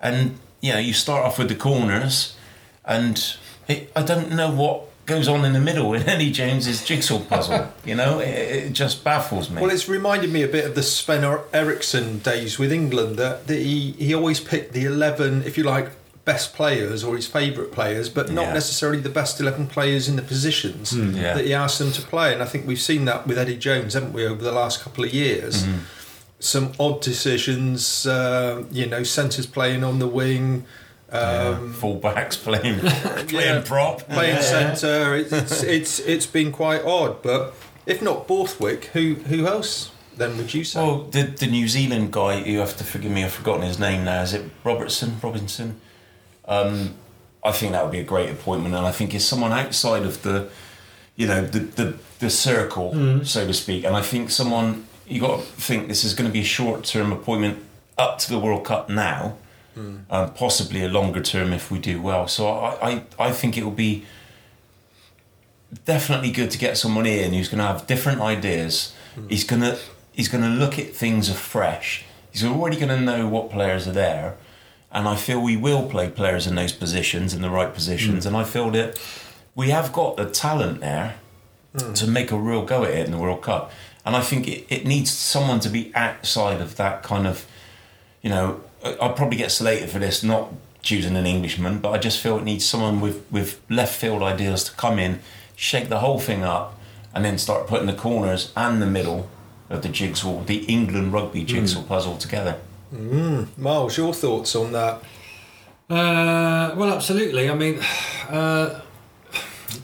and 0.00 0.38
you 0.60 0.72
know 0.72 0.78
you 0.78 0.94
start 0.94 1.24
off 1.24 1.38
with 1.38 1.48
the 1.48 1.54
corners, 1.54 2.36
and 2.84 3.36
it, 3.68 3.92
I 3.94 4.02
don't 4.02 4.32
know 4.32 4.50
what 4.50 4.84
goes 5.04 5.28
on 5.28 5.44
in 5.44 5.52
the 5.52 5.60
middle 5.60 5.94
in 5.94 6.02
Eddie 6.08 6.32
Jones's 6.32 6.84
jigsaw 6.84 7.20
puzzle. 7.20 7.72
you 7.84 7.94
know, 7.94 8.18
it, 8.18 8.28
it 8.28 8.72
just 8.72 9.04
baffles 9.04 9.50
me. 9.50 9.62
Well, 9.62 9.70
it's 9.70 9.88
reminded 9.88 10.32
me 10.32 10.42
a 10.42 10.48
bit 10.48 10.64
of 10.64 10.74
the 10.74 10.82
Sven 10.82 11.22
Eriksson 11.52 12.18
days 12.18 12.58
with 12.58 12.72
England. 12.72 13.16
That, 13.16 13.46
that 13.46 13.60
he 13.60 13.92
he 13.92 14.14
always 14.14 14.40
picked 14.40 14.72
the 14.72 14.86
eleven, 14.86 15.42
if 15.42 15.58
you 15.58 15.64
like, 15.64 15.90
best 16.26 16.52
players 16.54 17.02
or 17.02 17.16
his 17.16 17.26
favourite 17.26 17.72
players, 17.72 18.08
but 18.10 18.30
not 18.30 18.48
Yeah. 18.48 18.52
necessarily 18.54 19.00
the 19.00 19.08
best 19.20 19.40
eleven 19.40 19.66
players 19.66 20.08
in 20.08 20.16
the 20.16 20.22
positions 20.22 20.92
yeah. 20.92 21.32
that 21.34 21.44
he 21.46 21.54
asked 21.54 21.78
them 21.78 21.92
to 21.92 22.02
play. 22.02 22.34
And 22.34 22.42
I 22.42 22.46
think 22.46 22.66
we've 22.66 22.80
seen 22.90 23.06
that 23.06 23.26
with 23.26 23.38
Eddie 23.38 23.56
Jones, 23.56 23.94
haven't 23.94 24.12
we, 24.12 24.26
over 24.26 24.42
the 24.44 24.52
last 24.52 24.82
couple 24.82 25.04
of 25.04 25.14
years? 25.14 25.64
Some 26.38 26.72
odd 26.78 27.00
decisions, 27.00 28.06
uh, 28.06 28.64
you 28.70 28.86
know, 28.86 29.02
centres 29.04 29.46
playing 29.46 29.82
on 29.84 29.98
the 30.00 30.06
wing. 30.08 30.64
Um, 31.10 31.72
Fullbacks 31.72 32.36
playing 32.36 32.80
playing 33.28 33.54
Yeah. 33.56 33.62
prop. 33.64 34.06
playing 34.08 34.42
centre. 34.42 35.14
It's, 35.14 35.62
it's 35.62 36.00
it's 36.00 36.26
been 36.26 36.50
quite 36.52 36.82
odd, 36.84 37.22
but 37.22 37.54
if 37.86 38.02
not 38.02 38.26
Borthwick, 38.26 38.86
who 38.86 39.14
who 39.30 39.46
else 39.46 39.90
then 40.16 40.36
would 40.36 40.52
you 40.52 40.64
say? 40.64 40.80
Well, 40.80 41.04
the 41.04 41.22
the 41.22 41.46
New 41.46 41.68
Zealand 41.68 42.12
guy, 42.12 42.40
you 42.40 42.58
have 42.58 42.76
to 42.78 42.84
forgive 42.84 43.12
me, 43.12 43.22
I've 43.24 43.32
forgotten 43.32 43.62
his 43.62 43.78
name 43.78 44.04
now. 44.04 44.22
Is 44.22 44.34
it 44.34 44.42
Robertson? 44.64 45.18
Robinson? 45.22 45.80
Um, 46.48 46.94
I 47.44 47.52
think 47.52 47.72
that 47.72 47.82
would 47.84 47.92
be 47.92 48.00
a 48.00 48.04
great 48.04 48.30
appointment, 48.30 48.74
and 48.74 48.86
I 48.86 48.92
think 48.92 49.14
it's 49.14 49.24
someone 49.24 49.52
outside 49.52 50.02
of 50.02 50.22
the, 50.22 50.48
you 51.16 51.26
know, 51.26 51.44
the 51.44 51.60
the, 51.60 51.94
the 52.18 52.30
circle, 52.30 52.92
so 53.24 53.46
to 53.46 53.52
speak. 53.54 53.84
And 53.84 53.94
I 53.96 54.02
think 54.02 54.30
someone 54.30 54.86
you 55.06 55.20
got 55.20 55.36
to 55.40 55.44
think 55.60 55.88
this 55.88 56.02
is 56.04 56.14
going 56.14 56.28
to 56.28 56.32
be 56.32 56.40
a 56.40 56.44
short 56.58 56.84
term 56.84 57.12
appointment 57.12 57.58
up 57.98 58.18
to 58.18 58.30
the 58.30 58.38
World 58.38 58.64
Cup 58.64 58.88
now, 58.90 59.36
um, 60.10 60.32
possibly 60.34 60.82
a 60.84 60.88
longer 60.88 61.20
term 61.22 61.52
if 61.52 61.70
we 61.70 61.78
do 61.78 62.00
well. 62.02 62.26
So 62.28 62.48
I 62.48 62.90
I, 62.90 63.02
I 63.28 63.30
think 63.32 63.56
it 63.56 63.64
will 63.64 63.70
be 63.88 64.04
definitely 65.84 66.30
good 66.30 66.50
to 66.50 66.58
get 66.58 66.76
someone 66.78 67.06
in 67.06 67.32
who's 67.32 67.48
going 67.48 67.58
to 67.58 67.64
have 67.66 67.86
different 67.86 68.20
ideas. 68.20 68.94
He's 69.28 69.44
going 69.44 69.62
to 69.62 69.78
he's 70.12 70.28
going 70.28 70.42
to 70.44 70.50
look 70.50 70.78
at 70.78 70.94
things 70.94 71.28
afresh. 71.28 72.04
He's 72.32 72.44
already 72.44 72.76
going 72.76 72.88
to 72.88 73.00
know 73.00 73.26
what 73.28 73.50
players 73.50 73.86
are 73.88 73.92
there, 73.92 74.36
and 74.96 75.06
I 75.06 75.14
feel 75.14 75.38
we 75.38 75.58
will 75.58 75.86
play 75.86 76.08
players 76.08 76.46
in 76.46 76.54
those 76.54 76.72
positions 76.72 77.34
in 77.34 77.42
the 77.42 77.50
right 77.50 77.72
positions. 77.72 78.24
Mm. 78.24 78.28
And 78.28 78.36
I 78.38 78.44
feel 78.44 78.70
that 78.70 78.98
we 79.54 79.68
have 79.68 79.92
got 79.92 80.16
the 80.16 80.24
talent 80.24 80.80
there 80.80 81.16
mm. 81.74 81.94
to 81.96 82.06
make 82.06 82.32
a 82.32 82.38
real 82.38 82.64
go 82.64 82.82
at 82.82 82.92
it 82.92 83.04
in 83.04 83.12
the 83.12 83.18
World 83.18 83.42
Cup. 83.42 83.70
And 84.06 84.16
I 84.16 84.22
think 84.22 84.48
it, 84.48 84.64
it 84.70 84.86
needs 84.86 85.10
someone 85.12 85.60
to 85.60 85.68
be 85.68 85.92
outside 85.94 86.62
of 86.62 86.76
that 86.76 87.02
kind 87.02 87.26
of, 87.26 87.44
you 88.22 88.30
know, 88.30 88.62
I'll 88.82 89.12
probably 89.12 89.36
get 89.36 89.50
slated 89.50 89.90
for 89.90 89.98
this, 89.98 90.22
not 90.22 90.50
choosing 90.80 91.14
an 91.14 91.26
Englishman, 91.26 91.78
but 91.80 91.90
I 91.90 91.98
just 91.98 92.18
feel 92.18 92.38
it 92.38 92.44
needs 92.44 92.64
someone 92.64 93.02
with, 93.02 93.30
with 93.30 93.60
left 93.68 93.94
field 93.94 94.22
ideas 94.22 94.64
to 94.64 94.72
come 94.72 94.98
in, 94.98 95.20
shake 95.56 95.90
the 95.90 95.98
whole 95.98 96.20
thing 96.20 96.42
up, 96.42 96.80
and 97.14 97.22
then 97.22 97.36
start 97.36 97.66
putting 97.66 97.86
the 97.86 97.92
corners 97.92 98.50
and 98.56 98.80
the 98.80 98.86
middle 98.86 99.28
of 99.68 99.82
the 99.82 99.90
jigsaw, 99.90 100.42
the 100.44 100.64
England 100.64 101.12
rugby 101.12 101.44
jigsaw 101.44 101.80
mm. 101.80 101.88
puzzle 101.88 102.16
together. 102.16 102.56
Miles, 102.92 103.96
your 103.96 104.14
thoughts 104.14 104.54
on 104.56 104.72
that? 104.72 105.02
Uh, 105.88 106.74
well, 106.76 106.92
absolutely. 106.92 107.48
I 107.50 107.54
mean, 107.54 107.80
uh, 108.28 108.80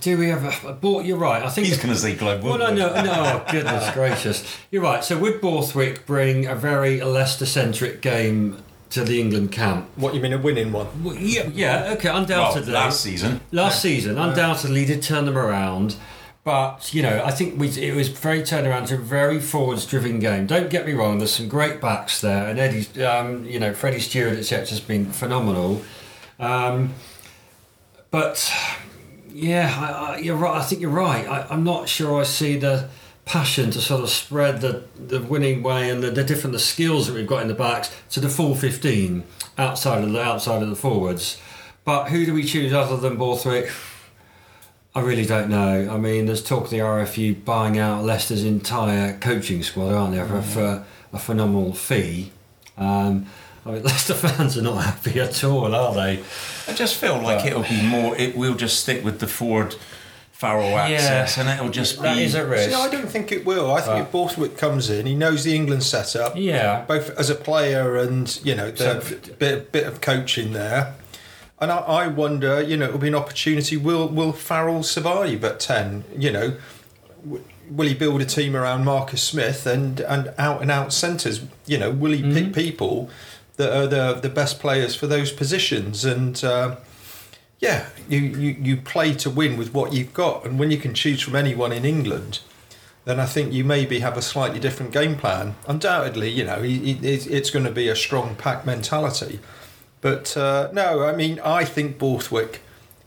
do 0.01 0.19
we 0.19 0.29
have 0.29 0.65
a, 0.65 0.69
a? 0.69 1.05
You're 1.05 1.17
right. 1.19 1.43
I 1.43 1.49
think 1.49 1.67
He's 1.69 1.77
going 1.77 1.95
to 1.95 1.99
see 2.01 2.15
Glenn 2.15 2.43
Well, 2.43 2.59
no, 2.59 2.73
no, 2.75 2.93
no. 3.03 3.13
oh, 3.47 3.47
Goodness 3.53 3.91
gracious, 3.93 4.57
you're 4.71 4.83
right. 4.83 5.05
So 5.05 5.19
would 5.19 5.41
Borthwick 5.41 6.07
bring 6.07 6.47
a 6.47 6.55
very 6.55 7.01
Leicester-centric 7.01 8.01
game 8.03 8.63
to 8.91 9.05
the 9.05 9.21
England 9.21 9.53
camp? 9.53 9.89
What 9.97 10.15
you 10.15 10.21
mean 10.21 10.33
a 10.33 10.39
winning 10.39 10.73
one? 10.73 10.87
Well, 11.05 11.15
yeah, 11.17 11.49
yeah. 11.53 11.93
Okay, 11.97 12.09
Well, 12.09 12.19
undoubtedly. 12.23 12.73
last 12.73 13.01
season. 13.01 13.41
Last 13.53 13.81
season, 13.83 14.19
undoubtedly, 14.19 14.85
did 14.85 15.03
turn 15.03 15.25
them 15.25 15.39
around. 15.39 15.97
But 16.45 16.93
you 16.93 17.03
know, 17.03 17.23
I 17.25 17.31
think 17.31 17.59
we, 17.59 17.69
it 17.69 17.95
was 17.95 18.09
very 18.09 18.43
turnaround 18.43 18.89
to 18.89 18.95
a 18.95 18.99
very 18.99 19.39
forwards-driven 19.39 20.19
game. 20.19 20.47
Don't 20.47 20.71
get 20.71 20.87
me 20.87 20.93
wrong; 20.93 21.19
there's 21.19 21.35
some 21.35 21.49
great 21.49 21.81
backs 21.81 22.21
there, 22.21 22.49
and 22.49 22.59
Eddie's, 22.59 22.99
um, 23.01 23.45
you 23.45 23.61
know, 23.61 23.73
Freddie 23.73 24.01
Steward, 24.01 24.39
etc., 24.39 24.67
has 24.67 24.81
been 24.81 25.07
phenomenal. 25.13 25.83
Um, 26.41 26.95
but 28.11 28.53
yeah, 29.33 29.75
I, 29.79 30.15
I, 30.15 30.19
you're 30.19 30.37
right. 30.37 30.61
I 30.61 30.65
think 30.65 30.81
you're 30.81 30.91
right. 30.91 31.27
I, 31.29 31.47
I'm 31.49 31.63
not 31.63 31.89
sure 31.89 32.21
I 32.21 32.25
see 32.25 32.57
the 32.57 32.89
passion 33.25 33.71
to 33.71 33.81
sort 33.81 34.03
of 34.03 34.11
spread 34.11 34.61
the, 34.61 34.83
the 34.97 35.21
winning 35.21 35.63
way 35.63 35.89
and 35.89 36.03
the, 36.03 36.11
the 36.11 36.25
different 36.25 36.53
the 36.53 36.59
skills 36.59 37.07
that 37.07 37.15
we've 37.15 37.27
got 37.27 37.43
in 37.43 37.49
the 37.49 37.55
backs 37.55 37.95
to 38.11 38.21
the 38.21 38.29
full 38.29 38.55
15 38.55 39.23
outside 39.59 40.03
of 40.03 40.13
the 40.13 40.21
outside 40.21 40.63
of 40.63 40.69
the 40.69 40.77
forwards. 40.77 41.41
But 41.85 42.09
who 42.09 42.27
do 42.27 42.35
we 42.35 42.45
choose 42.45 42.73
other 42.73 42.97
than 42.97 43.17
Borthwick? 43.17 43.71
I 44.95 45.01
really 45.01 45.25
don't 45.25 45.49
know. 45.49 45.89
I 45.91 45.97
mean, 45.97 46.27
there's 46.27 46.43
talk 46.43 46.65
of 46.65 46.71
the 46.71 46.79
RFU 46.81 47.45
buying 47.45 47.79
out 47.79 48.05
Leicester's 48.05 48.45
entire 48.45 49.17
coaching 49.19 49.63
squad, 49.63 49.93
aren't 49.95 50.15
there, 50.15 50.27
for, 50.27 50.43
for 50.43 50.85
a 51.15 51.19
phenomenal 51.19 51.73
fee. 51.73 52.31
Um, 52.77 53.27
I 53.65 53.71
mean, 53.71 53.83
Leicester 53.85 54.13
fans 54.15 54.59
are 54.59 54.63
not 54.63 54.85
happy 54.85 55.19
at 55.19 55.43
all, 55.45 55.75
are 55.75 55.95
they? 55.95 56.23
I 56.69 56.75
just 56.75 56.97
feel 56.97 57.19
like 57.21 57.47
it'll 57.47 57.63
be 57.63 57.81
more. 57.87 58.15
It 58.17 58.37
will 58.37 58.55
just 58.55 58.81
stick 58.81 59.03
with 59.03 59.21
the 59.21 59.27
Ford 59.27 59.77
Farrell 60.33 60.77
axis, 60.77 61.39
and 61.39 61.49
it'll 61.49 61.71
just 61.71 61.97
be. 61.97 62.03
That 62.03 62.19
is 62.19 62.35
a 62.35 62.47
risk. 62.47 62.69
See, 62.71 62.75
I 62.77 62.91
don't 62.91 63.09
think 63.09 63.33
it 63.33 63.47
will. 63.47 63.71
I 63.73 63.81
think 63.81 64.07
if 64.07 64.13
Borthwick 64.13 64.59
comes 64.59 64.91
in, 64.91 65.07
he 65.07 65.15
knows 65.15 65.45
the 65.45 65.55
England 65.55 65.85
setup, 65.85 66.35
Yeah. 66.37 66.85
both 66.85 67.11
as 67.19 67.31
a 67.31 67.35
player 67.35 67.97
and 67.97 68.39
you 68.45 68.55
know 68.57 68.71
the 68.71 69.01
So- 69.01 69.17
bit 69.39 69.73
bit 69.73 69.87
of 69.87 70.01
coaching 70.03 70.53
there. 70.53 70.95
And 71.63 71.71
I, 71.71 71.77
I 71.79 72.07
wonder, 72.09 72.61
you 72.61 72.77
know, 72.77 72.87
it'll 72.89 72.99
be 72.99 73.07
an 73.09 73.15
opportunity. 73.15 73.77
Will 73.77 74.09
Will 74.09 74.33
Farrell 74.33 74.83
survive 74.83 75.45
at 75.45 75.61
ten? 75.61 76.05
You 76.19 76.33
know, 76.33 76.57
w- 77.25 77.45
will 77.71 77.87
he 77.87 77.95
build 77.95 78.21
a 78.21 78.25
team 78.27 78.57
around 78.57 78.85
Marcus 78.85 79.23
Smith 79.23 79.65
and 79.65 80.01
and 80.01 80.35
out 80.39 80.61
and 80.61 80.71
out 80.73 80.93
centres? 80.93 81.41
You 81.67 81.79
know, 81.79 81.91
will 81.93 82.11
he 82.13 82.21
Mm-hmm. 82.23 82.35
pick 82.35 82.53
people 82.53 83.09
that 83.59 83.73
are 83.73 83.87
the 83.87 84.15
the 84.21 84.29
best 84.29 84.59
players 84.59 84.97
for 84.97 85.07
those 85.07 85.31
positions? 85.31 86.05
And 86.05 86.43
uh, 86.43 86.77
yeah, 87.61 87.87
you, 88.09 88.19
you 88.19 88.57
you 88.61 88.77
play 88.77 89.15
to 89.15 89.31
win 89.31 89.57
with 89.57 89.73
what 89.73 89.93
you've 89.93 90.13
got, 90.15 90.45
and 90.45 90.59
when 90.59 90.73
you 90.73 90.79
can 90.79 90.95
choose 90.95 91.21
from 91.23 91.37
anyone 91.37 91.71
in 91.71 91.85
England, 91.85 92.41
then 93.05 93.21
I 93.21 93.27
think 93.27 93.53
you 93.53 93.63
maybe 93.63 94.01
have 94.01 94.17
a 94.17 94.23
slightly 94.23 94.59
different 94.59 94.91
game 94.93 95.15
plan. 95.17 95.55
Undoubtedly, 95.69 96.29
you 96.29 96.45
know, 96.45 96.61
he- 96.63 96.95
he- 96.95 97.09
it's 97.15 97.27
it's 97.27 97.51
going 97.51 97.67
to 97.67 97.71
be 97.83 97.89
a 97.89 97.95
strong 97.95 98.35
pack 98.35 98.67
mentality. 98.67 99.39
But 100.03 100.37
uh, 100.37 100.69
no, 100.73 101.03
I 101.05 101.17
mean, 101.17 101.41
I 101.41 101.65
think 101.65 101.97
Borthwick. 101.99 102.61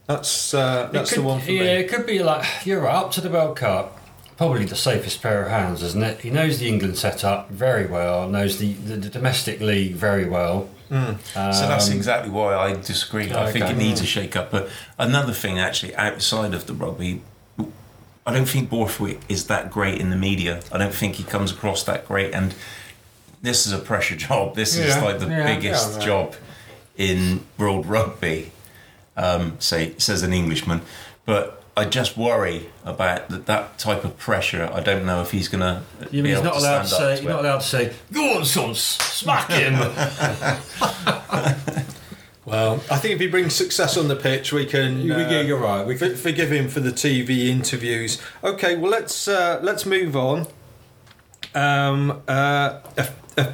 That's 0.07 0.53
uh, 0.53 0.89
that's 0.91 1.11
could- 1.11 1.19
the 1.19 1.27
one 1.27 1.41
for 1.41 1.51
yeah, 1.51 1.61
me. 1.61 1.67
it 1.81 1.89
could 1.89 2.05
be 2.07 2.23
like 2.23 2.45
you're 2.65 2.81
right, 2.81 2.95
up 2.95 3.11
to 3.11 3.21
the 3.21 3.29
World 3.29 3.57
Cup. 3.57 3.99
Probably 4.37 4.65
the 4.65 4.75
safest 4.75 5.21
pair 5.21 5.43
of 5.43 5.49
hands, 5.49 5.81
isn't 5.81 6.03
it? 6.03 6.19
He 6.19 6.29
knows 6.29 6.59
the 6.59 6.67
England 6.67 6.97
setup 6.97 7.49
very 7.51 7.85
well, 7.87 8.27
knows 8.27 8.57
the, 8.57 8.73
the, 8.73 8.97
the 8.97 9.09
domestic 9.09 9.61
league 9.61 9.93
very 9.93 10.25
well. 10.27 10.67
Mm. 10.91 11.17
So 11.53 11.67
that's 11.67 11.89
Um, 11.89 11.95
exactly 11.95 12.29
why 12.31 12.53
I 12.53 12.73
disagree. 12.73 13.31
I 13.31 13.49
think 13.51 13.63
it 13.65 13.77
needs 13.77 14.01
a 14.01 14.05
shake 14.05 14.35
up. 14.35 14.51
But 14.51 14.67
another 14.99 15.31
thing, 15.31 15.57
actually, 15.57 15.95
outside 15.95 16.53
of 16.53 16.67
the 16.67 16.73
rugby, 16.73 17.21
I 18.27 18.33
don't 18.33 18.45
think 18.47 18.69
Borthwick 18.69 19.21
is 19.29 19.47
that 19.47 19.71
great 19.71 20.01
in 20.01 20.09
the 20.09 20.17
media. 20.17 20.59
I 20.69 20.77
don't 20.77 20.93
think 20.93 21.15
he 21.15 21.23
comes 21.23 21.51
across 21.53 21.83
that 21.83 22.05
great. 22.05 22.33
And 22.33 22.53
this 23.41 23.65
is 23.65 23.71
a 23.71 23.79
pressure 23.79 24.17
job. 24.17 24.55
This 24.55 24.75
is 24.75 24.97
like 24.97 25.19
the 25.19 25.27
yeah, 25.27 25.55
biggest 25.55 25.99
yeah, 25.99 26.05
job 26.05 26.35
in 26.97 27.45
world 27.57 27.85
rugby. 27.85 28.51
Um, 29.17 29.55
say 29.59 29.93
says 29.97 30.23
an 30.23 30.33
Englishman, 30.33 30.81
but 31.25 31.63
I 31.77 31.85
just 31.85 32.17
worry 32.17 32.69
about 32.83 33.29
that, 33.29 33.45
that 33.45 33.79
type 33.79 34.03
of 34.03 34.17
pressure. 34.17 34.69
I 34.73 34.81
don't 34.81 35.05
know 35.05 35.21
if 35.21 35.31
he's 35.31 35.47
going 35.47 35.61
to. 35.61 35.83
You 36.11 36.21
mean 36.21 36.35
he's 36.35 36.43
not 36.43 36.57
allowed 36.57 36.81
to 36.83 36.87
say? 36.89 37.21
You're 37.21 37.31
not 37.31 37.39
allowed 37.41 37.59
to 37.61 37.65
say, 37.65 37.93
"Go 38.11 38.37
on, 38.37 38.45
son, 38.45 38.75
smack 38.75 39.49
him." 39.51 39.75
Well, 42.45 42.75
I 42.91 42.97
think 42.97 43.15
if 43.15 43.19
he 43.19 43.27
brings 43.27 43.55
success 43.55 43.97
on 43.97 44.07
the 44.07 44.15
pitch, 44.15 44.53
we 44.53 44.65
can. 44.67 45.03
We- 45.03 45.11
uh, 45.11 45.17
yeah, 45.31 45.41
you're 45.41 45.57
right. 45.57 45.85
We 45.85 45.97
for- 45.97 46.09
can- 46.09 46.15
forgive 46.15 46.51
him 46.51 46.67
for 46.67 46.79
the 46.79 46.91
TV 46.91 47.47
interviews. 47.47 48.21
Okay, 48.43 48.75
well 48.77 48.91
let's 48.91 49.27
uh, 49.27 49.59
let's 49.63 49.83
move 49.85 50.15
on. 50.15 50.45
Um, 51.55 52.21
uh, 52.27 52.81
a, 52.97 53.07
a, 53.37 53.53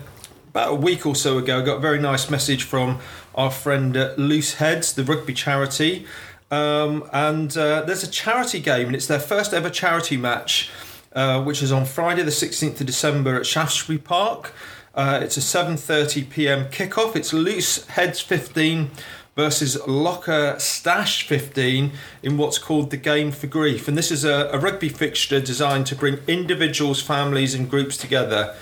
about 0.49 0.71
a 0.73 0.75
week 0.75 1.05
or 1.05 1.15
so 1.15 1.37
ago, 1.37 1.61
I 1.61 1.65
got 1.65 1.77
a 1.77 1.79
very 1.79 1.99
nice 1.99 2.29
message 2.29 2.63
from 2.63 2.99
our 3.35 3.51
friend 3.51 3.95
at 3.95 4.17
Loose 4.19 4.55
Heads, 4.55 4.93
the 4.93 5.03
rugby 5.03 5.33
charity, 5.33 6.05
um, 6.51 7.09
and 7.13 7.55
uh, 7.57 7.81
there's 7.81 8.03
a 8.03 8.09
charity 8.09 8.59
game, 8.59 8.87
and 8.87 8.95
it's 8.95 9.07
their 9.07 9.19
first 9.19 9.53
ever 9.53 9.69
charity 9.69 10.17
match, 10.17 10.69
uh, 11.13 11.41
which 11.41 11.63
is 11.63 11.71
on 11.71 11.85
Friday, 11.85 12.23
the 12.23 12.31
16th 12.31 12.81
of 12.81 12.85
December 12.85 13.37
at 13.37 13.45
Shaftesbury 13.45 13.99
Park. 13.99 14.53
Uh, 14.93 15.21
it's 15.23 15.37
a 15.37 15.39
7:30 15.39 16.29
p.m. 16.29 16.65
kickoff. 16.65 17.15
It's 17.15 17.31
Loose 17.31 17.85
Heads 17.87 18.19
15 18.19 18.91
versus 19.37 19.77
Locker 19.87 20.55
Stash 20.59 21.25
15 21.25 21.93
in 22.21 22.37
what's 22.37 22.57
called 22.57 22.91
the 22.91 22.97
Game 22.97 23.31
for 23.31 23.47
Grief. 23.47 23.87
And 23.87 23.97
this 23.97 24.11
is 24.11 24.25
a, 24.25 24.49
a 24.51 24.59
rugby 24.59 24.89
fixture 24.89 25.39
designed 25.39 25.85
to 25.87 25.95
bring 25.95 26.19
individuals, 26.27 27.01
families, 27.01 27.53
and 27.55 27.69
groups 27.69 27.95
together. 27.95 28.53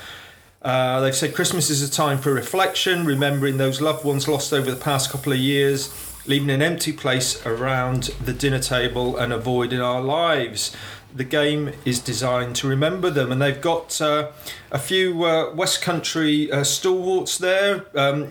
Uh, 0.61 0.99
they've 0.99 1.15
said 1.15 1.33
Christmas 1.33 1.69
is 1.69 1.81
a 1.81 1.89
time 1.89 2.17
for 2.17 2.33
reflection, 2.33 3.05
remembering 3.05 3.57
those 3.57 3.79
loved 3.79 4.03
ones 4.03 4.27
lost 4.27 4.51
over 4.51 4.69
the 4.69 4.79
past 4.79 5.09
couple 5.09 5.31
of 5.31 5.39
years, 5.39 5.89
leaving 6.25 6.49
an 6.49 6.61
empty 6.61 6.91
place 6.91 7.45
around 7.45 8.03
the 8.23 8.33
dinner 8.33 8.59
table 8.59 9.15
and 9.17 9.31
a 9.31 9.37
void 9.37 9.71
in 9.71 9.79
our 9.79 10.01
lives. 10.01 10.75
The 11.15 11.23
game 11.23 11.71
is 11.85 11.99
designed 11.99 12.57
to 12.57 12.67
remember 12.67 13.09
them, 13.09 13.31
and 13.31 13.41
they've 13.41 13.59
got 13.59 13.99
uh, 14.01 14.31
a 14.69 14.77
few 14.77 15.23
uh, 15.23 15.53
West 15.55 15.81
Country 15.81 16.51
uh, 16.51 16.63
stalwarts 16.65 17.37
there 17.37 17.85
um, 17.97 18.27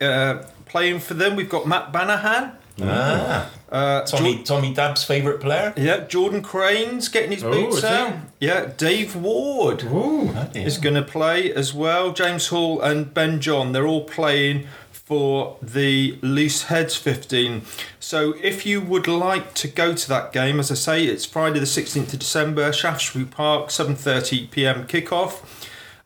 uh, 0.00 0.42
playing 0.66 0.98
for 0.98 1.14
them. 1.14 1.36
We've 1.36 1.48
got 1.48 1.66
Matt 1.66 1.92
Banahan. 1.92 2.56
Ah, 2.82 3.50
Uh, 3.70 4.00
Tommy 4.02 4.42
Tommy 4.44 4.72
Dabb's 4.72 5.04
favourite 5.04 5.40
player. 5.40 5.74
yeah, 5.76 6.04
Jordan 6.06 6.40
Crane's 6.42 7.08
getting 7.08 7.32
his 7.32 7.44
Oh, 7.44 7.50
boots 7.50 7.84
out. 7.84 8.14
Yeah, 8.40 8.66
Dave 8.76 9.14
Ward 9.14 9.82
Ooh. 9.84 10.30
is 10.54 10.78
going 10.78 10.94
to 10.94 11.02
play 11.02 11.52
as 11.52 11.74
well. 11.74 12.12
James 12.12 12.46
Hall 12.48 12.80
and 12.80 13.12
Ben 13.12 13.40
John, 13.40 13.72
they're 13.72 13.86
all 13.86 14.04
playing 14.04 14.66
for 14.90 15.56
the 15.62 16.18
Loose 16.22 16.64
Heads 16.64 16.94
15. 16.96 17.62
So 18.00 18.34
if 18.42 18.64
you 18.64 18.80
would 18.80 19.06
like 19.08 19.52
to 19.54 19.68
go 19.68 19.92
to 19.92 20.08
that 20.08 20.32
game, 20.32 20.58
as 20.60 20.70
I 20.70 20.74
say, 20.74 21.04
it's 21.04 21.24
Friday 21.26 21.58
the 21.60 21.66
16th 21.66 22.12
of 22.14 22.18
December, 22.20 22.72
Shaftesbury 22.72 23.24
Park, 23.26 23.68
7:30 23.68 24.50
p.m. 24.50 24.86
kickoff. 24.86 25.40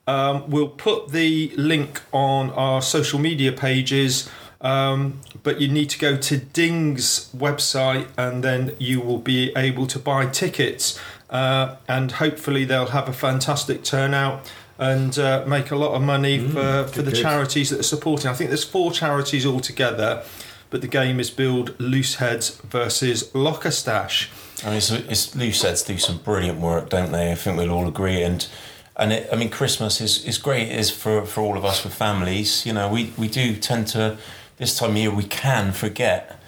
Um, 0.05 0.49
we'll 0.49 0.67
put 0.67 1.09
the 1.13 1.53
link 1.55 2.01
on 2.11 2.49
our 2.51 2.81
social 2.81 3.19
media 3.19 3.53
pages, 3.53 4.29
um, 4.63 5.19
but 5.43 5.61
you 5.61 5.67
need 5.67 5.89
to 5.91 5.99
go 5.99 6.17
to 6.17 6.37
Ding's 6.37 7.29
website 7.35 8.07
and 8.17 8.43
then 8.43 8.75
you 8.79 9.01
will 9.01 9.19
be 9.19 9.51
able 9.55 9.85
to 9.87 9.99
buy 9.99 10.25
tickets. 10.25 10.99
Uh, 11.29 11.75
and 11.87 12.13
hopefully, 12.13 12.63
they'll 12.63 12.87
have 12.87 13.09
a 13.09 13.13
fantastic 13.13 13.83
turnout 13.83 14.49
and 14.77 15.19
uh, 15.19 15.43
make 15.47 15.71
a 15.71 15.75
lot 15.75 15.93
of 15.93 16.01
money 16.01 16.39
for, 16.39 16.87
for 16.87 17.01
the 17.01 17.11
good. 17.11 17.21
charities 17.21 17.69
that 17.69 17.79
are 17.79 17.83
supporting. 17.83 18.29
I 18.29 18.33
think 18.33 18.49
there's 18.49 18.63
four 18.63 18.91
charities 18.91 19.45
altogether, 19.45 20.23
but 20.69 20.81
the 20.81 20.87
game 20.87 21.19
is 21.19 21.29
billed 21.29 21.79
Loose 21.79 22.15
Heads 22.15 22.57
versus 22.69 23.33
Locker 23.35 23.71
Stash. 23.71 24.31
I 24.63 24.67
mean, 24.67 24.77
it's, 24.77 24.91
it's 24.91 25.35
loose 25.35 25.61
heads 25.61 25.83
do 25.83 25.97
some 25.97 26.19
brilliant 26.19 26.59
work, 26.59 26.89
don't 26.89 27.11
they? 27.11 27.31
I 27.31 27.35
think 27.35 27.57
we'll 27.57 27.71
all 27.71 27.87
agree. 27.87 28.21
And 28.23 28.47
and 28.95 29.11
it, 29.11 29.27
I 29.31 29.35
mean, 29.35 29.49
Christmas 29.49 29.99
is, 29.99 30.23
is 30.25 30.37
great. 30.37 30.69
Is 30.69 30.91
for, 30.91 31.25
for 31.25 31.41
all 31.41 31.57
of 31.57 31.65
us 31.65 31.83
with 31.83 31.93
families. 31.93 32.65
You 32.65 32.73
know, 32.73 32.89
we, 32.89 33.11
we 33.17 33.27
do 33.27 33.55
tend 33.55 33.87
to 33.87 34.17
this 34.57 34.77
time 34.77 34.91
of 34.91 34.97
year 34.97 35.11
we 35.13 35.23
can 35.23 35.71
forget 35.71 36.39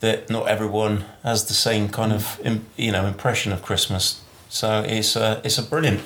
that 0.00 0.30
not 0.30 0.48
everyone 0.48 1.04
has 1.22 1.46
the 1.46 1.54
same 1.54 1.88
kind 1.88 2.12
of 2.12 2.40
you 2.76 2.92
know 2.92 3.06
impression 3.06 3.52
of 3.52 3.62
Christmas. 3.62 4.22
So 4.48 4.82
it's 4.86 5.16
a 5.16 5.40
it's 5.44 5.58
a 5.58 5.62
brilliant 5.62 6.00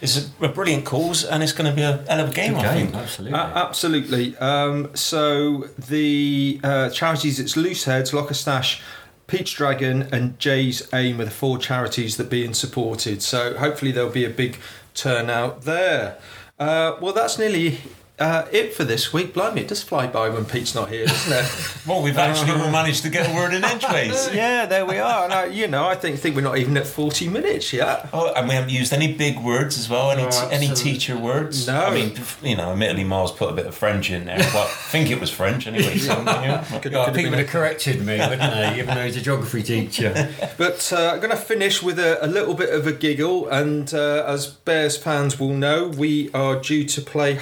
it's 0.00 0.30
a, 0.40 0.44
a 0.44 0.48
brilliant 0.48 0.84
cause, 0.84 1.24
and 1.24 1.42
it's 1.42 1.52
going 1.52 1.68
to 1.68 1.74
be 1.74 1.82
a 1.82 2.04
hell 2.08 2.20
of 2.20 2.30
a 2.30 2.32
game. 2.32 2.54
Good 2.54 2.64
I 2.64 2.74
game, 2.74 2.86
think. 2.88 3.02
absolutely. 3.02 3.38
A- 3.38 3.42
absolutely. 3.42 4.36
Um, 4.36 4.94
so 4.94 5.68
the 5.76 6.60
uh, 6.62 6.90
charities, 6.90 7.40
it's 7.40 7.56
Loose 7.56 7.84
Heads, 7.84 8.14
Locker 8.14 8.34
Stash, 8.34 8.80
Peach 9.26 9.56
Dragon, 9.56 10.02
and 10.12 10.38
Jay's 10.38 10.88
Aim 10.92 11.20
are 11.20 11.24
the 11.24 11.30
four 11.30 11.58
charities 11.58 12.16
that 12.16 12.26
are 12.26 12.30
being 12.30 12.54
supported. 12.54 13.22
So 13.22 13.56
hopefully 13.58 13.90
there'll 13.90 14.10
be 14.10 14.24
a 14.24 14.30
big 14.30 14.58
turnout 14.94 15.62
there. 15.62 16.18
Uh, 16.58 16.96
well, 17.00 17.12
that's 17.12 17.38
nearly 17.38 17.78
uh, 18.18 18.46
it 18.52 18.74
for 18.74 18.84
this 18.84 19.12
week. 19.12 19.32
Blimey, 19.34 19.60
it 19.62 19.68
does 19.68 19.82
fly 19.82 20.06
by 20.06 20.28
when 20.28 20.44
Pete's 20.44 20.74
not 20.74 20.88
here, 20.90 21.06
doesn't 21.06 21.32
it? 21.32 21.74
Well, 21.88 22.02
we've 22.02 22.18
actually 22.18 22.50
all 22.52 22.70
managed 22.82 23.02
to 23.04 23.08
get 23.08 23.30
a 23.30 23.34
word 23.34 23.54
in 23.54 23.64
edgeways. 23.64 24.28
yeah, 24.34 24.66
there 24.66 24.84
we 24.84 24.98
are. 24.98 25.24
And 25.24 25.32
I, 25.32 25.46
you 25.46 25.68
know, 25.68 25.86
I 25.86 25.94
think 25.94 26.18
think 26.18 26.36
we're 26.36 26.42
not 26.42 26.58
even 26.58 26.76
at 26.76 26.86
forty 26.86 27.26
minutes 27.28 27.72
yet. 27.72 28.10
Oh, 28.12 28.30
and 28.34 28.46
we 28.46 28.54
haven't 28.54 28.70
used 28.70 28.92
any 28.92 29.14
big 29.14 29.38
words 29.40 29.78
as 29.78 29.88
well. 29.88 30.10
Any 30.10 30.24
No, 30.24 30.30
t- 30.30 30.46
any 30.50 30.68
teacher 30.74 31.16
words? 31.16 31.66
No. 31.66 31.80
I 31.86 31.94
mean, 31.94 32.12
you 32.42 32.56
know, 32.56 32.72
admittedly, 32.72 33.04
Miles 33.04 33.32
put 33.32 33.50
a 33.50 33.54
bit 33.54 33.64
of 33.66 33.74
French 33.74 34.10
in 34.10 34.26
there, 34.26 34.36
but 34.36 34.66
I 34.66 34.90
think 34.90 35.10
it 35.10 35.18
was 35.18 35.30
French 35.30 35.66
anyway. 35.66 35.96
So, 35.96 36.12
yeah. 36.24 36.62
Could- 36.82 36.94
Oh, 36.94 37.04
could 37.06 37.14
people 37.14 37.30
would 37.30 37.38
have 37.38 37.48
corrected 37.48 38.04
me, 38.04 38.18
wouldn't 38.18 38.40
they? 38.40 38.78
Even 38.80 38.94
though 38.94 39.04
he's 39.04 39.16
a 39.16 39.20
geography 39.22 39.62
teacher. 39.62 40.28
But 40.58 40.92
uh, 40.92 41.12
I'm 41.14 41.18
going 41.20 41.30
to 41.30 41.36
finish 41.36 41.82
with 41.82 41.98
a, 41.98 42.22
a 42.24 42.26
little 42.26 42.54
bit 42.54 42.70
of 42.70 42.86
a 42.86 42.92
giggle. 42.92 43.48
And 43.48 43.92
uh, 43.94 44.24
as 44.26 44.46
Bears 44.48 44.96
fans 44.96 45.38
will 45.38 45.54
know, 45.54 45.88
we 45.88 46.30
are 46.32 46.56
due 46.60 46.84
to 46.84 47.00
play 47.00 47.34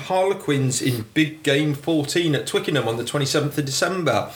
In 0.66 1.04
Big 1.14 1.42
Game 1.42 1.74
14 1.74 2.34
at 2.34 2.46
Twickenham 2.46 2.88
on 2.88 2.96
the 2.96 3.04
27th 3.04 3.56
of 3.56 3.64
December. 3.64 4.30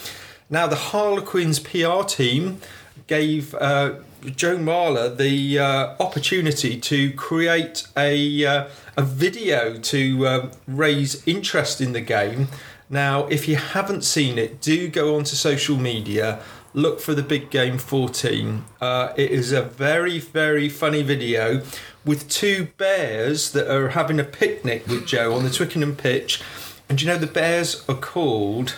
Now, 0.48 0.66
the 0.66 0.76
Harlequins 0.76 1.58
PR 1.58 2.02
team 2.06 2.60
gave 3.06 3.54
uh, 3.56 3.94
Joe 4.36 4.56
Marler 4.56 5.16
the 5.16 5.58
uh, 5.58 5.94
opportunity 5.98 6.78
to 6.78 7.12
create 7.14 7.86
a, 7.96 8.46
uh, 8.46 8.68
a 8.96 9.02
video 9.02 9.78
to 9.78 10.26
um 10.28 10.50
raise 10.66 11.26
interest 11.26 11.80
in 11.80 11.92
the 11.92 12.00
game. 12.00 12.48
Now, 12.88 13.26
if 13.26 13.48
you 13.48 13.56
haven't 13.56 14.02
seen 14.02 14.38
it, 14.38 14.60
do 14.60 14.88
go 14.88 15.16
onto 15.16 15.36
social 15.36 15.76
media, 15.76 16.40
look 16.72 17.00
for 17.00 17.14
the 17.14 17.22
Big 17.22 17.50
Game 17.50 17.78
14. 17.78 18.64
Uh, 18.80 19.12
it 19.16 19.30
is 19.30 19.52
a 19.52 19.62
very, 19.62 20.18
very 20.18 20.68
funny 20.68 21.02
video 21.02 21.62
with 22.04 22.28
two 22.28 22.68
bears 22.76 23.52
that 23.52 23.68
are 23.70 23.90
having 23.90 24.18
a 24.20 24.24
picnic 24.24 24.86
with 24.86 25.06
Joe 25.06 25.34
on 25.34 25.44
the 25.44 25.50
Twickenham 25.50 25.96
pitch. 25.96 26.40
And 26.88 27.00
you 27.00 27.08
know, 27.08 27.18
the 27.18 27.26
bears 27.26 27.84
are 27.88 27.94
called 27.94 28.76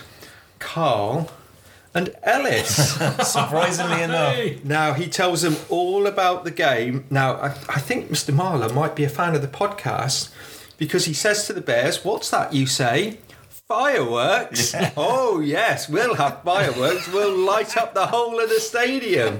Carl 0.59 1.31
and 1.95 2.15
Ellis. 2.23 2.93
Surprisingly 3.23 4.01
enough, 4.01 4.63
Now 4.63 4.93
he 4.93 5.07
tells 5.07 5.41
them 5.41 5.55
all 5.69 6.07
about 6.07 6.43
the 6.43 6.51
game. 6.51 7.05
Now 7.09 7.35
I, 7.35 7.47
I 7.69 7.79
think 7.79 8.09
Mr. 8.09 8.33
Marler 8.33 8.73
might 8.73 8.95
be 8.95 9.03
a 9.03 9.09
fan 9.09 9.35
of 9.35 9.41
the 9.41 9.47
podcast 9.47 10.31
because 10.77 11.05
he 11.05 11.13
says 11.13 11.45
to 11.47 11.53
the 11.53 11.61
Bears, 11.61 12.03
"What's 12.03 12.29
that 12.31 12.53
you 12.53 12.65
say?" 12.65 13.19
Fireworks? 13.67 14.75
Oh 14.97 15.39
yes, 15.39 15.87
we'll 15.87 16.15
have 16.15 16.43
fireworks. 16.43 17.07
We'll 17.11 17.37
light 17.37 17.77
up 17.77 17.93
the 17.93 18.05
whole 18.07 18.39
of 18.39 18.49
the 18.49 18.59
stadium. 18.59 19.39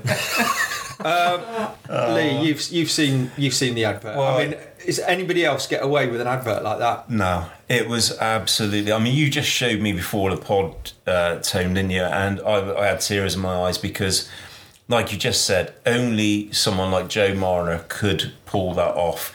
um, 1.03 2.15
Lee, 2.15 2.39
you've 2.47 2.61
you've 2.69 2.89
seen 2.89 3.32
you've 3.38 3.53
seen 3.53 3.76
the 3.76 3.86
advert. 3.86 4.15
Well, 4.15 4.38
I 4.38 4.45
mean, 4.45 4.55
is 4.86 4.99
anybody 4.99 5.45
else 5.45 5.67
get 5.67 5.84
away 5.84 6.07
with 6.07 6.21
an 6.21 6.28
advert 6.28 6.63
like 6.63 6.80
that? 6.80 7.09
no, 7.09 7.49
it 7.67 7.88
was 7.88 8.17
absolutely. 8.19 8.93
I 8.93 8.99
mean, 8.99 9.15
you 9.15 9.30
just 9.30 9.49
showed 9.49 9.82
me 9.82 9.91
before 9.91 10.30
the 10.32 10.38
pod, 10.38 10.91
uh, 11.05 11.39
Tone, 11.39 11.76
you? 11.89 12.01
And 12.01 12.39
I, 12.41 12.80
I 12.80 12.86
had 12.88 13.01
tears 13.01 13.36
in 13.36 13.41
my 13.41 13.53
eyes 13.55 13.78
because, 13.78 14.30
like 14.88 15.11
you 15.11 15.17
just 15.17 15.45
said, 15.45 15.74
only 15.86 16.51
someone 16.53 16.91
like 16.91 17.09
Joe 17.09 17.34
Marler 17.34 17.88
could 17.89 18.34
pull 18.45 18.74
that 18.76 18.95
off. 18.95 19.34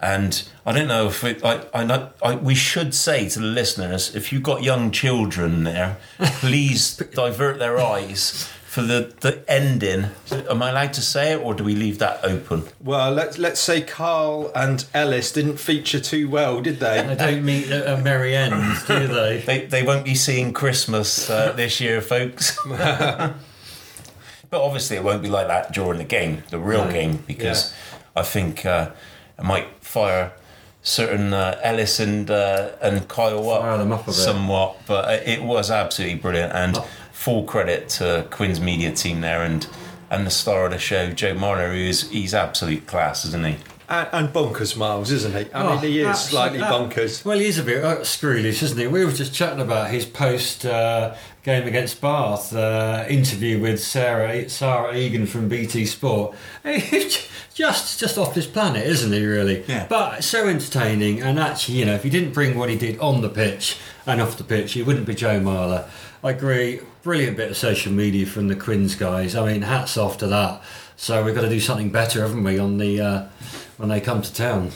And 0.00 0.48
I 0.64 0.72
don't 0.72 0.86
know 0.86 1.08
if 1.08 1.24
it, 1.24 1.44
I, 1.44 1.64
I, 1.74 2.08
I, 2.22 2.36
we 2.36 2.54
should 2.54 2.94
say 2.94 3.28
to 3.30 3.40
the 3.40 3.46
listeners, 3.46 4.14
if 4.14 4.32
you've 4.32 4.44
got 4.44 4.62
young 4.62 4.92
children 4.92 5.64
there, 5.64 5.96
please 6.18 6.96
divert 7.14 7.58
their 7.58 7.78
eyes 7.78 8.48
for 8.66 8.82
the, 8.82 9.12
the 9.22 9.42
ending. 9.50 10.10
Am 10.48 10.62
I 10.62 10.70
allowed 10.70 10.92
to 10.92 11.00
say 11.00 11.32
it, 11.32 11.40
or 11.40 11.52
do 11.52 11.64
we 11.64 11.74
leave 11.74 11.98
that 11.98 12.20
open? 12.22 12.64
Well, 12.80 13.10
let's 13.10 13.38
let's 13.38 13.58
say 13.58 13.80
Carl 13.80 14.52
and 14.54 14.84
Ellis 14.94 15.32
didn't 15.32 15.56
feature 15.56 15.98
too 15.98 16.28
well, 16.28 16.60
did 16.60 16.78
they? 16.78 17.02
They 17.02 17.16
don't 17.16 17.44
meet 17.44 17.68
at 17.70 17.98
a 17.98 18.00
merry 18.00 18.36
end, 18.36 18.54
do 18.86 19.08
they? 19.08 19.38
They, 19.44 19.66
they 19.66 19.82
won't 19.82 20.04
be 20.04 20.14
seeing 20.14 20.52
Christmas 20.52 21.28
uh, 21.28 21.52
this 21.54 21.80
year, 21.80 22.00
folks. 22.00 22.56
but 22.66 23.34
obviously, 24.52 24.96
it 24.96 25.02
won't 25.02 25.22
be 25.22 25.28
like 25.28 25.48
that 25.48 25.72
during 25.72 25.98
the 25.98 26.04
game, 26.04 26.42
the 26.50 26.58
real 26.58 26.84
No. 26.84 26.92
game, 26.92 27.24
because 27.26 27.74
I 28.14 28.22
think 28.22 28.64
uh, 28.64 28.90
it 29.38 29.44
might 29.44 29.68
fire 29.80 30.32
certain 30.82 31.32
uh, 31.32 31.58
Ellis 31.62 32.00
and 32.00 32.30
uh, 32.30 32.70
and 32.80 33.06
Kyle 33.08 33.50
up 33.50 33.78
them 33.78 33.92
up 33.92 34.02
a 34.02 34.06
bit. 34.06 34.14
somewhat. 34.14 34.76
But 34.86 35.04
uh, 35.04 35.22
it 35.24 35.42
was 35.42 35.70
absolutely 35.70 36.18
brilliant, 36.18 36.52
and 36.52 36.78
full 37.12 37.44
credit 37.44 37.88
to 37.90 38.26
Quins 38.30 38.60
media 38.60 38.92
team 38.92 39.20
there, 39.20 39.42
and 39.42 39.66
and 40.10 40.26
the 40.26 40.30
star 40.30 40.66
of 40.66 40.72
the 40.72 40.78
show, 40.78 41.10
Joe 41.10 41.34
Marler, 41.34 41.68
who 41.68 41.78
is 41.78 42.10
he's 42.10 42.34
absolute 42.34 42.86
class, 42.86 43.24
isn't 43.26 43.44
he? 43.44 43.56
And, 43.90 44.08
and 44.12 44.28
bonkers, 44.34 44.76
Miles, 44.76 45.10
isn't 45.10 45.32
he? 45.32 45.50
I 45.52 45.62
Oh, 45.62 45.70
mean, 45.70 45.78
he 45.90 46.00
is 46.00 46.06
absolutely. 46.08 46.58
slightly 46.58 46.76
bonkers. 46.94 47.24
Well, 47.24 47.38
he 47.38 47.46
is 47.46 47.58
a 47.58 47.62
bit 47.62 47.82
uh, 47.82 47.96
screwlish, 48.00 48.62
isn't 48.62 48.76
he? 48.78 48.86
We 48.86 49.04
were 49.04 49.12
just 49.12 49.32
chatting 49.32 49.60
about 49.60 49.90
his 49.90 50.04
post 50.04 50.66
uh, 50.66 51.14
game 51.42 51.66
against 51.66 52.00
Bath 52.02 52.54
uh, 52.54 53.06
interview 53.08 53.58
with 53.60 53.82
Sarah 53.82 54.48
Sarah 54.50 54.94
Egan 54.94 55.24
from 55.26 55.48
BT 55.48 55.86
Sport. 55.86 56.36
He's 56.64 57.26
just 57.54 57.98
just 57.98 58.18
off 58.18 58.34
this 58.34 58.46
planet, 58.46 58.86
isn't 58.86 59.10
he? 59.12 59.24
Really? 59.24 59.64
Yeah. 59.66 59.86
But 59.88 60.22
so 60.22 60.46
entertaining, 60.48 61.22
and 61.22 61.38
actually, 61.38 61.78
you 61.78 61.86
know, 61.86 61.94
if 61.94 62.02
he 62.02 62.10
didn't 62.10 62.34
bring 62.34 62.58
what 62.58 62.68
he 62.68 62.76
did 62.76 62.98
on 62.98 63.22
the 63.22 63.30
pitch 63.30 63.78
and 64.04 64.20
off 64.20 64.36
the 64.36 64.44
pitch, 64.44 64.72
he 64.74 64.82
wouldn't 64.82 65.06
be 65.06 65.14
Joe 65.14 65.40
Marler. 65.40 65.88
I 66.22 66.32
agree. 66.32 66.80
Brilliant 67.04 67.38
bit 67.38 67.50
of 67.52 67.56
social 67.56 67.92
media 67.92 68.26
from 68.26 68.48
the 68.48 68.56
Quins 68.56 68.96
guys. 68.96 69.34
I 69.34 69.50
mean, 69.50 69.62
hats 69.62 69.96
off 69.96 70.18
to 70.18 70.26
that. 70.26 70.60
So 70.96 71.24
we've 71.24 71.34
got 71.34 71.42
to 71.42 71.48
do 71.48 71.60
something 71.60 71.90
better, 71.90 72.20
haven't 72.22 72.42
we, 72.42 72.58
on 72.58 72.76
the 72.78 73.00
uh, 73.00 73.26
when 73.78 73.88
they 73.88 74.00
come 74.00 74.20
to 74.20 74.32
town? 74.32 74.72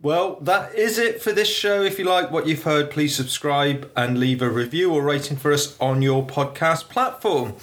Well, 0.00 0.36
that 0.42 0.74
is 0.74 0.98
it 0.98 1.22
for 1.22 1.32
this 1.32 1.48
show. 1.48 1.82
If 1.82 1.98
you 1.98 2.04
like 2.04 2.30
what 2.30 2.46
you've 2.46 2.62
heard, 2.62 2.90
please 2.90 3.16
subscribe 3.16 3.90
and 3.96 4.20
leave 4.20 4.42
a 4.42 4.50
review 4.50 4.92
or 4.92 5.02
rating 5.02 5.38
for 5.38 5.52
us 5.52 5.76
on 5.80 6.02
your 6.02 6.24
podcast 6.24 6.88
platform. 6.90 7.54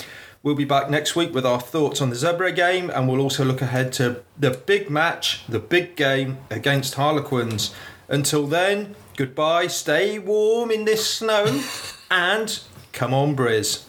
We'll 0.42 0.56
be 0.56 0.66
back 0.66 0.90
next 0.90 1.16
week 1.16 1.34
with 1.34 1.46
our 1.46 1.62
thoughts 1.62 2.02
on 2.02 2.10
the 2.10 2.18
Zebre 2.18 2.54
game, 2.54 2.90
and 2.90 3.08
we'll 3.08 3.22
also 3.22 3.46
look 3.46 3.62
ahead 3.62 3.94
to 3.94 4.24
the 4.38 4.52
big 4.52 4.90
match, 4.90 5.46
the 5.48 5.60
big 5.60 5.96
game 5.96 6.40
against 6.50 6.96
Harlequins. 6.96 7.74
Until 8.10 8.46
then, 8.46 8.96
goodbye, 9.16 9.68
stay 9.68 10.20
warm 10.20 10.70
in 10.70 10.84
this 10.84 11.10
snow, 11.10 11.62
and 12.12 12.60
come 12.92 13.14
on, 13.14 13.38
Briz. 13.38 13.86